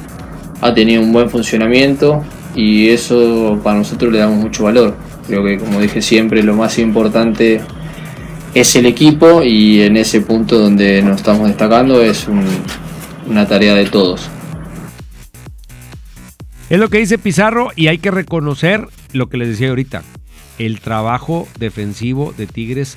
ha 0.60 0.74
tenido 0.74 1.00
un 1.00 1.14
buen 1.14 1.30
funcionamiento 1.30 2.22
y 2.54 2.90
eso 2.90 3.58
para 3.64 3.78
nosotros 3.78 4.12
le 4.12 4.18
damos 4.18 4.36
mucho 4.36 4.64
valor. 4.64 4.94
Creo 5.26 5.42
que 5.42 5.56
como 5.56 5.80
dije 5.80 6.02
siempre, 6.02 6.42
lo 6.42 6.54
más 6.54 6.78
importante 6.78 7.62
es 8.52 8.76
el 8.76 8.84
equipo 8.84 9.42
y 9.42 9.80
en 9.80 9.96
ese 9.96 10.20
punto 10.20 10.58
donde 10.58 11.00
nos 11.00 11.16
estamos 11.16 11.48
destacando 11.48 12.02
es 12.02 12.28
un- 12.28 12.44
una 13.30 13.48
tarea 13.48 13.74
de 13.74 13.86
todos. 13.86 14.28
Es 16.68 16.78
lo 16.78 16.90
que 16.90 16.98
dice 16.98 17.16
Pizarro 17.16 17.70
y 17.76 17.86
hay 17.86 17.96
que 17.96 18.10
reconocer 18.10 18.86
lo 19.14 19.28
que 19.28 19.38
les 19.38 19.48
decía 19.48 19.70
ahorita. 19.70 20.02
El 20.58 20.80
trabajo 20.80 21.48
defensivo 21.58 22.34
de 22.36 22.46
Tigres 22.46 22.96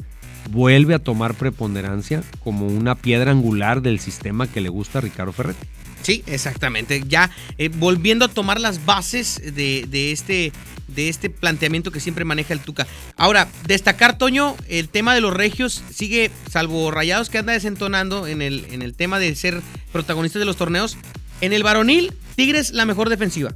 vuelve 0.50 0.94
a 0.94 1.00
tomar 1.00 1.34
preponderancia 1.36 2.24
como 2.44 2.68
una 2.68 2.96
piedra 2.96 3.32
angular 3.32 3.82
del 3.82 4.00
sistema 4.00 4.48
que 4.48 4.62
le 4.62 4.70
gusta 4.70 5.00
a 5.00 5.02
Ricardo 5.02 5.34
Ferretti. 5.34 5.68
Sí, 6.02 6.24
exactamente. 6.28 7.04
Ya 7.08 7.30
eh, 7.58 7.70
volviendo 7.70 8.26
a 8.26 8.30
tomar 8.30 8.60
las 8.60 8.86
bases 8.86 9.42
de, 9.54 10.12
este, 10.12 10.52
de 10.88 11.10
este 11.10 11.30
planteamiento 11.30 11.92
que 11.92 12.00
siempre 12.00 12.26
maneja 12.26 12.54
el 12.54 12.62
Tuca. 12.62 12.88
Ahora, 13.18 13.50
destacar, 13.68 14.18
Toño, 14.18 14.56
el 14.68 14.90
tema 14.90 15.14
de 15.14 15.22
los 15.22 15.34
regios 15.34 15.84
sigue, 15.94 16.32
salvo 16.50 16.90
Rayados 16.92 17.30
que 17.30 17.38
anda 17.38 17.54
desentonando 17.54 18.28
en 18.28 18.42
el, 18.42 18.66
en 18.72 18.82
el 18.82 18.94
tema 18.94 19.20
de 19.20 19.36
ser 19.36 19.62
protagonistas 19.92 20.40
de 20.40 20.46
los 20.46 20.56
torneos. 20.56 20.98
En 21.42 21.54
el 21.54 21.64
varonil, 21.64 22.14
Tigres 22.36 22.72
la 22.72 22.86
mejor 22.86 23.10
defensiva. 23.10 23.54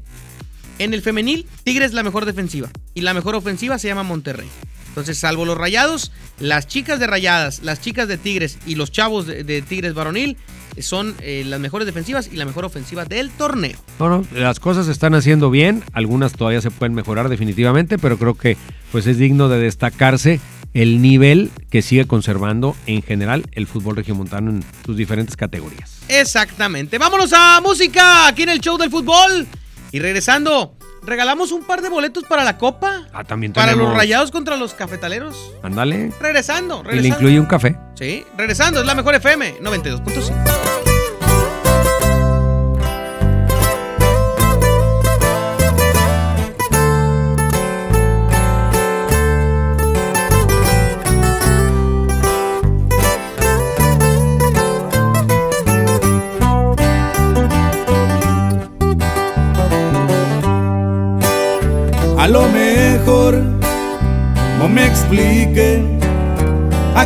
En 0.83 0.93
el 0.93 1.01
femenil, 1.01 1.47
Tigres 1.63 1.93
la 1.93 2.03
mejor 2.03 2.25
defensiva. 2.25 2.69
Y 2.93 3.01
la 3.01 3.13
mejor 3.13 3.35
ofensiva 3.35 3.79
se 3.79 3.87
llama 3.87 4.03
Monterrey. 4.03 4.49
Entonces, 4.89 5.17
salvo 5.17 5.45
los 5.45 5.57
rayados, 5.57 6.11
las 6.39 6.67
chicas 6.67 6.99
de 6.99 7.07
rayadas, 7.07 7.63
las 7.63 7.79
chicas 7.79 8.09
de 8.09 8.17
Tigres 8.17 8.57
y 8.65 8.75
los 8.75 8.91
chavos 8.91 9.25
de, 9.25 9.45
de 9.45 9.61
Tigres 9.61 9.93
varonil 9.93 10.35
son 10.79 11.15
eh, 11.21 11.45
las 11.47 11.61
mejores 11.61 11.85
defensivas 11.85 12.29
y 12.29 12.35
la 12.35 12.43
mejor 12.43 12.65
ofensiva 12.65 13.05
del 13.05 13.29
torneo. 13.31 13.77
No, 13.97 14.09
no, 14.09 14.27
las 14.33 14.59
cosas 14.59 14.87
se 14.87 14.91
están 14.91 15.15
haciendo 15.15 15.49
bien, 15.49 15.85
algunas 15.93 16.33
todavía 16.33 16.59
se 16.59 16.69
pueden 16.69 16.93
mejorar 16.93 17.29
definitivamente, 17.29 17.97
pero 17.97 18.19
creo 18.19 18.33
que 18.33 18.57
pues 18.91 19.07
es 19.07 19.17
digno 19.17 19.47
de 19.47 19.59
destacarse 19.59 20.41
el 20.73 21.01
nivel 21.01 21.49
que 21.69 21.81
sigue 21.81 22.07
conservando 22.07 22.75
en 22.87 23.03
general 23.03 23.45
el 23.53 23.67
fútbol 23.67 23.95
regiomontano 23.95 24.51
en 24.51 24.65
sus 24.85 24.97
diferentes 24.97 25.37
categorías. 25.37 25.99
Exactamente. 26.09 26.97
Vámonos 26.97 27.31
a 27.31 27.61
música 27.61 28.27
aquí 28.27 28.43
en 28.43 28.49
el 28.49 28.59
show 28.59 28.77
del 28.77 28.89
fútbol. 28.91 29.47
Y 29.93 29.99
regresando, 29.99 30.75
regalamos 31.03 31.51
un 31.51 31.63
par 31.63 31.81
de 31.83 31.87
boletos 31.87 32.23
para 32.23 32.43
la 32.43 32.57
Copa. 32.57 33.03
Ah, 33.13 33.23
también 33.23 33.53
Para 33.53 33.73
tenemos. 33.73 33.89
los 33.89 33.97
rayados 33.97 34.31
contra 34.31 34.57
los 34.57 34.73
cafetaleros. 34.73 35.51
Ándale. 35.61 36.11
Regresando, 36.19 36.79
Y 36.79 36.83
le 36.83 36.89
regresando. 36.89 37.15
incluye 37.15 37.39
un 37.39 37.45
café. 37.45 37.77
Sí, 37.93 38.25
regresando, 38.35 38.79
es 38.79 38.87
la 38.87 38.95
mejor 38.95 39.13
FM 39.13 39.59
92.5. 39.61 40.72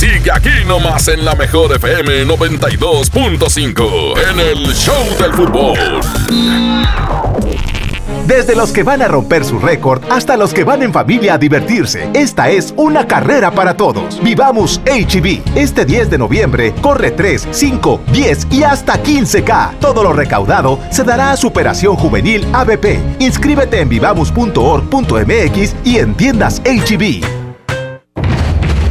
Sigue 0.00 0.32
aquí 0.32 0.64
nomás 0.66 1.06
en 1.08 1.26
la 1.26 1.34
mejor 1.34 1.76
FM 1.76 2.24
92.5 2.24 4.14
en 4.30 4.40
el 4.40 4.72
Show 4.72 5.04
del 5.20 5.34
Fútbol. 5.34 5.76
Desde 8.26 8.56
los 8.56 8.72
que 8.72 8.82
van 8.82 9.02
a 9.02 9.08
romper 9.08 9.44
su 9.44 9.58
récord 9.58 10.02
hasta 10.08 10.38
los 10.38 10.54
que 10.54 10.64
van 10.64 10.82
en 10.82 10.94
familia 10.94 11.34
a 11.34 11.38
divertirse, 11.38 12.08
esta 12.14 12.48
es 12.48 12.72
una 12.78 13.06
carrera 13.06 13.50
para 13.50 13.76
todos. 13.76 14.18
Vivamos 14.22 14.80
HB. 14.86 15.42
Este 15.54 15.84
10 15.84 16.08
de 16.08 16.16
noviembre 16.16 16.72
corre 16.80 17.10
3, 17.10 17.48
5, 17.50 18.00
10 18.10 18.46
y 18.52 18.62
hasta 18.62 19.02
15K. 19.02 19.80
Todo 19.80 20.02
lo 20.02 20.14
recaudado 20.14 20.78
se 20.90 21.04
dará 21.04 21.32
a 21.32 21.36
Superación 21.36 21.96
Juvenil 21.96 22.46
ABP. 22.54 23.18
Inscríbete 23.18 23.80
en 23.80 23.90
vivamos.org.mx 23.90 25.76
y 25.84 25.98
en 25.98 26.14
tiendas 26.14 26.62
HB. 26.64 27.39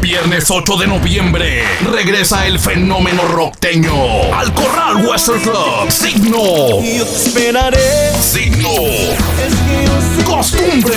Viernes 0.09 0.49
8 0.49 0.77
de 0.77 0.87
noviembre 0.87 1.63
regresa 1.85 2.47
el 2.47 2.57
fenómeno 2.57 3.27
rockteño 3.27 4.33
al 4.33 4.51
Corral 4.55 5.05
Western 5.05 5.39
Club. 5.39 5.91
Signo. 5.91 6.81
Yo 6.81 7.05
te 7.05 7.15
esperaré. 7.15 8.11
Signo. 8.19 8.69
Costumbre. 10.25 10.95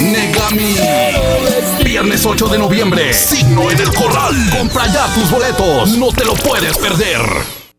Negami. 0.00 0.76
Viernes 1.82 2.24
8 2.24 2.46
de 2.46 2.58
noviembre. 2.58 3.12
Signo 3.12 3.68
en 3.68 3.80
el 3.80 3.92
Corral. 3.92 4.36
Compra 4.56 4.86
ya 4.86 5.12
tus 5.12 5.28
boletos. 5.28 5.88
No 5.98 6.12
te 6.12 6.24
lo 6.24 6.34
puedes 6.34 6.78
perder. 6.78 7.65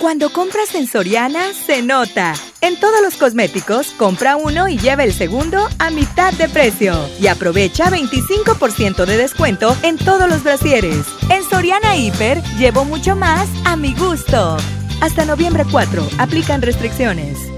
Cuando 0.00 0.32
compras 0.32 0.74
en 0.74 0.86
Soriana, 0.86 1.52
se 1.52 1.82
nota. 1.82 2.34
En 2.60 2.78
todos 2.78 3.00
los 3.02 3.16
cosméticos, 3.16 3.92
compra 3.92 4.36
uno 4.36 4.68
y 4.68 4.76
lleva 4.76 5.04
el 5.04 5.12
segundo 5.12 5.68
a 5.78 5.90
mitad 5.90 6.32
de 6.34 6.48
precio. 6.48 6.94
Y 7.20 7.28
aprovecha 7.28 7.90
25% 7.90 9.06
de 9.06 9.16
descuento 9.16 9.76
en 9.82 9.96
todos 9.96 10.28
los 10.28 10.42
brasieres. 10.42 11.06
En 11.30 11.42
Soriana 11.44 11.96
Hiper, 11.96 12.42
llevo 12.58 12.84
mucho 12.84 13.16
más 13.16 13.48
a 13.64 13.76
mi 13.76 13.94
gusto. 13.94 14.56
Hasta 15.00 15.24
noviembre 15.24 15.64
4, 15.70 16.08
aplican 16.18 16.60
restricciones. 16.62 17.53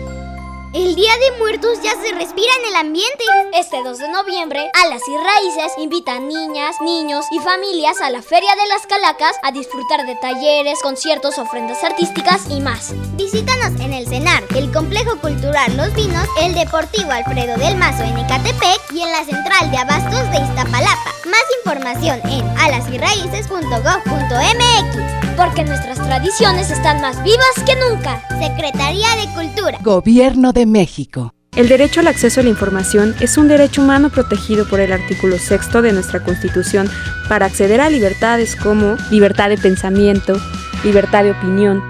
El 0.76 0.94
Día 0.94 1.12
de 1.16 1.38
Muertos 1.38 1.80
ya 1.82 1.92
se 1.92 2.12
respira 2.12 2.52
en 2.60 2.66
el 2.68 2.76
ambiente. 2.76 3.24
Este 3.54 3.82
2 3.82 3.96
de 3.96 4.10
noviembre, 4.10 4.70
Alas 4.74 5.00
y 5.08 5.16
Raíces 5.16 5.72
invita 5.78 6.16
a 6.16 6.20
niñas, 6.20 6.76
niños 6.82 7.24
y 7.30 7.38
familias 7.38 8.02
a 8.02 8.10
la 8.10 8.20
Feria 8.20 8.54
de 8.56 8.66
las 8.68 8.86
Calacas 8.86 9.36
a 9.42 9.52
disfrutar 9.52 10.04
de 10.04 10.16
talleres, 10.16 10.82
conciertos, 10.82 11.38
ofrendas 11.38 11.82
artísticas 11.82 12.42
y 12.50 12.60
más. 12.60 12.92
Visítanos 13.16 13.80
en 13.80 13.94
el 13.94 14.06
CENAR, 14.06 14.44
el 14.54 14.70
Complejo 14.70 15.18
Cultural 15.18 15.74
Los 15.78 15.94
Vinos, 15.94 16.28
el 16.42 16.52
Deportivo 16.52 17.10
Alfredo 17.10 17.56
del 17.56 17.78
Mazo 17.78 18.02
en 18.02 18.18
Ecatepec 18.18 18.92
y 18.92 19.00
en 19.00 19.12
la 19.12 19.24
Central 19.24 19.70
de 19.70 19.78
Abastos 19.78 20.30
de 20.30 20.40
Iztapalapa. 20.44 21.14
Más 21.24 21.44
información 21.64 22.20
en 22.28 22.46
alasyraíces.gov.mx 22.58 25.25
porque 25.37 25.64
nuestras 25.64 25.99
tradiciones 25.99 26.70
están 26.70 27.01
más 27.01 27.22
vivas 27.22 27.55
que 27.66 27.74
nunca. 27.76 28.22
Secretaría 28.41 29.09
de 29.16 29.32
Cultura. 29.34 29.78
Gobierno 29.82 30.53
de 30.53 30.66
México. 30.66 31.32
El 31.55 31.68
derecho 31.68 32.01
al 32.01 32.09
acceso 32.09 32.41
a 32.41 32.43
la 32.43 32.51
información 32.51 33.14
es 33.20 33.39
un 33.39 33.49
derecho 33.49 33.82
humano 33.82 34.11
protegido 34.11 34.68
por 34.68 34.80
el 34.80 34.93
artículo 34.93 35.37
6 35.39 35.72
de 35.82 35.93
nuestra 35.93 36.22
Constitución 36.22 36.91
para 37.28 37.47
acceder 37.47 37.80
a 37.80 37.89
libertades 37.89 38.57
como 38.57 38.97
libertad 39.11 39.49
de 39.49 39.57
pensamiento, 39.57 40.39
libertad 40.84 41.24
de 41.24 41.30
opinión, 41.30 41.82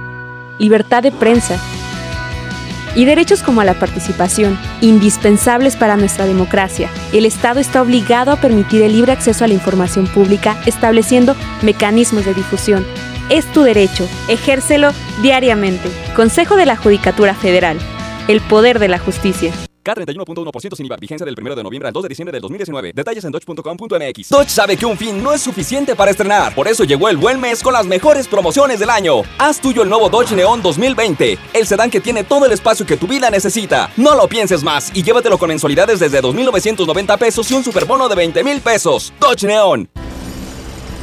libertad 0.59 1.03
de 1.03 1.11
prensa 1.11 1.59
y 2.95 3.05
derechos 3.05 3.43
como 3.43 3.61
a 3.61 3.65
la 3.65 3.75
participación, 3.75 4.59
indispensables 4.81 5.77
para 5.77 5.97
nuestra 5.97 6.27
democracia. 6.27 6.89
El 7.13 7.27
Estado 7.27 7.61
está 7.61 7.83
obligado 7.83 8.31
a 8.31 8.41
permitir 8.41 8.83
el 8.83 8.93
libre 8.93 9.13
acceso 9.13 9.45
a 9.45 9.49
la 9.49 9.55
información 9.55 10.07
pública, 10.07 10.57
estableciendo 10.65 11.37
mecanismos 11.63 12.25
de 12.25 12.35
difusión. 12.35 12.87
Es 13.29 13.45
tu 13.53 13.62
derecho, 13.62 14.09
ejércelo 14.29 14.93
diariamente. 15.20 15.91
Consejo 16.14 16.55
de 16.55 16.64
la 16.64 16.77
Judicatura 16.77 17.35
Federal. 17.35 17.79
El 18.29 18.41
poder 18.41 18.79
de 18.79 18.89
la 18.89 18.99
justicia. 18.99 19.53
K31.1% 19.85 20.77
sin 20.77 20.87
IVA. 20.87 20.97
Vigencia 20.97 21.24
del 21.24 21.35
1 21.41 21.55
de 21.57 21.62
noviembre 21.62 21.89
al 21.89 21.93
2 21.93 22.03
de 22.05 22.09
diciembre 22.09 22.33
del 22.33 22.43
2019. 22.43 22.93
Detalles 22.95 23.24
en 23.24 23.33
dodge.com.mx. 23.33 24.29
Dodge 24.29 24.49
sabe 24.49 24.77
que 24.77 24.87
un 24.87 24.97
fin 24.97 25.22
no 25.22 25.33
es 25.33 25.41
suficiente 25.41 25.95
para 25.95 26.11
estrenar. 26.11 26.55
Por 26.55 26.68
eso 26.68 26.85
llegó 26.85 27.09
el 27.09 27.16
buen 27.16 27.41
mes 27.41 27.62
con 27.62 27.72
las 27.72 27.87
mejores 27.87 28.29
promociones 28.29 28.79
del 28.79 28.91
año. 28.91 29.22
Haz 29.39 29.61
tuyo 29.61 29.83
el 29.83 29.89
nuevo 29.89 30.09
Dodge 30.09 30.33
Neon 30.33 30.62
2020. 30.62 31.39
El 31.53 31.66
sedán 31.66 31.91
que 31.91 32.01
tiene 32.01 32.24
todo 32.24 32.47
el 32.47 32.53
espacio 32.53 32.87
que 32.87 32.97
tu 32.97 33.07
vida 33.07 33.31
necesita. 33.31 33.91
No 33.97 34.14
lo 34.14 34.29
pienses 34.29 34.62
más 34.62 34.91
y 34.95 35.03
llévatelo 35.03 35.39
con 35.39 35.49
mensualidades 35.49 36.01
desde 36.01 36.22
2.990 36.22 37.18
pesos 37.18 37.51
y 37.51 37.55
un 37.55 37.64
superbono 37.64 38.09
de 38.09 38.14
20 38.14 38.45
mil 38.45 38.61
pesos. 38.61 39.12
Dodge 39.20 39.47
Neon. 39.47 39.89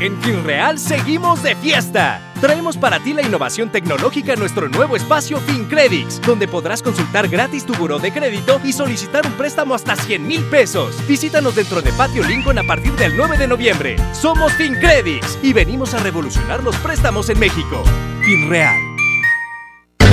En 0.00 0.18
FinReal 0.22 0.78
seguimos 0.78 1.42
de 1.42 1.54
fiesta. 1.54 2.22
Traemos 2.40 2.78
para 2.78 3.00
ti 3.00 3.12
la 3.12 3.20
innovación 3.20 3.70
tecnológica 3.70 4.32
en 4.32 4.40
nuestro 4.40 4.66
nuevo 4.70 4.96
espacio 4.96 5.38
FinCredits, 5.40 6.22
donde 6.22 6.48
podrás 6.48 6.82
consultar 6.82 7.28
gratis 7.28 7.66
tu 7.66 7.74
buró 7.74 7.98
de 7.98 8.10
crédito 8.10 8.58
y 8.64 8.72
solicitar 8.72 9.26
un 9.26 9.34
préstamo 9.34 9.74
hasta 9.74 9.96
100 9.96 10.26
mil 10.26 10.42
pesos. 10.44 10.96
Visítanos 11.06 11.54
dentro 11.54 11.82
de 11.82 11.92
Patio 11.92 12.22
Lincoln 12.22 12.58
a 12.58 12.62
partir 12.62 12.92
del 12.92 13.14
9 13.14 13.36
de 13.36 13.46
noviembre. 13.46 13.96
Somos 14.14 14.54
FinCredits 14.54 15.38
y 15.42 15.52
venimos 15.52 15.92
a 15.92 15.98
revolucionar 15.98 16.64
los 16.64 16.76
préstamos 16.76 17.28
en 17.28 17.38
México. 17.38 17.82
FinReal. 18.22 18.89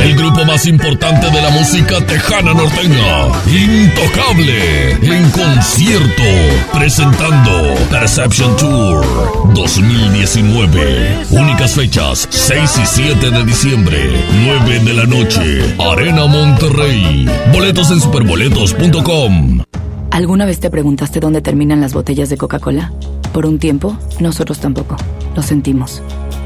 El 0.08 0.16
grupo 0.16 0.46
más 0.46 0.66
importante 0.66 1.30
de 1.30 1.42
la 1.42 1.50
música 1.50 2.00
tejana 2.00 2.54
norteña, 2.54 3.28
Intocable, 3.46 4.92
en 5.02 5.30
concierto, 5.32 6.24
presentando 6.72 7.76
Perception 7.92 8.56
Tour 8.56 9.06
2019. 9.54 11.26
Únicas 11.32 11.74
fechas, 11.74 12.26
6 12.32 12.80
y 12.84 12.86
7 12.86 13.32
de 13.32 13.44
diciembre, 13.44 14.00
9 14.46 14.80
de 14.80 14.94
la 14.94 15.04
noche, 15.04 15.76
Arena 15.78 16.26
Monterrey. 16.26 17.28
Boletos 17.52 17.92
en 17.92 18.00
superboletos.com. 18.00 19.64
¿Alguna 20.12 20.46
vez 20.46 20.62
te 20.62 20.70
preguntaste 20.70 21.20
dónde 21.20 21.42
terminan 21.42 21.82
las 21.82 21.94
botellas 21.94 22.30
de 22.30 22.38
Coca-Cola? 22.38 22.94
Por 23.34 23.46
un 23.46 23.60
tiempo, 23.60 23.98
nosotros 24.22 24.60
tampoco. 24.60 24.96
Lo 25.36 25.44
sentimos. 25.44 26.02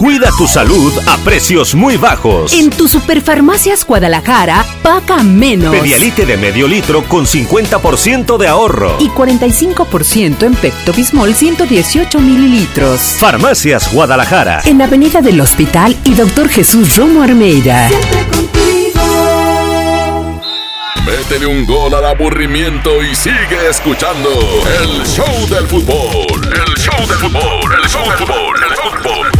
Cuida 0.00 0.30
tu 0.30 0.48
salud 0.48 0.94
a 1.08 1.18
precios 1.18 1.74
muy 1.74 1.98
bajos. 1.98 2.54
En 2.54 2.70
tu 2.70 2.88
Superfarmacias 2.88 3.84
Guadalajara, 3.84 4.64
paga 4.82 5.22
menos. 5.22 5.76
Pedialite 5.76 6.24
de 6.24 6.38
medio 6.38 6.66
litro 6.66 7.04
con 7.04 7.26
50% 7.26 8.38
de 8.38 8.48
ahorro. 8.48 8.96
Y 8.98 9.10
45% 9.10 10.44
en 10.44 10.54
Pecto 10.54 10.94
Bismol 10.94 11.34
118 11.34 12.18
mililitros. 12.18 12.98
Farmacias 13.18 13.92
Guadalajara. 13.92 14.62
En 14.64 14.80
Avenida 14.80 15.20
del 15.20 15.38
Hospital 15.38 15.94
y 16.04 16.14
Doctor 16.14 16.48
Jesús 16.48 16.96
Romo 16.96 17.22
Armeida. 17.22 17.90
Métele 21.04 21.44
un 21.44 21.66
gol 21.66 21.92
al 21.92 22.06
aburrimiento 22.06 23.02
y 23.02 23.14
sigue 23.14 23.68
escuchando 23.68 24.30
el 24.80 25.06
show 25.06 25.46
del 25.50 25.66
fútbol. 25.66 26.40
El 26.42 26.74
show 26.82 27.06
del 27.06 27.18
fútbol. 27.18 27.74
El 27.82 27.90
show 27.90 28.02
del 28.08 28.16
fútbol. 28.16 28.62
El 28.62 28.76
show 28.76 28.88
del 28.88 29.02
fútbol. 29.02 29.39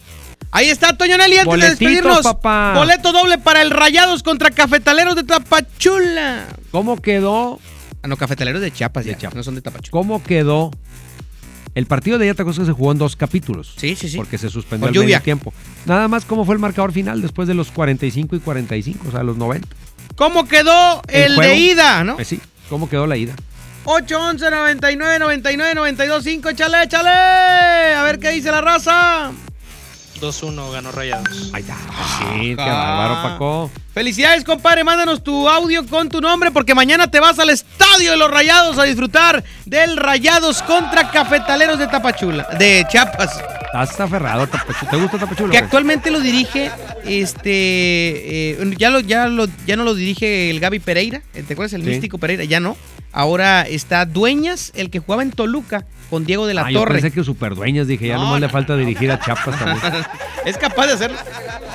Ahí 0.51 0.69
está, 0.69 0.97
Toño 0.97 1.17
Nelly, 1.17 1.37
antes 1.37 1.59
de 1.59 1.69
despedirnos. 1.69 2.23
papá. 2.23 2.73
Boleto 2.75 3.13
doble 3.13 3.37
para 3.37 3.61
el 3.61 3.71
Rayados 3.71 4.21
contra 4.21 4.51
Cafetaleros 4.51 5.15
de 5.15 5.23
Tapachula. 5.23 6.45
¿Cómo 6.71 6.97
quedó? 6.97 7.59
Ah, 8.03 8.07
no, 8.07 8.17
Cafetaleros 8.17 8.61
de 8.61 8.71
Chiapas, 8.71 9.05
ya, 9.05 9.17
no 9.33 9.43
son 9.43 9.55
de 9.55 9.61
Tapachula. 9.61 9.91
¿Cómo 9.91 10.21
quedó? 10.21 10.71
El 11.73 11.85
partido 11.85 12.17
de 12.17 12.25
ayer 12.25 12.35
te 12.35 12.41
acuerdas 12.41 12.59
que 12.59 12.65
se 12.65 12.73
jugó 12.73 12.91
en 12.91 12.97
dos 12.97 13.15
capítulos. 13.15 13.75
Sí, 13.77 13.95
sí, 13.95 14.09
sí. 14.09 14.17
Porque 14.17 14.37
se 14.37 14.49
suspendió 14.49 14.89
al 14.89 14.93
lluvia. 14.93 15.19
medio 15.19 15.21
tiempo. 15.21 15.53
Nada 15.85 16.09
más 16.09 16.25
cómo 16.25 16.43
fue 16.43 16.55
el 16.55 16.59
marcador 16.59 16.91
final 16.91 17.21
después 17.21 17.47
de 17.47 17.53
los 17.53 17.71
45 17.71 18.35
y 18.35 18.39
45, 18.39 19.07
o 19.07 19.11
sea, 19.11 19.23
los 19.23 19.37
90. 19.37 19.69
¿Cómo 20.17 20.47
quedó 20.49 21.01
el, 21.07 21.37
de 21.37 21.55
ida, 21.55 22.03
no? 22.03 22.15
Pues 22.15 22.27
sí, 22.27 22.41
¿cómo 22.69 22.89
quedó 22.89 23.07
la 23.07 23.15
ida? 23.15 23.35
8, 23.85 24.19
11, 24.19 24.51
99, 24.51 25.19
99, 25.19 25.75
92, 25.75 26.23
5, 26.23 26.49
échale, 26.49 26.83
échale. 26.83 27.09
A 27.95 28.03
ver 28.03 28.19
qué 28.19 28.31
dice 28.31 28.51
la 28.51 28.59
raza. 28.59 29.31
2-1 30.21 30.71
ganó 30.71 30.91
Rayados. 30.91 31.49
Ahí 31.53 31.61
está. 31.61 31.75
Sí, 31.75 32.49
qué 32.49 32.55
bárbaro, 32.55 33.21
Paco. 33.23 33.71
Felicidades, 33.93 34.43
compadre. 34.45 34.83
Mándanos 34.83 35.23
tu 35.23 35.49
audio 35.49 35.85
con 35.87 36.07
tu 36.09 36.21
nombre 36.21 36.51
porque 36.51 36.73
mañana 36.75 37.09
te 37.09 37.19
vas 37.19 37.39
al 37.39 37.49
estadio 37.49 38.11
de 38.11 38.17
los 38.17 38.31
Rayados 38.31 38.77
a 38.77 38.83
disfrutar 38.83 39.43
del 39.65 39.97
Rayados 39.97 40.61
contra 40.63 41.09
Cafetaleros 41.11 41.77
de 41.79 41.87
Tapachula, 41.87 42.47
de 42.57 42.85
Chiapas. 42.89 43.41
Estás 43.65 43.99
aferrado, 44.01 44.47
Tapachula. 44.47 44.91
¿Te 44.91 44.97
gusta 44.97 45.17
Tapachula? 45.17 45.51
Que 45.51 45.57
actualmente 45.57 46.11
lo 46.11 46.19
dirige, 46.21 46.71
este, 47.05 47.51
eh, 48.51 48.75
ya, 48.77 48.89
lo, 48.89 48.99
ya, 48.99 49.27
lo, 49.27 49.47
ya 49.65 49.75
no 49.75 49.83
lo 49.83 49.93
dirige 49.95 50.49
el 50.49 50.59
Gaby 50.59 50.79
Pereira, 50.79 51.21
¿te 51.33 51.53
acuerdas? 51.53 51.73
El 51.73 51.83
Sí. 51.83 51.89
místico 51.89 52.17
Pereira, 52.17 52.43
ya 52.43 52.59
no. 52.59 52.77
Ahora 53.13 53.63
está 53.63 54.05
Dueñas, 54.05 54.71
el 54.75 54.89
que 54.89 54.99
jugaba 54.99 55.21
en 55.23 55.31
Toluca 55.31 55.85
con 56.11 56.25
Diego 56.25 56.45
de 56.45 56.53
la 56.53 56.67
Ah, 56.67 56.71
yo 56.71 56.79
Torre. 56.81 56.93
pensé 57.01 57.11
que 57.11 57.23
superdueñas, 57.23 57.87
dije, 57.87 58.05
ya 58.07 58.17
No, 58.17 58.25
nomás 58.25 58.41
le 58.41 58.45
no, 58.47 58.53
falta 58.53 58.77
dirigir 58.77 59.11
a 59.11 59.19
Chiapas 59.19 59.57
también. 59.57 60.05
es 60.45 60.57
capaz 60.59 60.85
de 60.85 60.93
hacerlo. 60.93 61.17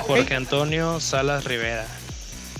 Jorge 0.03 0.33
Antonio 0.35 1.01
Salas 1.01 1.43
Rivera. 1.43 1.85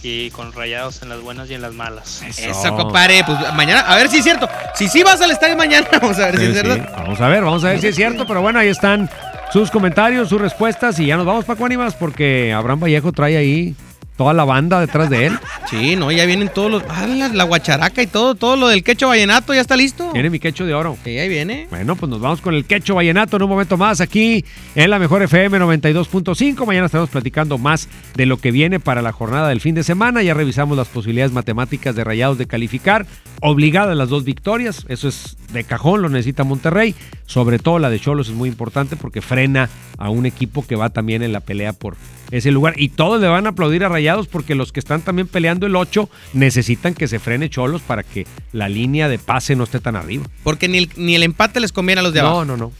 Y 0.03 0.29
con 0.31 0.53
Rayados 0.53 1.01
en 1.01 1.09
las 1.09 1.21
buenas 1.21 1.49
y 1.49 1.53
en 1.55 1.61
las 1.61 1.73
malas. 1.73 2.21
Eso, 2.37 2.75
compadre. 2.75 3.23
Pues 3.25 3.37
mañana, 3.55 3.79
a 3.81 3.95
ver 3.95 4.09
si 4.09 4.17
es 4.17 4.23
cierto. 4.23 4.47
Si 4.75 4.87
sí 4.87 5.01
vas 5.03 5.19
al 5.21 5.31
estadio 5.31 5.55
mañana, 5.57 5.87
vamos 6.01 6.17
a 6.19 6.25
ver 6.27 6.37
si 6.37 6.43
es 6.45 6.49
sí. 6.49 6.55
verdad. 6.67 6.89
Vamos 6.97 7.19
a 7.21 7.27
ver, 7.29 7.43
vamos 7.43 7.63
a 7.63 7.69
ver 7.69 7.79
si 7.81 7.87
es 7.87 7.95
cierto, 7.95 8.27
pero 8.27 8.41
bueno, 8.41 8.59
ahí 8.59 8.67
están 8.67 9.09
sus 9.51 9.71
comentarios, 9.71 10.29
sus 10.29 10.39
respuestas 10.41 10.99
y 10.99 11.07
ya 11.07 11.17
nos 11.17 11.25
vamos, 11.25 11.45
Paco 11.45 11.65
Ánimas, 11.65 11.95
porque 11.95 12.53
Abraham 12.53 12.81
Vallejo 12.81 13.11
trae 13.11 13.37
ahí 13.37 13.75
toda 14.17 14.33
la 14.33 14.43
banda 14.43 14.81
detrás 14.81 15.09
de 15.09 15.27
él. 15.27 15.39
Sí, 15.69 15.95
no, 15.95 16.11
ya 16.11 16.25
vienen 16.25 16.49
todos 16.49 16.71
los. 16.71 16.83
Ah, 16.89 17.07
la, 17.07 17.29
la 17.29 17.43
guacharaca 17.43 18.01
y 18.01 18.07
todo, 18.07 18.35
todo 18.35 18.55
lo 18.55 18.67
del 18.67 18.83
quecho 18.83 19.07
vallenato, 19.07 19.53
ya 19.53 19.61
está 19.61 19.77
listo. 19.77 20.09
Tiene 20.11 20.29
mi 20.29 20.39
quecho 20.39 20.65
de 20.65 20.73
oro. 20.73 20.97
Sí, 21.03 21.17
ahí 21.17 21.29
viene. 21.29 21.67
Bueno, 21.69 21.95
pues 21.95 22.09
nos 22.09 22.19
vamos 22.19 22.41
con 22.41 22.55
el 22.55 22.65
quecho 22.65 22.95
vallenato 22.95 23.37
en 23.37 23.43
un 23.43 23.49
momento 23.49 23.77
más 23.77 24.01
aquí 24.01 24.43
en 24.75 24.89
la 24.89 24.99
mejor 24.99 25.21
FM 25.23 25.59
92.5. 25.59 26.65
Mañana 26.65 26.87
estaremos 26.87 27.09
platicando 27.09 27.57
más 27.57 27.87
de 28.15 28.25
lo 28.25 28.37
que 28.37 28.51
viene 28.51 28.79
para 28.79 29.01
la 29.01 29.11
jornada 29.11 29.49
del 29.49 29.61
fin 29.61 29.75
de 29.75 29.83
semana. 29.83 30.23
Ya 30.23 30.33
revisamos 30.33 30.77
las 30.77 30.87
posibilidades 30.87 31.31
matemáticas 31.31 31.95
de 31.95 32.03
Rayados 32.03 32.37
de 32.37 32.47
calificar. 32.47 33.05
Obligadas 33.41 33.95
las 33.95 34.09
dos 34.09 34.23
victorias. 34.23 34.85
Eso 34.89 35.07
es 35.07 35.37
de 35.53 35.63
cajón, 35.63 36.01
lo 36.01 36.09
necesita 36.09 36.43
Monterrey. 36.43 36.95
Sobre 37.25 37.59
todo 37.59 37.77
la 37.77 37.89
de 37.89 37.99
Cholos 37.99 38.29
es 38.29 38.35
muy 38.35 38.49
importante 38.49 38.95
porque 38.95 39.21
frena 39.21 39.69
a 39.97 40.09
un 40.09 40.25
equipo 40.25 40.65
que 40.65 40.75
va 40.75 40.89
también 40.89 41.21
en 41.21 41.33
la 41.33 41.39
pelea 41.39 41.73
por 41.73 41.95
ese 42.31 42.51
lugar. 42.51 42.73
Y 42.77 42.89
todos 42.89 43.19
le 43.21 43.27
van 43.27 43.45
a 43.45 43.49
aplaudir 43.49 43.83
a 43.83 43.89
Rayados 43.89 44.27
porque 44.27 44.55
los 44.55 44.71
que 44.71 44.79
están 44.79 45.01
también 45.01 45.27
peleando 45.27 45.67
el 45.67 45.75
8 45.75 46.09
necesitan 46.33 46.93
que 46.93 47.07
se 47.07 47.19
frene 47.19 47.49
Cholos 47.49 47.81
para 47.81 48.03
que 48.03 48.25
la 48.51 48.69
línea 48.69 49.07
de 49.09 49.19
pase 49.19 49.55
no 49.55 49.63
esté 49.63 49.79
tan 49.79 49.95
arriba. 49.95 50.25
Porque 50.43 50.67
ni 50.67 50.77
el, 50.79 50.89
ni 50.95 51.15
el 51.15 51.23
empate 51.23 51.59
les 51.59 51.71
conviene 51.71 51.99
a 51.99 52.03
los 52.03 52.13
de 52.13 52.21
No, 52.21 52.27
abajo. 52.27 52.45
no, 52.45 52.57
no. 52.57 52.71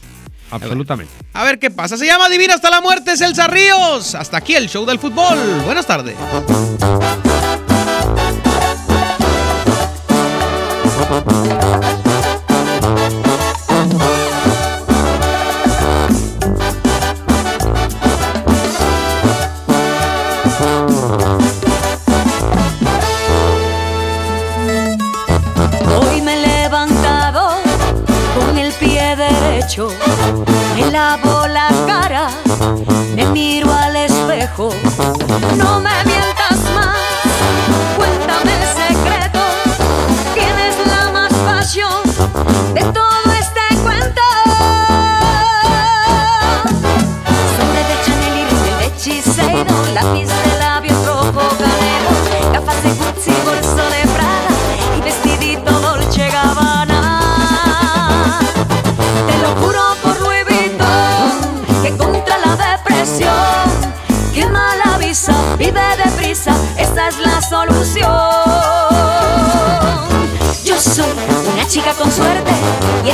Absolutamente. 0.50 1.12
A 1.34 1.43
ver 1.43 1.60
qué 1.60 1.70
pasa. 1.72 1.98
Se 1.98 2.06
llama 2.06 2.30
Divina 2.30 2.54
hasta 2.54 2.70
la 2.70 2.80
muerte, 2.80 3.12
es 3.12 3.22
Elsa 3.22 3.48
Ríos. 3.48 4.16
Hasta 4.16 4.38
aquí 4.38 4.56
el 4.56 4.70
show 4.70 4.86
del 4.86 4.98
fútbol. 4.98 5.38
Buenas 5.66 5.86
tardes. 5.86 6.16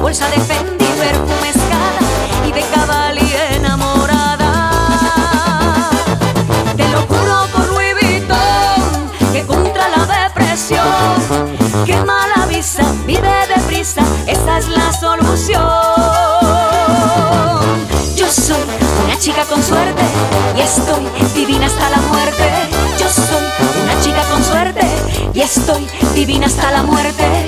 Bolsa 0.00 0.28
de 0.30 0.40
Fendi, 0.40 0.84
perfume 0.84 1.50
escala 1.50 2.00
y 2.46 2.52
de 2.52 2.62
cabalí 2.74 3.32
enamorada. 3.54 4.70
Te 6.76 6.88
lo 6.88 7.02
juro 7.02 7.46
por 7.52 7.68
Louis 7.68 7.94
Vuitton 8.00 9.10
que 9.32 9.44
contra 9.46 9.88
la 9.88 10.06
depresión 10.06 10.84
quema 11.84 12.26
la 12.34 12.46
visa, 12.46 12.82
vive 13.06 13.46
deprisa, 13.54 14.02
esa 14.26 14.58
es 14.58 14.68
la 14.68 14.92
solución. 14.92 15.60
Yo 18.16 18.26
soy 18.32 18.64
una 19.04 19.18
chica 19.18 19.44
con 19.44 19.62
suerte 19.62 20.02
y 20.56 20.60
estoy 20.60 21.06
divina 21.34 21.66
hasta 21.66 21.90
la 21.90 21.98
muerte. 21.98 22.50
Yo 22.98 23.08
soy 23.08 23.44
una 23.82 24.00
chica 24.00 24.22
con 24.30 24.42
suerte 24.42 24.86
y 25.34 25.40
estoy 25.40 25.86
divina 26.14 26.46
hasta 26.46 26.70
la 26.72 26.82
muerte. 26.82 27.47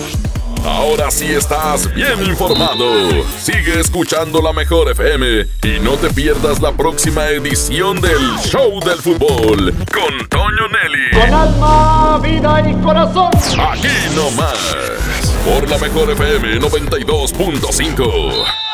Ahora 0.81 1.11
sí 1.11 1.27
estás 1.27 1.93
bien 1.93 2.25
informado. 2.25 3.23
Sigue 3.39 3.79
escuchando 3.79 4.41
la 4.41 4.51
mejor 4.51 4.89
FM 4.89 5.45
y 5.61 5.79
no 5.79 5.91
te 5.91 6.09
pierdas 6.09 6.59
la 6.59 6.71
próxima 6.71 7.27
edición 7.27 8.01
del 8.01 8.19
Show 8.39 8.79
del 8.83 8.97
Fútbol 8.97 9.75
con 9.93 10.27
Toño 10.27 10.67
Nelly. 10.69 11.21
Con 11.21 11.33
alma, 11.35 12.19
vida 12.23 12.67
y 12.67 12.73
corazón. 12.81 13.29
Aquí 13.59 13.89
nomás. 14.15 14.75
Por 15.45 15.69
la 15.69 15.77
mejor 15.77 16.09
FM 16.09 16.59
92.5. 16.59 18.70